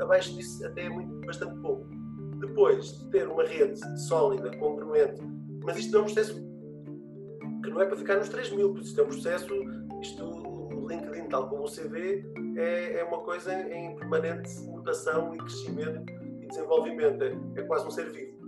Abaixo 0.00 0.34
disso 0.34 0.66
até 0.66 0.86
é 0.86 0.88
muito, 0.88 1.14
bastante 1.24 1.60
pouco. 1.60 1.86
Depois 2.40 2.98
de 2.98 3.10
ter 3.10 3.28
uma 3.28 3.44
rede 3.44 3.78
sólida, 4.00 4.56
congruente, 4.58 5.22
mas 5.62 5.76
isto 5.76 5.96
é 5.96 6.00
um 6.00 6.04
processo 6.04 6.34
que 7.62 7.70
não 7.70 7.80
é 7.80 7.86
para 7.86 7.96
ficar 7.96 8.16
nos 8.16 8.28
3 8.28 8.50
mil, 8.52 8.72
porque 8.72 8.86
isto 8.86 9.00
é 9.00 9.04
um 9.04 9.08
processo, 9.08 9.54
isto, 10.00 10.24
o 10.24 10.88
LinkedIn, 10.88 11.28
tal 11.28 11.48
como 11.48 11.64
o 11.64 11.70
CV, 11.70 12.24
é, 12.56 13.00
é 13.00 13.04
uma 13.04 13.18
coisa 13.18 13.54
em 13.54 13.94
permanente 13.94 14.50
mutação 14.62 15.34
e 15.34 15.38
crescimento 15.38 16.20
desenvolvimento, 16.50 17.22
é, 17.22 17.60
é 17.60 17.62
quase 17.62 17.86
um 17.86 17.90
ser 17.90 18.10
vivo. 18.10 18.39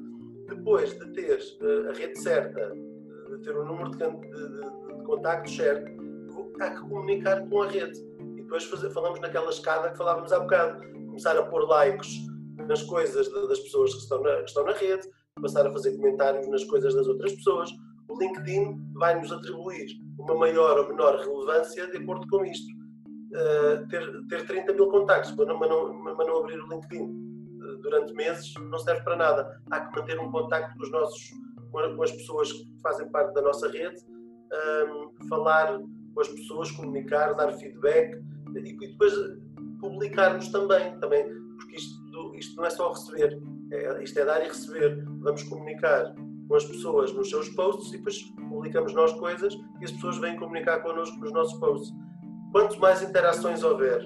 Depois 0.63 0.97
de 0.97 1.07
ter 1.13 1.41
uh, 1.61 1.91
a 1.91 1.93
rede 1.93 2.17
certa, 2.21 2.71
de 2.71 3.39
ter 3.43 3.57
o 3.57 3.65
número 3.65 3.91
de, 3.91 3.99
de, 3.99 4.07
de, 4.07 4.97
de 4.97 5.05
contactos 5.05 5.57
certo, 5.57 5.91
há 6.61 6.71
que 6.71 6.81
comunicar 6.83 7.45
com 7.49 7.63
a 7.63 7.67
rede. 7.67 7.99
E 8.21 8.43
depois 8.43 8.63
fazer, 8.67 8.91
falamos 8.91 9.19
naquela 9.19 9.51
escada 9.51 9.91
que 9.91 9.99
falávamos 9.99 10.33
há 10.33 10.39
bocado, 10.39 10.81
começar 11.07 11.37
a 11.37 11.43
pôr 11.43 11.67
likes 11.67 12.13
nas 12.69 12.81
coisas 12.85 13.29
das 13.29 13.59
pessoas 13.59 13.93
que 13.93 14.03
estão 14.03 14.23
na, 14.23 14.37
que 14.37 14.45
estão 14.45 14.65
na 14.65 14.73
rede, 14.73 15.09
passar 15.41 15.67
a 15.67 15.73
fazer 15.73 15.97
comentários 15.97 16.47
nas 16.47 16.63
coisas 16.63 16.95
das 16.95 17.09
outras 17.09 17.33
pessoas. 17.33 17.69
O 18.09 18.17
LinkedIn 18.17 18.79
vai 18.95 19.19
nos 19.19 19.33
atribuir 19.33 19.89
uma 20.17 20.37
maior 20.37 20.79
ou 20.79 20.89
menor 20.89 21.19
relevância 21.19 21.89
de 21.89 21.97
acordo 21.97 22.25
com 22.29 22.45
isto. 22.45 22.73
Uh, 23.33 23.89
ter, 23.89 24.27
ter 24.29 24.47
30 24.47 24.75
mil 24.75 24.89
contactos, 24.91 25.35
mas, 25.35 25.49
não, 25.49 25.59
mas 25.59 26.27
não 26.27 26.39
abrir 26.39 26.61
o 26.61 26.69
LinkedIn 26.69 27.32
durante 27.83 28.15
meses 28.15 28.55
não 28.55 28.79
serve 28.79 29.03
para 29.03 29.17
nada. 29.17 29.61
Há 29.71 29.81
que 29.81 29.99
manter 29.99 30.19
um 30.19 30.31
contacto 30.31 30.77
com, 30.77 30.83
os 30.83 30.91
nossos, 30.91 31.31
com 31.71 32.03
as 32.03 32.13
pessoas 32.13 32.53
que 32.53 32.81
fazem 32.83 33.09
parte 33.11 33.35
da 33.35 33.43
nossa 33.43 33.69
rede, 33.71 34.01
um, 34.89 35.29
falar 35.29 35.79
com 36.15 36.21
as 36.21 36.29
pessoas, 36.29 36.71
comunicar, 36.71 37.35
dar 37.35 37.53
feedback 37.53 38.23
e, 38.55 38.77
depois 38.77 39.15
publicarmos 39.81 40.49
também, 40.49 40.99
também 41.01 41.25
porque 41.57 41.77
isto, 41.77 42.35
isto 42.35 42.57
não 42.57 42.65
é 42.65 42.71
só 42.71 42.93
receber, 42.93 43.41
é, 43.73 44.03
isto 44.03 44.19
é 44.19 44.25
dar 44.25 44.45
e 44.45 44.49
receber. 44.49 45.05
Vamos 45.21 45.43
comunicar 45.45 46.15
com 46.49 46.55
as 46.55 46.65
pessoas 46.65 47.13
nos 47.13 47.31
seus 47.31 47.49
posts 47.51 47.93
e 47.93 47.97
depois 47.97 48.21
publicamos 48.49 48.93
nós 48.93 49.13
coisas 49.15 49.55
e 49.81 49.85
as 49.85 49.93
pessoas 49.93 50.19
vêm 50.19 50.37
comunicar 50.37 50.81
connosco 50.81 51.19
nos 51.19 51.33
nossos 51.33 51.59
posts. 51.59 51.93
Quanto 52.53 52.79
mais 52.79 53.03
interações 53.03 53.63
houver 53.63 54.03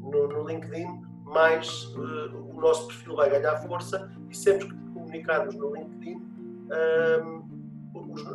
no, 0.00 0.28
no 0.28 0.48
LinkedIn, 0.48 0.86
mais 1.24 1.84
o 1.96 2.43
nosso 2.64 2.88
perfil 2.88 3.16
vai 3.16 3.30
ganhar 3.30 3.56
força 3.58 4.10
e 4.30 4.36
sempre 4.36 4.68
que 4.68 4.74
comunicarmos 4.92 5.54
no 5.54 5.74
LinkedIn, 5.74 6.22
um, 7.22 7.44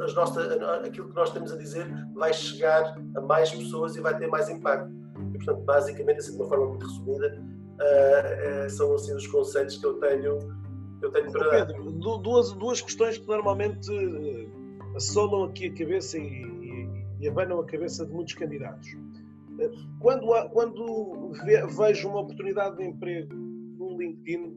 as 0.04 0.14
nossas, 0.14 0.52
aquilo 0.86 1.10
que 1.10 1.16
nós 1.16 1.32
temos 1.32 1.52
a 1.52 1.58
dizer 1.58 1.86
vai 2.14 2.34
chegar 2.34 2.98
a 3.16 3.22
mais 3.22 3.52
pessoas 3.52 3.96
e 3.96 4.02
vai 4.02 4.18
ter 4.18 4.28
mais 4.28 4.50
impacto. 4.50 4.90
E, 5.34 5.38
portanto, 5.38 5.62
basicamente, 5.64 6.20
assim, 6.20 6.32
de 6.32 6.38
uma 6.38 6.48
forma 6.48 6.68
muito 6.68 6.86
resumida, 6.86 7.44
uh, 7.76 8.70
são 8.70 8.94
assim 8.94 9.14
os 9.16 9.28
conceitos 9.28 9.78
que 9.78 9.86
eu 9.86 9.96
tenho, 9.96 10.38
que 11.00 11.06
eu 11.06 11.12
tenho 11.12 11.32
para 11.32 11.50
Pedro, 11.50 11.92
duas, 11.92 12.54
duas 12.54 12.82
questões 12.82 13.18
que 13.18 13.28
normalmente 13.28 13.90
assolam 14.96 15.44
aqui 15.46 15.68
a 15.68 15.74
cabeça 15.74 16.18
e, 16.18 16.22
e, 16.22 17.06
e 17.22 17.28
abanam 17.28 17.60
a 17.60 17.66
cabeça 17.66 18.06
de 18.06 18.14
muitos 18.14 18.34
candidatos 18.34 18.88
quando, 20.00 20.28
quando 20.50 21.32
vejo 21.78 22.10
uma 22.10 22.22
oportunidade 22.22 22.78
de 22.78 22.86
emprego 22.86 23.49
LinkedIn, 24.00 24.54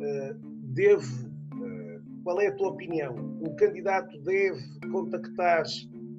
eh, 0.00 0.34
devo, 0.74 1.30
eh, 1.62 2.00
qual 2.24 2.40
é 2.40 2.48
a 2.48 2.56
tua 2.56 2.68
opinião? 2.68 3.14
O 3.40 3.54
candidato 3.56 4.18
deve 4.22 4.60
contactar 4.90 5.64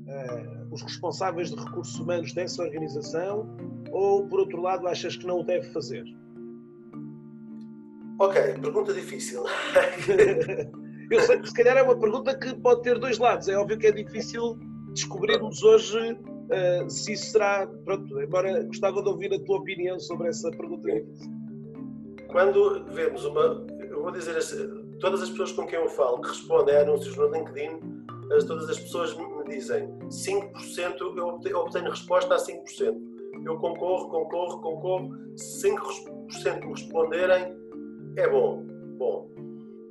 eh, 0.08 0.66
os 0.72 0.82
responsáveis 0.82 1.50
de 1.50 1.62
recursos 1.62 2.00
humanos 2.00 2.34
dessa 2.34 2.64
organização 2.64 3.48
ou, 3.92 4.28
por 4.28 4.40
outro 4.40 4.62
lado, 4.62 4.88
achas 4.88 5.16
que 5.16 5.26
não 5.26 5.40
o 5.40 5.44
deve 5.44 5.68
fazer? 5.72 6.06
Ok, 8.20 8.42
pergunta 8.62 8.94
difícil. 8.94 9.44
Eu 11.10 11.22
sei 11.22 11.40
que 11.40 11.48
se 11.48 11.54
calhar 11.54 11.78
é 11.78 11.82
uma 11.82 11.98
pergunta 11.98 12.38
que 12.38 12.54
pode 12.56 12.84
ter 12.84 13.00
dois 13.00 13.18
lados. 13.18 13.48
É 13.48 13.58
óbvio 13.58 13.80
que 13.80 13.88
é 13.88 13.92
difícil 13.92 14.60
descobrirmos 14.94 15.64
hoje 15.64 15.98
uh, 16.12 16.90
se 16.90 17.14
isso 17.14 17.32
será. 17.32 17.66
Pronto, 17.84 18.22
embora 18.22 18.64
gostava 18.66 19.02
de 19.02 19.10
ouvir 19.10 19.34
a 19.34 19.40
tua 19.40 19.58
opinião 19.58 20.00
sobre 20.00 20.28
essa 20.28 20.52
pergunta. 20.52 20.88
Quando 22.30 22.86
vemos 22.86 23.26
uma. 23.26 23.66
Eu 23.90 24.04
vou 24.04 24.12
dizer 24.12 24.38
assim, 24.38 24.98
todas 25.00 25.22
as 25.22 25.30
pessoas 25.30 25.52
com 25.52 25.66
quem 25.66 25.80
eu 25.80 25.90
falo 25.90 26.22
que 26.22 26.30
respondem 26.30 26.76
a 26.76 26.82
anúncios 26.82 27.18
no 27.18 27.28
LinkedIn, 27.32 27.80
todas 28.48 28.70
as 28.70 28.80
pessoas 28.80 29.16
me 29.16 29.44
dizem 29.46 29.90
5%, 30.08 31.00
eu 31.50 31.60
obtenho 31.60 31.90
resposta 31.90 32.36
a 32.36 32.38
5%. 32.38 33.10
Eu 33.46 33.58
concorro, 33.58 34.10
concorro, 34.10 34.62
concorro. 34.62 35.10
5% 35.36 36.66
me 36.66 36.74
responderem, 36.74 37.58
é 38.18 38.28
bom. 38.28 38.64
Bom, 38.98 39.30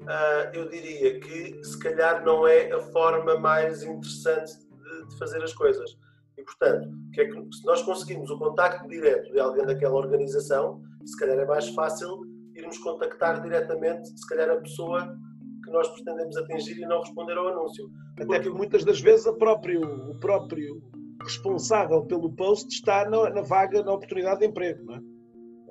uh, 0.02 0.54
eu 0.54 0.68
diria 0.68 1.18
que 1.18 1.64
se 1.64 1.78
calhar 1.78 2.24
não 2.24 2.46
é 2.46 2.70
a 2.70 2.80
forma 2.92 3.38
mais 3.38 3.82
interessante 3.82 4.52
de, 4.58 5.08
de 5.08 5.18
fazer 5.18 5.42
as 5.42 5.54
coisas. 5.54 5.96
E, 6.38 6.44
portanto, 6.44 6.88
que 7.12 7.20
é 7.20 7.24
que, 7.26 7.32
se 7.52 7.66
nós 7.66 7.82
conseguimos 7.82 8.30
o 8.30 8.38
contacto 8.38 8.88
direto 8.88 9.32
de 9.32 9.40
alguém 9.40 9.66
daquela 9.66 9.96
organização, 9.96 10.80
se 11.04 11.16
calhar 11.18 11.36
é 11.36 11.44
mais 11.44 11.68
fácil 11.70 12.20
irmos 12.54 12.78
contactar 12.78 13.42
diretamente, 13.42 14.08
se 14.08 14.26
calhar, 14.28 14.48
a 14.48 14.56
pessoa 14.56 15.16
que 15.64 15.70
nós 15.72 15.88
pretendemos 15.88 16.36
atingir 16.36 16.78
e 16.78 16.86
não 16.86 17.00
responder 17.00 17.36
ao 17.36 17.48
anúncio. 17.48 17.90
Até 18.14 18.24
porque 18.24 18.50
muitas 18.50 18.84
das 18.84 19.00
vezes 19.00 19.26
a 19.26 19.32
próprio, 19.32 19.82
o 19.82 20.18
próprio 20.20 20.80
responsável 21.22 22.06
pelo 22.06 22.32
post 22.32 22.72
está 22.72 23.08
na, 23.10 23.30
na 23.30 23.42
vaga, 23.42 23.82
na 23.82 23.92
oportunidade 23.92 24.40
de 24.40 24.46
emprego, 24.46 24.84
não 24.84 24.94
é? 24.94 25.00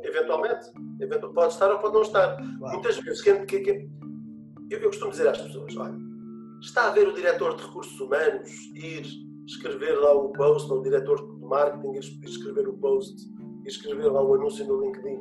Eventualmente. 0.04 0.70
Pode 1.34 1.54
estar 1.54 1.72
ou 1.72 1.80
pode 1.80 1.94
não 1.94 2.02
estar. 2.02 2.36
Claro. 2.36 2.74
Muitas 2.74 2.98
vezes, 2.98 3.22
que, 3.22 3.34
que, 3.46 3.60
que, 3.62 3.90
eu, 4.70 4.80
eu 4.80 4.88
costumo 4.90 5.12
dizer 5.12 5.30
às 5.30 5.42
pessoas, 5.42 5.76
olha, 5.78 5.98
está 6.62 6.88
a 6.88 6.92
ver 6.92 7.08
o 7.08 7.14
diretor 7.14 7.56
de 7.56 7.64
recursos 7.64 8.00
humanos 8.00 8.50
ir 8.76 9.27
escrever 9.48 9.98
lá 9.98 10.14
o 10.14 10.30
post, 10.34 10.72
ou 10.72 10.80
o 10.80 10.84
diretor 10.84 11.18
de 11.18 11.46
marketing 11.46 11.98
escrever 12.24 12.68
o 12.68 12.74
post 12.74 13.16
e 13.64 13.68
escrever 13.68 14.12
lá 14.12 14.22
o 14.22 14.36
anúncio 14.36 14.68
no 14.68 14.82
LinkedIn. 14.82 15.20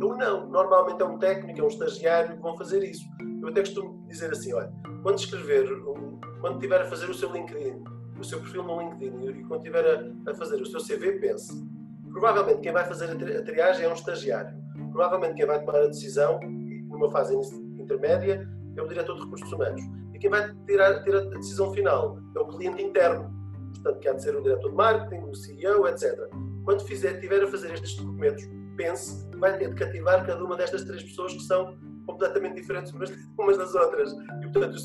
Eu 0.00 0.16
não. 0.16 0.48
Normalmente 0.48 1.00
é 1.00 1.04
um 1.04 1.18
técnico, 1.18 1.60
é 1.60 1.64
um 1.64 1.68
estagiário 1.68 2.36
que 2.36 2.42
vão 2.42 2.56
fazer 2.56 2.82
isso. 2.82 3.04
Eu 3.40 3.48
até 3.48 3.60
costumo 3.60 4.04
dizer 4.08 4.30
assim, 4.30 4.52
olha, 4.52 4.72
quando 5.02 5.18
escrever, 5.18 5.68
quando 6.40 6.56
estiver 6.56 6.82
a 6.82 6.86
fazer 6.86 7.08
o 7.08 7.14
seu 7.14 7.32
LinkedIn, 7.32 7.82
o 8.18 8.24
seu 8.24 8.40
perfil 8.40 8.64
no 8.64 8.80
LinkedIn 8.80 9.40
e 9.40 9.44
quando 9.44 9.60
estiver 9.60 9.86
a, 9.86 10.30
a 10.30 10.34
fazer 10.34 10.60
o 10.60 10.66
seu 10.66 10.80
CV, 10.80 11.18
pense. 11.20 11.66
Provavelmente 12.10 12.60
quem 12.60 12.72
vai 12.72 12.84
fazer 12.84 13.10
a 13.10 13.42
triagem 13.42 13.84
é 13.84 13.88
um 13.88 13.94
estagiário. 13.94 14.56
Provavelmente 14.90 15.34
quem 15.34 15.46
vai 15.46 15.60
tomar 15.64 15.78
a 15.78 15.86
decisão, 15.86 16.40
numa 16.40 17.10
fase 17.10 17.34
intermédia, 17.78 18.48
é 18.76 18.82
o 18.82 18.88
diretor 18.88 19.14
de 19.14 19.22
recursos 19.22 19.52
humanos. 19.52 19.80
E 20.14 20.18
quem 20.18 20.30
vai 20.30 20.52
tirar, 20.66 21.02
ter 21.04 21.14
a 21.14 21.20
decisão 21.20 21.72
final 21.72 22.18
é 22.36 22.40
o 22.40 22.46
cliente 22.48 22.82
interno. 22.82 23.37
Portanto, 23.74 23.98
que 24.00 24.08
há 24.08 24.12
de 24.12 24.22
ser 24.22 24.36
o 24.36 24.42
diretor 24.42 24.70
de 24.70 24.76
marketing, 24.76 25.24
o 25.24 25.34
CEO, 25.34 25.86
etc. 25.88 26.28
Quando 26.64 26.84
fizer, 26.84 27.20
tiver 27.20 27.42
a 27.42 27.46
fazer 27.46 27.72
estes 27.72 27.96
documentos, 27.96 28.44
pense 28.76 29.28
que 29.30 29.36
vai 29.36 29.56
ter 29.58 29.68
de 29.70 29.74
cativar 29.74 30.26
cada 30.26 30.42
uma 30.44 30.56
destas 30.56 30.84
três 30.84 31.02
pessoas 31.02 31.32
que 31.32 31.42
são 31.42 31.76
completamente 32.06 32.54
diferentes 32.54 32.92
umas 33.38 33.58
das 33.58 33.74
outras. 33.74 34.12
E, 34.42 34.48
portanto, 34.48 34.76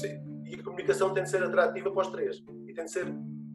e 0.45 0.55
a 0.55 0.63
comunicação 0.63 1.13
tem 1.13 1.23
de 1.23 1.29
ser 1.29 1.43
atrativa 1.43 1.89
para 1.91 2.01
os 2.01 2.07
três 2.09 2.43
e 2.67 2.73
tem 2.73 2.85
de 2.85 2.91
ser 2.91 3.13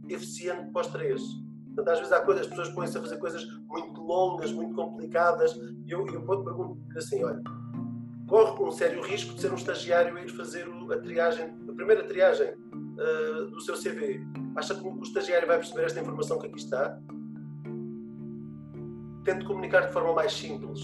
eficiente 0.09 0.71
para 0.73 0.81
os 0.81 0.87
três. 0.89 1.23
Portanto, 1.67 1.89
às 1.91 1.99
vezes 1.99 2.13
há 2.13 2.21
coisas, 2.21 2.43
as 2.43 2.49
pessoas 2.49 2.71
põem-se 2.71 2.99
a 2.99 3.01
fazer 3.01 3.19
coisas 3.19 3.47
muito 3.69 4.01
longas, 4.01 4.51
muito 4.51 4.75
complicadas, 4.75 5.55
e 5.87 5.93
eu, 5.93 6.05
eu 6.09 6.23
pergunto 6.23 6.79
assim: 6.97 7.23
olha, 7.23 7.41
corre 8.27 8.63
um 8.63 8.71
sério 8.71 9.01
risco 9.03 9.35
de 9.35 9.41
ser 9.41 9.53
um 9.53 9.57
estagiário 9.57 10.17
a 10.17 10.21
ir 10.21 10.29
fazer 10.29 10.67
a 10.91 10.97
triagem, 10.99 11.55
a 11.69 11.73
primeira 11.73 12.05
triagem 12.05 12.51
uh, 12.51 13.47
do 13.47 13.61
seu 13.61 13.75
CV. 13.75 14.21
Acha 14.59 14.75
que 14.75 14.89
o 14.89 15.03
estagiário 15.03 15.47
vai 15.47 15.59
perceber 15.59 15.85
esta 15.85 16.01
informação 16.01 16.37
que 16.37 16.49
aqui 16.49 16.59
está? 16.59 16.99
Tente 19.25 19.45
comunicar 19.45 19.87
de 19.87 19.93
forma 19.93 20.13
mais 20.13 20.33
simples, 20.33 20.81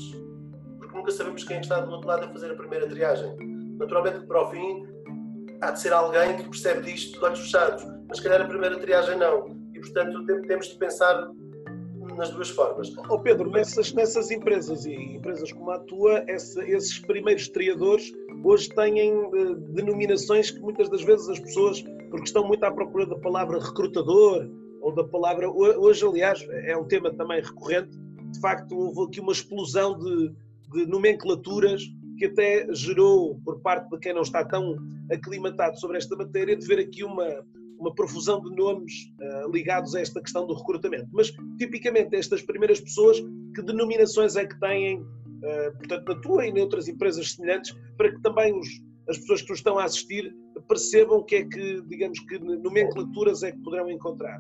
porque 0.79 0.97
nunca 0.97 1.11
sabemos 1.11 1.43
quem 1.43 1.57
é 1.57 1.61
está 1.61 1.81
do 1.81 1.91
outro 1.91 2.07
lado 2.07 2.27
a 2.27 2.29
fazer 2.29 2.53
a 2.53 2.55
primeira 2.55 2.89
triagem. 2.89 3.37
Naturalmente, 3.77 4.25
para 4.27 4.43
o 4.43 4.49
fim, 4.49 4.87
há 5.61 5.72
de 5.72 5.81
ser 5.81 5.93
alguém 5.93 6.37
que 6.37 6.45
percebe 6.45 6.83
disto 6.83 7.18
de 7.18 7.25
olhos 7.25 7.41
fechados, 7.41 7.85
mas 8.07 8.18
se 8.18 8.22
calhar 8.22 8.43
a 8.43 8.45
primeira 8.47 8.79
triagem 8.79 9.18
não. 9.18 9.49
E, 9.75 9.81
portanto, 9.81 10.25
temos 10.47 10.68
de 10.68 10.79
pensar 10.79 11.29
nas 12.16 12.31
duas 12.31 12.51
formas. 12.51 12.95
Oh 13.11 13.18
Pedro, 13.18 13.51
nessas, 13.51 13.93
nessas 13.93 14.31
empresas 14.31 14.87
e 14.87 14.95
empresas 14.95 15.51
como 15.51 15.72
a 15.72 15.81
tua, 15.81 16.25
esses 16.29 17.01
primeiros 17.01 17.49
triadores 17.49 18.12
hoje 18.45 18.69
têm 18.69 19.13
uh, 19.13 19.55
denominações 19.73 20.51
que 20.51 20.61
muitas 20.61 20.89
das 20.89 21.03
vezes 21.03 21.29
as 21.29 21.41
pessoas, 21.41 21.83
porque 22.11 22.27
estão 22.27 22.47
muito 22.47 22.63
à 22.65 22.71
procura 22.71 23.07
da 23.07 23.17
palavra 23.17 23.59
recrutador 23.59 24.49
ou 24.81 24.95
da 24.95 25.03
palavra. 25.05 25.51
Hoje, 25.51 26.07
aliás, 26.07 26.47
é 26.51 26.77
um 26.77 26.85
tema 26.85 27.11
também 27.13 27.41
recorrente. 27.41 27.97
De 28.33 28.41
facto, 28.41 28.77
houve 28.77 29.09
aqui 29.09 29.21
uma 29.21 29.33
explosão 29.33 29.99
de, 29.99 30.33
de 30.73 30.87
nomenclaturas 30.87 31.83
que 32.19 32.27
até 32.27 32.67
gerou, 32.73 33.41
por 33.45 33.61
parte 33.61 33.89
de 33.91 33.99
quem 33.99 34.13
não 34.15 34.23
está 34.23 34.45
tão 34.45 34.77
aclimatado 35.11 35.79
sobre 35.81 35.97
esta 35.97 36.15
matéria, 36.17 36.57
de 36.57 36.67
ver 36.67 36.79
aqui 36.79 37.03
uma, 37.03 37.45
uma 37.79 37.95
profusão 37.95 38.41
de 38.43 38.55
nomes 38.55 38.93
uh, 39.21 39.51
ligados 39.51 39.95
a 39.95 40.01
esta 40.01 40.21
questão 40.21 40.47
do 40.47 40.55
recrutamento. 40.55 41.09
Mas, 41.13 41.33
tipicamente, 41.59 42.15
estas 42.15 42.43
primeiras 42.43 42.81
pessoas, 42.81 43.21
que 43.55 43.63
denominações 43.63 44.37
é 44.37 44.47
que 44.47 44.59
têm, 44.61 45.05
portanto, 45.77 46.09
na 46.09 46.21
tua 46.21 46.47
e 46.47 46.51
em 46.51 46.61
outras 46.61 46.89
empresas 46.89 47.33
semelhantes, 47.33 47.75
para 47.97 48.11
que 48.11 48.21
também 48.23 48.59
os, 48.59 48.69
as 49.09 49.19
pessoas 49.19 49.43
que 49.43 49.51
nos 49.51 49.59
estão 49.59 49.79
a 49.79 49.85
assistir 49.85 50.35
percebam 50.69 51.19
o 51.19 51.25
que 51.25 51.37
é 51.37 51.45
que, 51.45 51.83
digamos, 51.83 52.19
que 52.21 52.39
nomenclaturas 52.39 53.43
é 53.43 53.53
que 53.53 53.59
poderão 53.59 53.91
encontrar? 53.91 54.39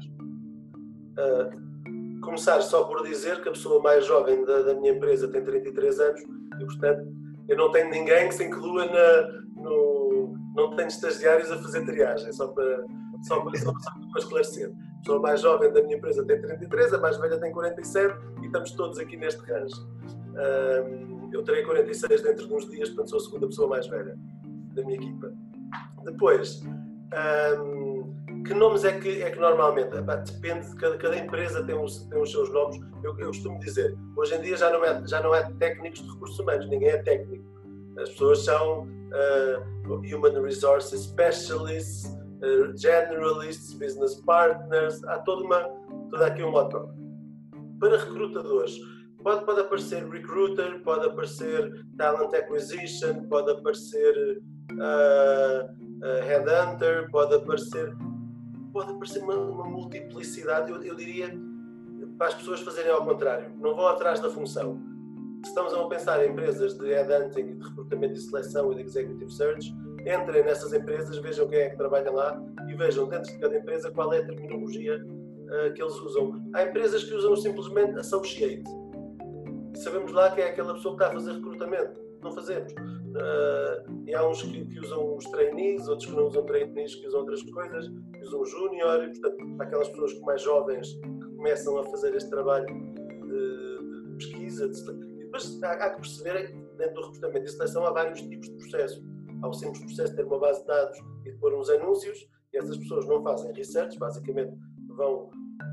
Uh, 1.18 2.20
começar 2.20 2.60
só 2.62 2.84
por 2.84 3.06
dizer 3.06 3.42
que 3.42 3.48
a 3.48 3.52
pessoa 3.52 3.82
mais 3.82 4.06
jovem 4.06 4.44
da, 4.44 4.62
da, 4.62 4.74
minha 4.74 4.92
empresa 4.92 5.28
tem 5.28 5.44
33 5.44 6.00
anos 6.00 6.20
e, 6.22 6.64
portanto, 6.64 7.06
eu 7.48 7.56
não 7.56 7.70
tenho 7.70 7.90
ninguém 7.90 8.28
que 8.28 8.34
se 8.34 8.44
inclua 8.44 8.86
na, 8.86 9.62
no. 9.62 10.34
Não 10.56 10.74
tenho 10.76 10.88
estagiários 10.88 11.50
a 11.50 11.58
fazer 11.58 11.84
triagem, 11.84 12.32
só 12.32 12.48
para, 12.48 12.84
só 13.22 13.40
para, 13.40 13.58
só 13.58 13.72
para 13.72 14.20
esclarecer. 14.20 14.72
Pessoa 15.04 15.20
mais 15.20 15.42
jovem 15.42 15.70
da 15.70 15.82
minha 15.82 15.98
empresa 15.98 16.24
tem 16.24 16.40
33, 16.40 16.94
a 16.94 16.98
mais 16.98 17.18
velha 17.18 17.38
tem 17.38 17.52
47 17.52 18.18
e 18.40 18.46
estamos 18.46 18.70
todos 18.72 18.98
aqui 18.98 19.18
neste 19.18 19.38
range. 19.42 19.74
Um, 20.32 21.28
eu 21.30 21.44
terei 21.44 21.62
46 21.62 22.22
dentro 22.22 22.48
de 22.48 22.54
uns 22.54 22.66
dias, 22.70 22.88
portanto 22.88 23.10
sou 23.10 23.18
a 23.18 23.22
segunda 23.22 23.46
pessoa 23.46 23.68
mais 23.68 23.86
velha 23.86 24.16
da 24.72 24.82
minha 24.82 24.96
equipa. 24.96 25.30
Depois, 26.04 26.62
um, 27.60 28.42
que 28.44 28.54
nomes 28.54 28.82
é 28.84 28.98
que, 28.98 29.22
é 29.22 29.30
que 29.30 29.38
normalmente? 29.38 29.90
Depende 29.90 30.70
de 30.70 30.76
cada, 30.76 30.96
cada 30.96 31.18
empresa 31.18 31.62
tem 31.62 31.74
os, 31.74 32.06
tem 32.06 32.18
os 32.18 32.30
seus 32.30 32.50
nomes. 32.50 32.80
Eu, 33.02 33.14
eu, 33.18 33.26
costumo 33.26 33.58
dizer, 33.60 33.94
hoje 34.16 34.34
em 34.34 34.40
dia 34.40 34.56
já 34.56 34.70
não, 34.70 34.82
é, 34.82 35.06
já 35.06 35.20
não 35.20 35.34
é 35.34 35.42
técnicos 35.58 36.00
de 36.00 36.10
recursos 36.10 36.38
humanos, 36.38 36.66
ninguém 36.70 36.88
é 36.88 37.02
técnico. 37.02 37.44
As 37.98 38.08
pessoas 38.08 38.42
são 38.42 38.84
uh, 38.84 39.92
Human 39.92 40.40
Resources 40.42 41.02
Specialists, 41.02 42.23
Generalists, 42.76 43.74
Business 43.74 44.16
Partners, 44.22 45.02
há 45.04 45.18
toda, 45.20 45.44
uma, 45.44 45.60
toda 46.10 46.26
aqui 46.26 46.42
um 46.42 46.50
modo 46.50 46.90
Para 47.78 47.98
recrutadores, 47.98 48.78
pode, 49.22 49.44
pode 49.44 49.60
aparecer 49.60 50.04
Recruiter, 50.08 50.80
pode 50.82 51.06
aparecer 51.06 51.86
Talent 51.96 52.32
Acquisition, 52.34 53.24
pode 53.24 53.50
aparecer 53.50 54.42
uh, 54.72 55.64
uh, 55.64 56.22
Headhunter, 56.24 57.10
pode 57.10 57.34
aparecer, 57.34 57.94
pode 58.72 58.92
aparecer 58.92 59.22
uma, 59.22 59.36
uma 59.36 59.64
multiplicidade, 59.64 60.70
eu, 60.70 60.82
eu 60.82 60.94
diria, 60.94 61.34
para 62.18 62.28
as 62.28 62.34
pessoas 62.34 62.60
fazerem 62.60 62.90
ao 62.90 63.04
contrário, 63.04 63.50
não 63.58 63.74
vão 63.74 63.86
atrás 63.88 64.20
da 64.20 64.30
função. 64.30 64.78
Se 65.42 65.50
estamos 65.50 65.74
a 65.74 65.84
pensar 65.86 66.24
em 66.24 66.30
empresas 66.30 66.74
de 66.78 66.86
headhunting, 66.86 67.58
de 67.58 67.68
recrutamento 67.68 68.14
e 68.14 68.20
seleção 68.20 68.72
e 68.72 68.76
de 68.76 68.82
executive 68.82 69.30
search, 69.30 69.74
entrem 70.06 70.44
nessas 70.44 70.72
empresas, 70.72 71.18
vejam 71.18 71.48
quem 71.48 71.60
é 71.60 71.70
que 71.70 71.76
trabalha 71.76 72.10
lá 72.10 72.42
e 72.68 72.74
vejam 72.74 73.08
dentro 73.08 73.32
de 73.32 73.38
cada 73.38 73.56
empresa 73.56 73.90
qual 73.90 74.12
é 74.12 74.18
a 74.18 74.26
terminologia 74.26 75.02
uh, 75.04 75.72
que 75.72 75.82
eles 75.82 75.94
usam. 75.94 76.42
Há 76.54 76.64
empresas 76.64 77.04
que 77.04 77.14
usam 77.14 77.36
simplesmente 77.36 77.98
associate. 77.98 78.64
Sabemos 79.76 80.12
lá 80.12 80.30
quem 80.30 80.44
é 80.44 80.48
aquela 80.48 80.74
pessoa 80.74 80.96
que 80.96 81.02
está 81.02 81.12
a 81.12 81.14
fazer 81.14 81.32
recrutamento. 81.32 82.00
Não 82.22 82.32
fazemos. 82.32 82.72
Uh, 82.72 84.04
e 84.06 84.14
há 84.14 84.26
uns 84.26 84.42
que, 84.42 84.64
que, 84.66 84.80
usam 84.80 85.16
os 85.16 85.24
trainees, 85.26 85.86
outros 85.88 86.08
que 86.08 86.16
não 86.16 86.26
usam 86.26 86.44
trainees, 86.44 86.94
que 86.96 87.06
usam 87.06 87.20
outras 87.20 87.42
coisas, 87.42 87.88
que 87.88 88.22
usam 88.22 88.44
júnior, 88.44 89.04
e 89.04 89.18
portanto, 89.18 89.62
aquelas 89.62 89.88
pessoas 89.88 90.20
mais 90.20 90.42
jovens 90.42 90.94
que 90.94 91.36
começam 91.36 91.78
a 91.78 91.84
fazer 91.84 92.14
este 92.14 92.30
trabalho 92.30 92.66
de, 92.66 94.08
de 94.08 94.16
pesquisa. 94.16 94.68
De, 94.68 94.80
e 95.20 95.24
depois 95.24 95.62
há, 95.62 95.72
há, 95.72 95.90
que 95.90 96.00
perceber 96.00 96.48
que 96.48 96.76
dentro 96.76 96.94
do 96.94 97.06
recrutamento 97.06 97.46
e 97.46 97.48
seleção 97.48 97.86
há 97.86 97.92
vários 97.92 98.20
tipos 98.22 98.48
de 98.48 98.56
processo. 98.56 99.13
Há 99.44 99.48
o 99.48 99.52
simples 99.52 99.84
processo 99.84 100.16
ter 100.16 100.24
uma 100.24 100.38
base 100.38 100.62
de 100.62 100.66
dados 100.66 100.98
e 101.26 101.30
de 101.30 101.36
pôr 101.36 101.52
uns 101.52 101.68
anúncios, 101.68 102.26
e 102.50 102.56
essas 102.56 102.78
pessoas 102.78 103.06
não 103.06 103.22
fazem 103.22 103.52
research, 103.52 103.98
basicamente 103.98 104.56
vão 104.96 105.28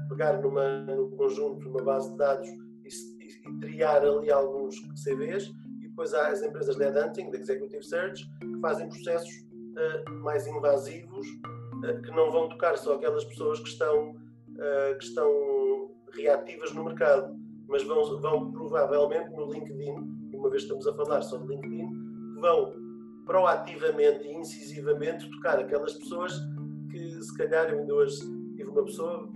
pegar 0.09 0.41
numa, 0.41 0.81
num 0.81 1.09
conjunto, 1.11 1.63
numa 1.69 1.81
base 1.81 2.11
de 2.11 2.17
dados 2.17 2.49
e, 2.49 2.89
e, 3.23 3.49
e 3.49 3.59
triar 3.61 4.03
ali 4.03 4.29
alguns 4.29 4.75
CVs 5.01 5.49
depois 5.79 6.13
há 6.13 6.27
as 6.27 6.41
empresas 6.41 6.75
de 6.75 6.83
headhunting, 6.83 7.29
de 7.31 7.37
executive 7.37 7.83
search, 7.83 8.29
que 8.39 8.59
fazem 8.59 8.89
processos 8.89 9.31
uh, 9.31 10.11
mais 10.21 10.45
invasivos 10.47 11.27
que 12.03 12.11
não 12.11 12.29
vão 12.29 12.47
tocar 12.49 12.77
só 12.77 12.93
aquelas 12.93 13.25
pessoas 13.25 13.59
que 13.59 13.69
estão, 13.69 14.13
que 14.99 15.03
estão 15.03 15.89
reativas 16.13 16.71
no 16.73 16.83
mercado, 16.83 17.35
mas 17.67 17.81
vão, 17.83 18.19
vão 18.19 18.51
provavelmente 18.51 19.31
no 19.31 19.51
LinkedIn, 19.51 19.95
uma 20.31 20.49
vez 20.51 20.61
estamos 20.61 20.85
a 20.85 20.93
falar 20.93 21.23
sobre 21.23 21.55
LinkedIn, 21.55 21.89
vão 22.39 22.80
proativamente 23.31 24.27
e 24.27 24.33
incisivamente 24.33 25.29
tocar 25.31 25.57
aquelas 25.57 25.93
pessoas 25.93 26.33
que 26.91 27.21
se 27.23 27.37
calhar 27.37 27.69
eu 27.69 27.79
ainda 27.79 27.93
hoje 27.93 28.19
tive 28.57 28.69
uma 28.69 28.83
pessoa 28.83 29.31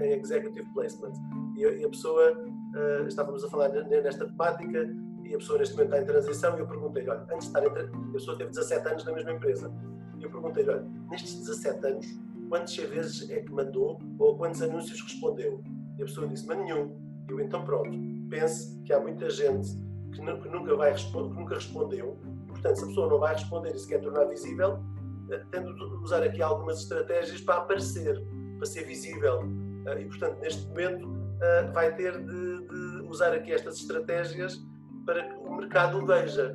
em 0.00 0.12
executive 0.12 0.64
placement 0.72 1.12
e 1.56 1.84
a, 1.84 1.88
pessoa, 1.88 2.32
uh, 2.32 3.06
estávamos 3.08 3.42
a 3.42 3.50
falar 3.50 3.68
nesta 3.68 4.28
temática 4.28 4.96
e 5.24 5.34
a 5.34 5.38
pessoa 5.38 5.58
neste 5.58 5.74
momento 5.74 5.88
está 5.88 6.02
em 6.02 6.06
transição 6.06 6.56
e 6.56 6.60
eu 6.60 6.68
perguntei-lhe, 6.68 7.10
olha, 7.10 7.26
antes 7.32 7.50
de 7.50 7.58
estar 7.58 7.64
em 7.64 7.66
a 7.66 8.12
pessoa 8.12 8.38
teve 8.38 8.50
17 8.50 8.88
anos 8.88 9.04
na 9.04 9.12
mesma 9.12 9.32
empresa 9.32 9.74
e 10.16 10.22
eu 10.22 10.30
perguntei-lhe, 10.30 10.70
olha, 10.70 10.86
nestes 11.10 11.34
17 11.34 11.86
anos 11.88 12.06
quantas 12.48 12.76
vezes 12.76 13.28
é 13.28 13.40
que 13.40 13.50
mandou 13.50 13.98
ou 14.20 14.36
quantos 14.36 14.62
anúncios 14.62 15.00
respondeu? 15.00 15.60
E 15.98 16.02
a 16.02 16.06
pessoa 16.06 16.28
disse-me 16.28 16.54
nenhum. 16.54 16.96
Eu 17.28 17.40
então 17.40 17.64
pronto, 17.64 17.90
pense 18.28 18.80
que 18.82 18.92
há 18.92 19.00
muita 19.00 19.28
gente 19.28 19.68
que, 20.12 20.20
nunca, 20.20 20.76
vai, 20.76 20.94
que 20.94 21.12
nunca 21.12 21.56
respondeu 21.56 22.16
Portanto, 22.60 22.76
se 22.76 22.84
a 22.84 22.88
pessoa 22.88 23.08
não 23.08 23.18
vai 23.18 23.34
responder 23.34 23.74
e 23.74 23.78
se 23.78 23.88
quer 23.88 24.00
tornar 24.00 24.24
visível, 24.26 24.78
eh, 25.30 25.42
tendo 25.50 25.74
de 25.74 26.04
usar 26.04 26.22
aqui 26.22 26.42
algumas 26.42 26.80
estratégias 26.80 27.40
para 27.40 27.56
aparecer, 27.56 28.22
para 28.58 28.66
ser 28.66 28.84
visível. 28.84 29.40
Eh, 29.86 30.02
e, 30.02 30.04
portanto, 30.04 30.38
neste 30.40 30.68
momento, 30.68 31.08
eh, 31.40 31.62
vai 31.72 31.94
ter 31.96 32.18
de, 32.18 32.66
de 32.68 33.02
usar 33.08 33.32
aqui 33.32 33.50
estas 33.50 33.76
estratégias 33.76 34.62
para 35.06 35.26
que 35.26 35.36
o 35.36 35.56
mercado 35.56 35.98
o 35.98 36.06
veja. 36.06 36.54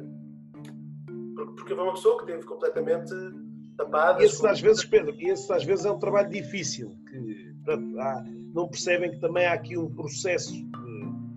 Porque 1.58 1.74
é 1.74 1.76
uma 1.76 1.94
pessoa 1.94 2.20
que 2.20 2.28
teve 2.28 2.44
completamente 2.46 3.12
tapada. 3.76 4.24
Esse 4.24 4.46
às 4.46 4.62
vezes, 4.62 4.86
Pedro, 4.86 5.16
esse 5.20 5.52
às 5.52 5.64
vezes 5.64 5.86
é 5.86 5.92
um 5.92 5.98
trabalho 5.98 6.30
difícil, 6.30 6.96
que 7.10 7.56
pronto, 7.64 8.00
há, 8.00 8.24
não 8.54 8.68
percebem 8.68 9.10
que 9.10 9.20
também 9.20 9.48
há 9.48 9.54
aqui 9.54 9.76
um 9.76 9.90
processo, 9.94 10.54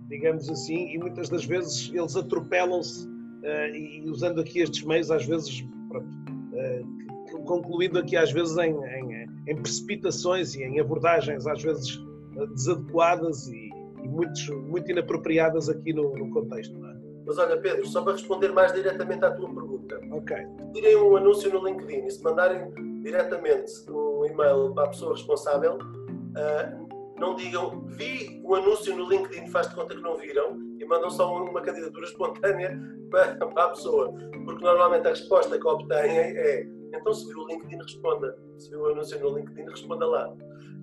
digamos 0.07 0.47
assim, 0.47 0.93
e 0.93 0.97
muitas 0.99 1.27
das 1.27 1.43
vezes 1.43 1.91
eles 1.93 2.15
atropelam-se 2.15 3.09
uh, 3.43 3.75
e 3.75 4.09
usando 4.09 4.41
aqui 4.41 4.59
estes 4.59 4.83
meios, 4.83 5.11
às 5.11 5.25
vezes, 5.25 5.65
pronto, 5.89 6.07
uh, 6.07 6.99
concluindo 7.45 7.99
aqui 7.99 8.15
às 8.15 8.31
vezes 8.31 8.57
em, 8.57 8.75
em, 8.75 9.27
em, 9.47 9.55
precipitações 9.61 10.55
e 10.55 10.63
em 10.63 10.79
abordagens 10.79 11.45
às 11.45 11.61
vezes 11.61 11.99
eh, 12.37 12.45
desadequadas 12.47 13.47
e, 13.47 13.69
e 14.03 14.07
muitos, 14.07 14.47
muito 14.49 14.89
inapropriadas 14.91 15.69
aqui 15.69 15.93
no, 15.93 16.15
no 16.15 16.29
contexto. 16.31 16.75
É? 16.85 16.99
Mas 17.25 17.37
olha, 17.37 17.57
Pedro, 17.57 17.85
só 17.85 18.01
para 18.01 18.13
responder 18.13 18.51
mais 18.51 18.73
diretamente 18.73 19.23
à 19.23 19.31
tua 19.31 19.53
pergunta. 19.53 19.99
Ok. 20.11 20.35
Tirem 20.73 20.95
um 20.97 21.15
anúncio 21.15 21.51
no 21.53 21.67
LinkedIn 21.67 22.05
e 22.05 22.11
se 22.11 22.23
mandarem 22.23 22.71
diretamente 23.03 23.71
um 23.89 24.25
e-mail 24.25 24.73
para 24.73 24.85
a 24.85 24.87
pessoa 24.89 25.13
responsável, 25.13 25.77
uh, 25.77 26.78
não 27.19 27.35
digam 27.35 27.81
vi 27.85 28.41
o 28.43 28.55
anúncio 28.55 28.95
no 28.95 29.09
LinkedIn, 29.09 29.47
faz 29.47 29.69
de 29.69 29.75
conta 29.75 29.95
que 29.95 30.01
não 30.01 30.17
viram 30.17 30.57
e 30.79 30.85
mandam 30.85 31.09
só 31.09 31.43
uma 31.43 31.61
candidatura 31.61 32.05
espontânea 32.05 32.79
para, 33.11 33.35
para 33.35 33.63
a 33.65 33.69
pessoa. 33.69 34.11
Porque 34.45 34.63
normalmente 34.63 35.05
a 35.07 35.11
resposta 35.11 35.59
que 35.59 35.67
obtêm 35.67 36.17
é 36.17 36.67
então 36.93 37.13
se 37.13 37.27
viu 37.27 37.39
o 37.39 37.47
LinkedIn, 37.47 37.77
responda. 37.77 38.35
Se 38.57 38.69
viu 38.69 38.81
o 38.81 38.87
anúncio 38.87 39.19
no 39.19 39.37
LinkedIn, 39.37 39.69
responda 39.69 40.05
lá. 40.05 40.33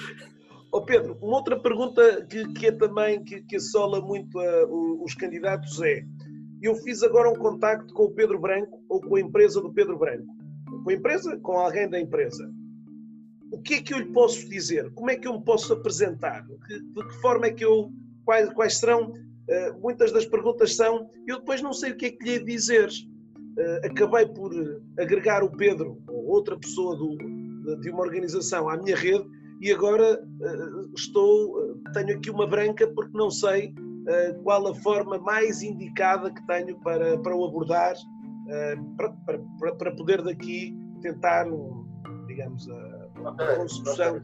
Oh 0.70 0.82
Pedro, 0.82 1.18
uma 1.22 1.38
outra 1.38 1.58
pergunta 1.58 2.26
que, 2.30 2.46
que 2.52 2.68
é 2.68 2.72
também 2.74 3.24
que, 3.24 3.42
que 3.42 3.56
assola 3.56 4.02
muito 4.02 4.38
uh, 4.38 5.02
os 5.02 5.16
candidatos 5.16 5.82
é: 5.82 6.04
eu 6.62 6.76
fiz 6.76 7.02
agora 7.04 7.30
um 7.30 7.36
contacto 7.36 7.94
com 7.94 8.04
o 8.04 8.12
Pedro 8.12 8.38
Branco 8.38 8.84
ou 8.90 9.00
com 9.00 9.16
a 9.16 9.22
empresa 9.22 9.62
do 9.62 9.72
Pedro 9.72 9.98
Branco, 9.98 10.28
com 10.84 10.90
a 10.90 10.94
empresa, 10.94 11.38
com 11.38 11.54
alguém 11.54 11.90
da 11.90 11.98
empresa 11.98 12.54
o 13.52 13.62
que 13.62 13.76
é 13.76 13.82
que 13.82 13.94
eu 13.94 14.00
lhe 14.00 14.12
posso 14.12 14.48
dizer? 14.50 14.92
Como 14.94 15.10
é 15.10 15.16
que 15.16 15.28
eu 15.28 15.34
me 15.34 15.44
posso 15.44 15.74
apresentar? 15.74 16.46
Que, 16.66 16.80
de 16.80 17.08
que 17.08 17.14
forma 17.22 17.48
é 17.48 17.52
que 17.52 17.64
eu. 17.64 17.92
Quais, 18.26 18.52
quais 18.54 18.78
serão. 18.78 19.12
Uh, 19.12 19.80
muitas 19.82 20.12
das 20.12 20.26
perguntas 20.26 20.76
são. 20.76 21.10
Eu 21.26 21.40
depois 21.40 21.62
não 21.62 21.74
sei 21.74 21.92
o 21.92 21.98
que 21.98 22.08
é 22.08 22.12
que 22.12 22.24
lhe 22.24 22.44
dizer. 22.44 22.90
Uh, 22.90 23.86
acabei 23.86 24.26
por 24.26 24.52
agregar 25.00 25.44
o 25.44 25.50
Pedro 25.50 26.02
ou 26.08 26.28
outra 26.28 26.58
pessoa 26.58 26.96
do, 26.96 27.18
de 27.80 27.90
uma 27.90 28.02
organização 28.02 28.70
à 28.70 28.78
minha 28.78 28.96
rede 28.96 29.26
e 29.62 29.72
agora 29.72 30.22
uh, 30.22 30.92
estou. 30.96 31.80
tenho 31.94 32.18
aqui 32.18 32.30
uma 32.30 32.46
branca 32.46 32.88
porque 32.88 33.18
não 33.18 33.32
sei 33.32 33.74
qual 34.42 34.66
a 34.66 34.74
forma 34.74 35.18
mais 35.18 35.62
indicada 35.62 36.34
que 36.34 36.48
tenho 36.48 36.80
para, 36.80 37.18
para 37.18 37.36
o 37.36 37.44
abordar, 37.44 37.94
para, 38.96 39.10
para, 39.60 39.76
para 39.76 39.92
poder 39.98 40.24
daqui 40.24 40.74
tentar, 41.02 41.46
digamos, 42.26 42.70
construção. 43.34 44.22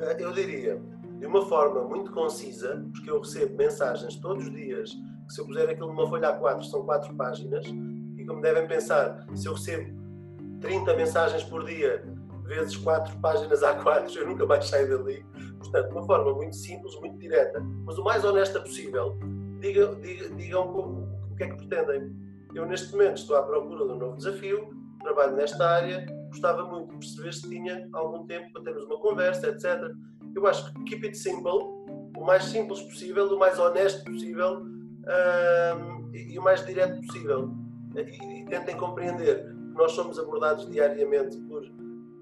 Eh, 0.00 0.16
eu 0.18 0.32
diria, 0.32 0.80
de 1.18 1.26
uma 1.26 1.44
forma 1.46 1.82
muito 1.84 2.10
concisa, 2.12 2.84
porque 2.92 3.10
eu 3.10 3.20
recebo 3.20 3.56
mensagens 3.56 4.16
todos 4.16 4.46
os 4.46 4.52
dias, 4.52 4.90
que 5.26 5.34
se 5.34 5.40
eu 5.40 5.46
puser 5.46 5.68
aquilo 5.68 5.88
numa 5.88 6.08
folha 6.08 6.38
A4 6.38 6.62
são 6.64 6.84
quatro 6.84 7.14
páginas, 7.14 7.66
e 8.16 8.24
como 8.24 8.40
devem 8.40 8.66
pensar, 8.66 9.26
se 9.34 9.46
eu 9.46 9.52
recebo 9.52 10.00
30 10.60 10.94
mensagens 10.94 11.44
por 11.44 11.64
dia, 11.64 12.02
vezes 12.50 12.76
quatro 12.76 13.16
páginas 13.20 13.62
A4, 13.62 14.14
eu 14.16 14.26
nunca 14.26 14.44
mais 14.44 14.66
saio 14.66 14.98
dali. 14.98 15.24
Portanto, 15.58 15.88
de 15.88 15.92
uma 15.92 16.04
forma 16.04 16.34
muito 16.34 16.56
simples, 16.56 16.98
muito 17.00 17.18
direta, 17.18 17.60
mas 17.84 17.96
o 17.96 18.04
mais 18.04 18.24
honesta 18.24 18.60
possível, 18.60 19.16
digam, 19.60 19.94
digam, 20.00 20.36
digam 20.36 21.08
o 21.30 21.36
que 21.36 21.44
é 21.44 21.48
que 21.48 21.56
pretendem. 21.56 22.14
Eu, 22.54 22.66
neste 22.66 22.90
momento, 22.92 23.18
estou 23.18 23.36
à 23.36 23.42
procura 23.42 23.86
de 23.86 23.92
um 23.92 23.96
novo 23.96 24.16
desafio, 24.16 24.68
trabalho 25.00 25.36
nesta 25.36 25.64
área, 25.64 26.04
gostava 26.30 26.64
muito 26.64 26.90
de 26.90 26.98
perceber 26.98 27.32
se 27.32 27.48
tinha 27.48 27.88
algum 27.92 28.26
tempo 28.26 28.52
para 28.52 28.62
termos 28.62 28.84
uma 28.84 28.98
conversa, 28.98 29.48
etc. 29.48 29.92
Eu 30.34 30.46
acho 30.46 30.72
que 30.72 30.84
keep 30.84 31.04
it 31.06 31.18
simple, 31.18 31.60
o 32.16 32.24
mais 32.24 32.44
simples 32.44 32.80
possível, 32.82 33.26
o 33.26 33.38
mais 33.38 33.58
honesto 33.58 34.04
possível 34.04 34.62
um, 34.62 36.10
e, 36.14 36.38
o 36.38 36.42
mais 36.42 36.64
direto 36.64 37.00
possível. 37.06 37.50
E, 37.96 38.40
e 38.40 38.44
tentem 38.46 38.76
compreender 38.76 39.44
que 39.44 39.76
nós 39.76 39.92
somos 39.92 40.18
abordados 40.18 40.68
diariamente 40.70 41.36
por 41.42 41.62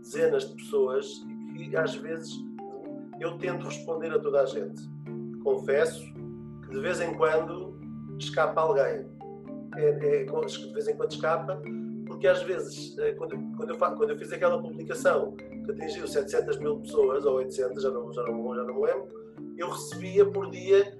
dezenas 0.00 0.48
de 0.48 0.56
pessoas 0.56 1.06
e 1.54 1.68
que 1.68 1.76
às 1.76 1.94
vezes 1.96 2.32
eu 3.20 3.36
tento 3.38 3.66
responder 3.66 4.12
a 4.12 4.18
toda 4.18 4.42
a 4.42 4.46
gente. 4.46 4.82
Confesso 5.42 6.02
que 6.62 6.70
de 6.70 6.80
vez 6.80 7.00
em 7.00 7.14
quando 7.14 7.78
escapa 8.18 8.60
alguém. 8.60 9.06
É, 9.76 9.88
é, 9.90 10.24
de 10.24 10.72
vez 10.72 10.88
em 10.88 10.96
quando 10.96 11.12
escapa, 11.12 11.60
porque 12.18 12.26
às 12.26 12.42
vezes, 12.42 12.98
eh, 12.98 13.12
quando, 13.12 13.38
quando, 13.56 13.70
eu, 13.70 13.76
quando 13.78 14.10
eu 14.10 14.18
fiz 14.18 14.32
aquela 14.32 14.60
publicação 14.60 15.36
que 15.36 15.70
atingiu 15.70 16.08
700 16.08 16.58
mil 16.58 16.80
pessoas, 16.80 17.24
ou 17.24 17.36
800, 17.36 17.80
já 17.80 17.90
não, 17.90 18.12
já 18.12 18.22
não, 18.24 18.54
já 18.56 18.64
não 18.64 18.80
lembro, 18.82 19.08
eu 19.56 19.70
recebia 19.70 20.26
por 20.26 20.50
dia 20.50 20.98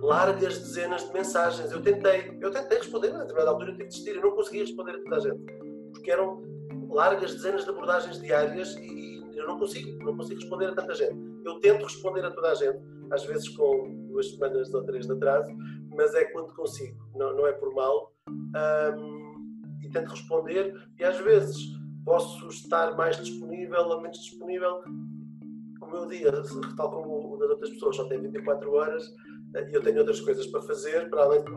largas 0.00 0.58
dezenas 0.60 1.04
de 1.08 1.12
mensagens. 1.12 1.72
Eu 1.72 1.82
tentei, 1.82 2.38
eu 2.40 2.52
tentei 2.52 2.78
responder, 2.78 3.08
a 3.08 3.18
determinada 3.18 3.50
altura 3.50 3.70
eu 3.70 3.72
tive 3.72 3.88
de 3.88 3.90
desistir, 3.90 4.16
eu 4.16 4.22
não 4.22 4.30
conseguia 4.30 4.60
responder 4.60 4.92
a 4.92 5.02
toda 5.02 5.16
a 5.16 5.18
gente, 5.18 5.44
porque 5.92 6.08
eram 6.08 6.40
largas 6.88 7.34
dezenas 7.34 7.64
de 7.64 7.70
abordagens 7.70 8.20
diárias 8.20 8.76
e 8.76 9.24
eu 9.34 9.48
não 9.48 9.58
consigo, 9.58 10.04
não 10.04 10.16
consigo 10.16 10.38
responder 10.38 10.66
a 10.66 10.74
tanta 10.76 10.94
gente. 10.94 11.18
Eu 11.44 11.58
tento 11.58 11.82
responder 11.82 12.24
a 12.24 12.30
toda 12.30 12.48
a 12.48 12.54
gente, 12.54 12.78
às 13.10 13.24
vezes 13.24 13.48
com 13.48 14.06
duas 14.06 14.30
semanas 14.30 14.72
ou 14.72 14.84
três 14.84 15.04
de 15.04 15.12
atraso, 15.14 15.50
mas 15.96 16.14
é 16.14 16.26
quando 16.26 16.54
consigo, 16.54 16.96
não, 17.16 17.34
não 17.34 17.44
é 17.48 17.52
por 17.54 17.74
mal. 17.74 18.12
Um, 18.28 19.19
e 19.82 19.88
tento 19.88 20.10
responder 20.10 20.74
e 20.98 21.04
às 21.04 21.18
vezes 21.18 21.56
posso 22.04 22.48
estar 22.48 22.96
mais 22.96 23.16
disponível 23.16 23.82
ou 23.82 24.00
menos 24.00 24.18
disponível. 24.18 24.82
O 25.80 25.86
meu 25.86 26.06
dia, 26.06 26.32
tal 26.76 26.90
como 26.90 27.34
o 27.34 27.36
das 27.38 27.50
outras 27.50 27.70
pessoas, 27.70 27.96
só 27.96 28.04
tem 28.04 28.20
24 28.20 28.72
horas 28.72 29.14
eh, 29.54 29.70
e 29.70 29.74
eu 29.74 29.82
tenho 29.82 29.98
outras 29.98 30.20
coisas 30.20 30.46
para 30.46 30.62
fazer, 30.62 31.08
para 31.10 31.22
além 31.22 31.42
de. 31.42 31.50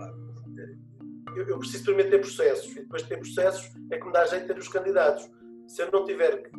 Eu, 1.36 1.48
eu 1.48 1.60
preciso 1.60 1.84
primeiro 1.86 2.12
ter 2.12 2.20
processos 2.20 2.72
e 2.72 2.82
depois 2.82 3.02
de 3.04 3.10
ter 3.10 3.18
processos 3.18 3.72
é 3.92 3.98
que 3.98 4.06
me 4.06 4.14
dá 4.14 4.26
jeito 4.26 4.48
ter 4.48 4.58
os 4.58 4.68
candidatos. 4.68 5.30
Se 5.68 5.82
eu 5.82 5.92
não 5.92 6.06
tiver. 6.06 6.50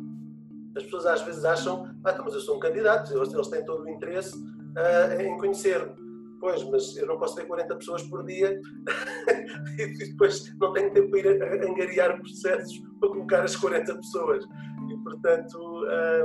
As 0.75 0.83
pessoas 0.83 1.05
às 1.05 1.21
vezes 1.21 1.45
acham, 1.45 1.85
ah, 2.03 2.11
então, 2.11 2.25
mas 2.25 2.33
eu 2.33 2.41
sou 2.41 2.57
um 2.57 2.59
candidato, 2.59 3.15
eles, 3.15 3.33
eles 3.33 3.47
têm 3.47 3.63
todo 3.63 3.83
o 3.83 3.89
interesse 3.89 4.37
uh, 4.37 5.21
em 5.21 5.37
conhecer-me 5.37 6.04
Pois, 6.45 6.63
mas 6.65 6.95
eu 6.95 7.07
não 7.07 7.17
posso 7.17 7.35
ver 7.35 7.47
40 7.47 7.75
pessoas 7.75 8.03
por 8.03 8.23
dia 8.23 8.61
e 9.79 9.97
depois 9.97 10.55
não 10.59 10.71
tenho 10.73 10.93
tempo 10.93 11.09
para 11.09 11.19
ir 11.21 11.41
a 11.41 11.67
angariar 11.67 12.19
processos 12.19 12.83
para 12.99 13.09
colocar 13.09 13.43
as 13.43 13.55
40 13.55 13.95
pessoas. 13.95 14.45
E, 14.87 14.95
portanto, 14.97 15.57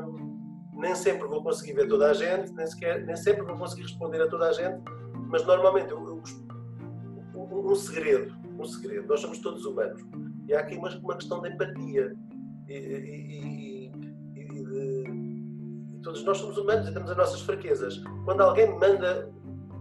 hum, 0.04 0.70
nem 0.74 0.94
sempre 0.94 1.26
vou 1.26 1.42
conseguir 1.42 1.72
ver 1.72 1.88
toda 1.88 2.10
a 2.10 2.12
gente, 2.12 2.52
nem, 2.52 2.66
sequer, 2.66 3.02
nem 3.06 3.16
sempre 3.16 3.46
vou 3.46 3.56
conseguir 3.56 3.84
responder 3.84 4.20
a 4.20 4.28
toda 4.28 4.50
a 4.50 4.52
gente, 4.52 4.78
mas 5.30 5.42
normalmente 5.46 5.90
eu, 5.90 6.06
eu, 6.06 6.22
um, 7.34 7.70
um 7.70 7.74
segredo, 7.74 8.36
um 8.58 8.64
segredo, 8.66 9.08
nós 9.08 9.20
somos 9.20 9.38
todos 9.38 9.64
humanos 9.64 10.02
e 10.46 10.54
há 10.54 10.60
aqui 10.60 10.76
uma, 10.76 10.90
uma 10.98 11.16
questão 11.16 11.40
de 11.40 11.48
empatia 11.48 12.14
e, 12.68 12.74
e, 12.74 13.86
e, 13.86 13.92
e 14.36 14.64
de, 14.64 16.00
todos 16.02 16.22
nós 16.24 16.36
somos 16.36 16.58
humanos 16.58 16.90
e 16.90 16.92
temos 16.92 17.10
as 17.10 17.16
nossas 17.16 17.40
fraquezas. 17.40 18.02
Quando 18.26 18.42
alguém 18.42 18.70
me 18.70 18.78
manda 18.78 19.39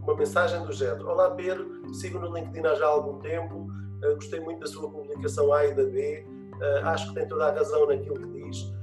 uma 0.09 0.17
mensagem 0.17 0.63
do 0.65 0.71
género: 0.71 1.07
Olá 1.07 1.29
Pedro, 1.31 1.93
sigo 1.93 2.19
no 2.19 2.33
LinkedIn 2.35 2.65
há 2.65 2.75
já 2.75 2.87
algum 2.87 3.19
tempo, 3.19 3.67
uh, 4.03 4.15
gostei 4.15 4.39
muito 4.39 4.59
da 4.61 4.67
sua 4.67 4.89
publicação 4.89 5.53
A 5.53 5.65
e 5.65 5.73
da 5.73 5.83
B, 5.83 6.25
acho 6.83 7.09
que 7.09 7.15
tem 7.15 7.27
toda 7.27 7.45
a 7.47 7.51
razão 7.53 7.85
naquilo 7.87 8.19
que 8.19 8.43
diz. 8.43 8.73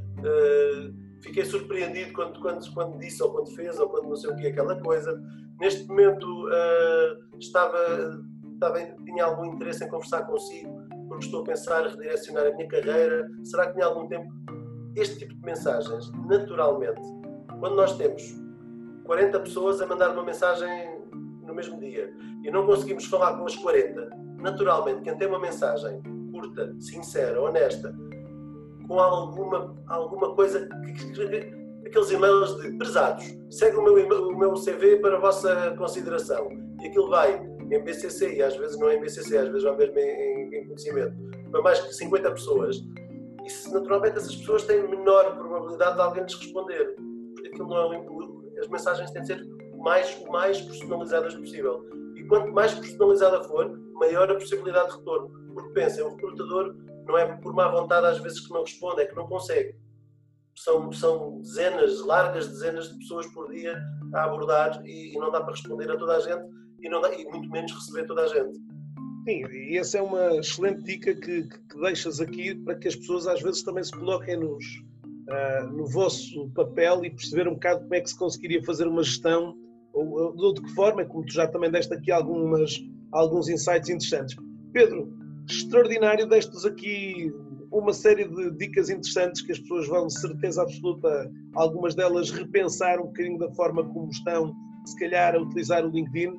fiquei 1.20 1.44
surpreendido 1.44 2.12
quando, 2.12 2.40
quando, 2.40 2.72
quando 2.72 2.98
disse 2.98 3.22
ou 3.22 3.30
quando 3.32 3.50
fez 3.54 3.78
ou 3.78 3.88
quando 3.88 4.08
não 4.08 4.16
sei 4.16 4.30
o 4.30 4.36
que 4.36 4.46
aquela 4.46 4.80
coisa. 4.80 5.20
Neste 5.60 5.86
momento 5.86 6.48
estava, 7.38 8.22
estava, 8.54 8.78
tinha 9.04 9.24
algum 9.24 9.46
interesse 9.46 9.84
em 9.84 9.88
conversar 9.88 10.22
consigo 10.26 10.86
porque 11.08 11.26
estou 11.26 11.42
a 11.42 11.44
pensar 11.44 11.86
em 11.86 11.90
redirecionar 11.90 12.46
a 12.46 12.50
minha 12.52 12.68
carreira. 12.68 13.28
Será 13.44 13.66
que 13.66 13.74
tinha 13.74 13.86
algum 13.86 14.08
tempo? 14.08 14.32
Este 14.94 15.18
tipo 15.18 15.34
de 15.34 15.42
mensagens, 15.42 16.10
naturalmente, 16.26 17.02
quando 17.60 17.76
nós 17.76 17.96
temos 17.98 18.22
40 19.04 19.40
pessoas 19.40 19.80
a 19.80 19.86
mandar 19.86 20.10
uma 20.12 20.24
mensagem 20.24 20.95
mesmo 21.56 21.78
dia 21.80 22.12
e 22.44 22.50
não 22.50 22.66
conseguimos 22.66 23.06
falar 23.06 23.36
com 23.36 23.46
as 23.46 23.56
40, 23.56 24.10
naturalmente, 24.40 25.02
quem 25.02 25.16
tem 25.16 25.28
uma 25.28 25.40
mensagem 25.40 26.00
curta, 26.30 26.74
sincera, 26.78 27.40
honesta, 27.40 27.94
com 28.86 29.00
alguma, 29.00 29.74
alguma 29.88 30.34
coisa, 30.34 30.68
aqueles 31.84 32.10
e-mails 32.10 32.56
de 32.60 32.72
prezados, 32.72 33.24
segue 33.50 33.76
o 33.76 33.82
meu, 33.82 33.94
o 34.28 34.36
meu 34.36 34.54
CV 34.54 34.96
para 34.98 35.16
a 35.16 35.20
vossa 35.20 35.74
consideração. 35.76 36.48
E 36.80 36.86
aquilo 36.86 37.08
vai 37.08 37.42
em 37.70 37.82
BCC 37.82 38.36
e 38.36 38.42
às 38.42 38.56
vezes 38.56 38.78
não 38.78 38.88
é 38.88 38.96
em 38.96 39.00
BCC, 39.00 39.38
às 39.38 39.48
vezes 39.48 39.64
vai 39.64 39.76
mesmo 39.76 39.98
em, 39.98 40.54
em 40.54 40.66
conhecimento, 40.66 41.16
para 41.50 41.62
mais 41.62 41.82
de 41.84 41.96
50 41.96 42.30
pessoas, 42.30 42.76
e 42.76 43.72
naturalmente 43.72 44.18
essas 44.18 44.36
pessoas 44.36 44.64
têm 44.64 44.86
menor 44.88 45.36
probabilidade 45.36 45.96
de 45.96 46.02
alguém 46.02 46.22
lhes 46.22 46.34
responder, 46.34 46.94
porque 47.34 47.48
aquilo 47.48 47.68
não 47.68 47.92
é, 47.92 48.60
as 48.60 48.68
mensagens 48.68 49.10
têm 49.10 49.22
de 49.22 49.28
ser 49.28 49.55
mais, 49.86 50.20
o 50.20 50.32
mais 50.32 50.60
personalizadas 50.60 51.32
possível. 51.36 51.88
E 52.16 52.24
quanto 52.24 52.52
mais 52.52 52.74
personalizada 52.74 53.44
for, 53.44 53.70
maior 53.92 54.28
a 54.28 54.34
possibilidade 54.34 54.90
de 54.90 54.96
retorno. 54.96 55.30
Porque 55.54 55.72
pensem, 55.74 56.02
o 56.02 56.10
recrutador 56.10 56.74
não 57.06 57.16
é 57.16 57.36
por 57.36 57.54
má 57.54 57.68
vontade 57.68 58.04
às 58.04 58.18
vezes 58.18 58.40
que 58.40 58.52
não 58.52 58.62
responde, 58.62 59.02
é 59.02 59.06
que 59.06 59.14
não 59.14 59.28
consegue. 59.28 59.76
São, 60.56 60.90
são 60.90 61.40
dezenas, 61.40 62.04
largas 62.04 62.48
dezenas 62.48 62.88
de 62.88 62.98
pessoas 62.98 63.26
por 63.28 63.48
dia 63.52 63.80
a 64.12 64.24
abordar 64.24 64.82
e, 64.84 65.14
e 65.14 65.18
não 65.18 65.30
dá 65.30 65.40
para 65.40 65.52
responder 65.52 65.88
a 65.88 65.96
toda 65.96 66.16
a 66.16 66.20
gente 66.20 66.50
e, 66.80 66.90
dá, 66.90 67.14
e 67.14 67.24
muito 67.26 67.48
menos 67.48 67.72
receber 67.72 68.06
toda 68.06 68.22
a 68.22 68.26
gente. 68.26 68.58
Sim, 69.24 69.46
e 69.52 69.78
essa 69.78 69.98
é 69.98 70.02
uma 70.02 70.34
excelente 70.36 70.82
dica 70.82 71.14
que, 71.14 71.42
que, 71.42 71.80
deixas 71.80 72.20
aqui 72.20 72.56
para 72.56 72.74
que 72.74 72.88
as 72.88 72.96
pessoas 72.96 73.28
às 73.28 73.40
vezes 73.40 73.62
também 73.62 73.84
se 73.84 73.92
coloquem 73.92 74.36
nos, 74.36 74.64
uh, 75.28 75.66
no 75.72 75.86
vosso 75.86 76.50
papel 76.54 77.04
e 77.04 77.10
perceber 77.10 77.46
um 77.46 77.54
bocado 77.54 77.82
como 77.82 77.94
é 77.94 78.00
que 78.00 78.10
se 78.10 78.18
conseguiria 78.18 78.64
fazer 78.64 78.88
uma 78.88 79.04
gestão 79.04 79.54
ou, 79.96 80.54
de 80.54 80.62
que 80.62 80.74
forma, 80.74 81.04
como 81.04 81.24
tu 81.24 81.32
já 81.32 81.46
também 81.46 81.70
deste 81.70 81.94
aqui 81.94 82.12
algumas, 82.12 82.72
alguns 83.12 83.48
insights 83.48 83.88
interessantes. 83.88 84.36
Pedro, 84.72 85.12
extraordinário, 85.48 86.28
deste-nos 86.28 86.64
aqui 86.66 87.32
uma 87.72 87.92
série 87.92 88.28
de 88.28 88.50
dicas 88.52 88.90
interessantes 88.90 89.42
que 89.42 89.52
as 89.52 89.58
pessoas 89.58 89.88
vão, 89.88 90.08
certeza 90.08 90.62
absoluta, 90.62 91.30
algumas 91.54 91.94
delas 91.94 92.30
repensar 92.30 93.00
um 93.00 93.06
bocadinho 93.06 93.38
da 93.38 93.50
forma 93.52 93.84
como 93.84 94.08
estão, 94.10 94.54
se 94.84 94.98
calhar, 94.98 95.34
a 95.34 95.40
utilizar 95.40 95.84
o 95.84 95.90
LinkedIn. 95.90 96.32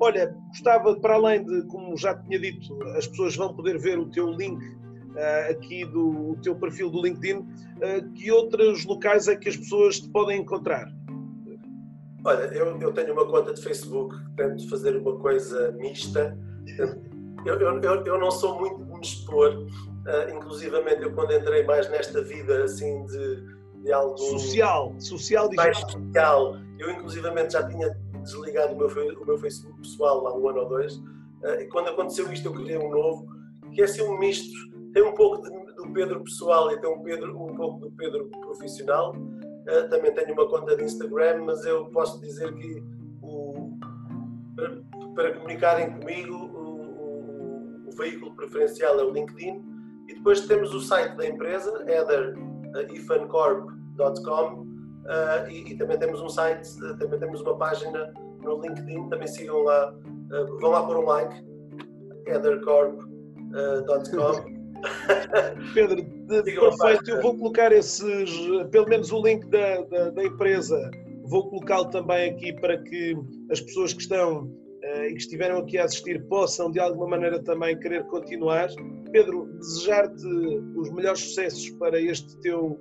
Olha, 0.00 0.34
gostava, 0.48 0.96
para 0.96 1.14
além 1.14 1.44
de, 1.44 1.62
como 1.68 1.96
já 1.96 2.12
tinha 2.22 2.38
dito, 2.40 2.82
as 2.96 3.06
pessoas 3.06 3.36
vão 3.36 3.54
poder 3.54 3.78
ver 3.78 4.00
o 4.00 4.10
teu 4.10 4.32
link 4.32 4.60
uh, 4.60 5.50
aqui 5.50 5.84
do 5.84 6.36
teu 6.42 6.56
perfil 6.56 6.90
do 6.90 7.00
LinkedIn, 7.00 7.36
uh, 7.36 8.12
que 8.12 8.32
outros 8.32 8.84
locais 8.84 9.28
é 9.28 9.36
que 9.36 9.48
as 9.48 9.56
pessoas 9.56 10.00
te 10.00 10.08
podem 10.10 10.40
encontrar? 10.40 10.92
Olha, 12.24 12.44
eu, 12.54 12.78
eu 12.80 12.92
tenho 12.92 13.12
uma 13.12 13.26
conta 13.26 13.52
de 13.52 13.60
Facebook, 13.60 14.14
tento 14.36 14.68
fazer 14.68 14.96
uma 14.96 15.18
coisa 15.18 15.72
mista. 15.72 16.38
Eu, 17.44 17.60
eu, 17.60 18.04
eu, 18.04 18.18
não 18.20 18.30
sou 18.30 18.56
muito 18.60 18.84
de 18.84 18.92
me 18.92 19.00
expor, 19.00 19.52
uh, 19.52 20.30
inclusivamente 20.32 21.02
eu 21.02 21.12
quando 21.12 21.32
entrei 21.32 21.64
mais 21.64 21.90
nesta 21.90 22.22
vida 22.22 22.62
assim 22.62 23.04
de, 23.06 23.82
de 23.82 23.92
algo... 23.92 24.16
Social, 24.16 24.94
social 25.00 25.50
mais 25.56 25.76
social. 25.76 26.56
Eu 26.78 26.90
inclusivamente 26.92 27.54
já 27.54 27.68
tinha 27.68 27.90
desligado 28.22 28.74
o 28.74 28.78
meu, 28.78 28.86
o 29.20 29.26
meu 29.26 29.38
Facebook 29.38 29.76
pessoal 29.80 30.24
há 30.28 30.38
um 30.38 30.48
ano 30.48 30.60
ou 30.60 30.68
dois, 30.68 30.94
uh, 30.94 31.60
e 31.60 31.66
quando 31.66 31.88
aconteceu 31.88 32.32
isto 32.32 32.46
eu 32.46 32.52
criei 32.52 32.78
um 32.78 32.90
novo, 32.90 33.26
que 33.72 33.80
é 33.80 33.84
assim 33.84 34.02
um 34.02 34.16
misto, 34.16 34.54
tem 34.92 35.02
um 35.02 35.14
pouco 35.14 35.42
de, 35.42 35.50
do 35.74 35.92
Pedro 35.92 36.22
pessoal 36.22 36.70
e 36.70 36.80
tem 36.80 36.88
um, 36.88 37.02
Pedro, 37.02 37.36
um 37.36 37.56
pouco 37.56 37.80
do 37.80 37.90
Pedro 37.90 38.28
profissional. 38.40 39.16
Também 39.90 40.12
tenho 40.12 40.32
uma 40.32 40.48
conta 40.48 40.76
de 40.76 40.84
Instagram, 40.84 41.44
mas 41.44 41.64
eu 41.64 41.86
posso 41.86 42.20
dizer 42.20 42.52
que 42.54 42.82
o, 43.22 43.78
para, 44.56 44.82
para, 45.14 45.34
comunicarem 45.34 45.92
comigo 45.92 46.34
o, 46.34 46.80
o, 47.00 47.88
o, 47.88 47.90
veículo 47.96 48.34
preferencial 48.34 48.98
é 48.98 49.04
o 49.04 49.10
LinkedIn. 49.10 49.62
E 50.08 50.14
depois 50.14 50.46
temos 50.46 50.74
o 50.74 50.80
site 50.80 51.16
da 51.16 51.26
empresa, 51.26 51.84
etherifancorp.com 52.74 54.72
Uh, 55.02 55.50
e, 55.50 55.72
e, 55.72 55.76
também 55.76 55.98
temos 55.98 56.20
um 56.20 56.28
site, 56.28 56.68
uh, 56.80 56.96
também 56.96 57.18
temos 57.18 57.40
uma 57.40 57.56
página 57.58 58.14
no 58.40 58.60
LinkedIn, 58.60 59.08
também 59.08 59.26
sigam 59.26 59.64
lá, 59.64 59.92
uh, 59.92 60.60
vão 60.60 60.70
lá 60.70 60.86
pôr 60.86 60.98
um 60.98 61.06
like, 61.06 61.44
ethercorp.com. 62.26 63.02
Pedro, 65.74 66.06
de, 66.26 66.42
perfeito, 66.42 67.10
eu 67.10 67.22
vou 67.22 67.36
colocar 67.36 67.72
esses, 67.72 68.30
pelo 68.70 68.88
menos 68.88 69.12
o 69.12 69.22
link 69.22 69.46
da, 69.48 69.82
da, 69.82 70.10
da 70.10 70.24
empresa, 70.24 70.90
vou 71.24 71.48
colocá-lo 71.48 71.90
também 71.90 72.30
aqui 72.30 72.52
para 72.52 72.78
que 72.78 73.16
as 73.50 73.60
pessoas 73.60 73.92
que 73.92 74.02
estão 74.02 74.50
e 75.06 75.12
que 75.12 75.18
estiveram 75.18 75.58
aqui 75.58 75.78
a 75.78 75.84
assistir 75.84 76.22
possam 76.26 76.70
de 76.70 76.80
alguma 76.80 77.06
maneira 77.06 77.42
também 77.42 77.78
querer 77.78 78.04
continuar. 78.04 78.68
Pedro, 79.12 79.46
desejar-te 79.58 80.26
os 80.76 80.90
melhores 80.90 81.20
sucessos 81.20 81.70
para 81.70 82.00
este 82.00 82.36
teu 82.40 82.80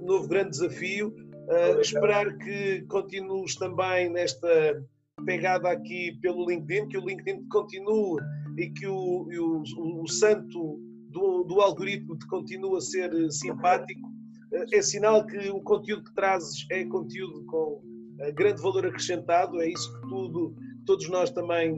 novo 0.00 0.28
grande 0.28 0.50
desafio. 0.50 1.14
Uh, 1.48 1.80
esperar 1.80 2.36
que 2.38 2.82
continues 2.82 3.56
também 3.56 4.08
nesta 4.08 4.84
pegada 5.24 5.70
aqui 5.70 6.16
pelo 6.22 6.48
LinkedIn, 6.48 6.88
que 6.88 6.98
o 6.98 7.04
LinkedIn 7.04 7.46
continue 7.48 8.20
e 8.56 8.70
que 8.70 8.86
o, 8.86 9.26
o, 9.28 10.02
o 10.02 10.08
santo 10.08 10.80
do, 11.10 11.44
do, 11.44 11.60
algoritmo 11.60 12.16
te 12.16 12.26
continue 12.26 12.76
a 12.76 12.80
ser 12.80 13.10
simpático. 13.30 14.08
Uh, 14.52 14.64
é 14.72 14.82
sinal 14.82 15.26
que 15.26 15.50
o 15.50 15.60
conteúdo 15.60 16.04
que 16.04 16.14
trazes 16.14 16.66
é 16.70 16.84
conteúdo 16.84 17.44
com 17.46 17.82
uh, 17.82 18.34
grande 18.34 18.60
valor 18.62 18.86
acrescentado, 18.86 19.60
é 19.60 19.68
isso 19.68 19.92
que 20.00 20.08
tudo, 20.08 20.54
todos 20.86 21.08
nós 21.08 21.30
também 21.30 21.74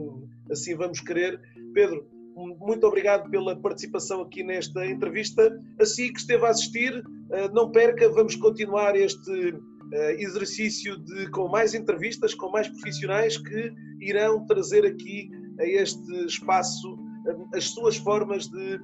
assim 0.51 0.75
vamos 0.75 0.99
querer. 0.99 1.39
Pedro, 1.73 2.05
muito 2.35 2.85
obrigado 2.85 3.29
pela 3.29 3.55
participação 3.55 4.21
aqui 4.21 4.43
nesta 4.43 4.85
entrevista. 4.85 5.59
Assim 5.79 6.11
que 6.11 6.19
esteve 6.19 6.45
a 6.45 6.49
assistir, 6.49 7.03
eh, 7.31 7.49
não 7.49 7.71
perca, 7.71 8.09
vamos 8.09 8.35
continuar 8.35 8.95
este 8.95 9.55
eh, 9.93 10.21
exercício 10.21 10.97
de, 10.97 11.29
com 11.29 11.47
mais 11.47 11.73
entrevistas, 11.73 12.33
com 12.33 12.49
mais 12.49 12.67
profissionais 12.67 13.37
que 13.37 13.71
irão 14.01 14.45
trazer 14.45 14.85
aqui 14.85 15.29
a 15.59 15.65
este 15.65 16.25
espaço 16.25 16.97
eh, 17.27 17.57
as 17.57 17.65
suas 17.65 17.97
formas 17.97 18.47
de, 18.47 18.79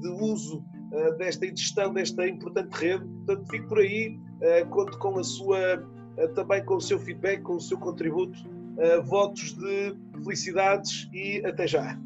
de 0.00 0.08
uso 0.08 0.64
desta 1.18 1.46
gestão 1.46 1.92
desta 1.92 2.26
importante 2.26 2.72
rede. 2.72 3.04
Portanto, 3.04 3.50
fico 3.50 3.68
por 3.68 3.78
aí, 3.78 4.18
conto 4.70 4.98
com 4.98 5.18
a 5.18 5.22
sua, 5.22 5.88
também 6.34 6.64
com 6.64 6.76
o 6.76 6.80
seu 6.80 6.98
feedback, 6.98 7.42
com 7.42 7.54
o 7.54 7.60
seu 7.60 7.78
contributo. 7.78 8.38
Votos 9.04 9.52
de 9.54 9.94
felicidades 10.22 11.08
e 11.12 11.44
até 11.44 11.66
já. 11.66 11.98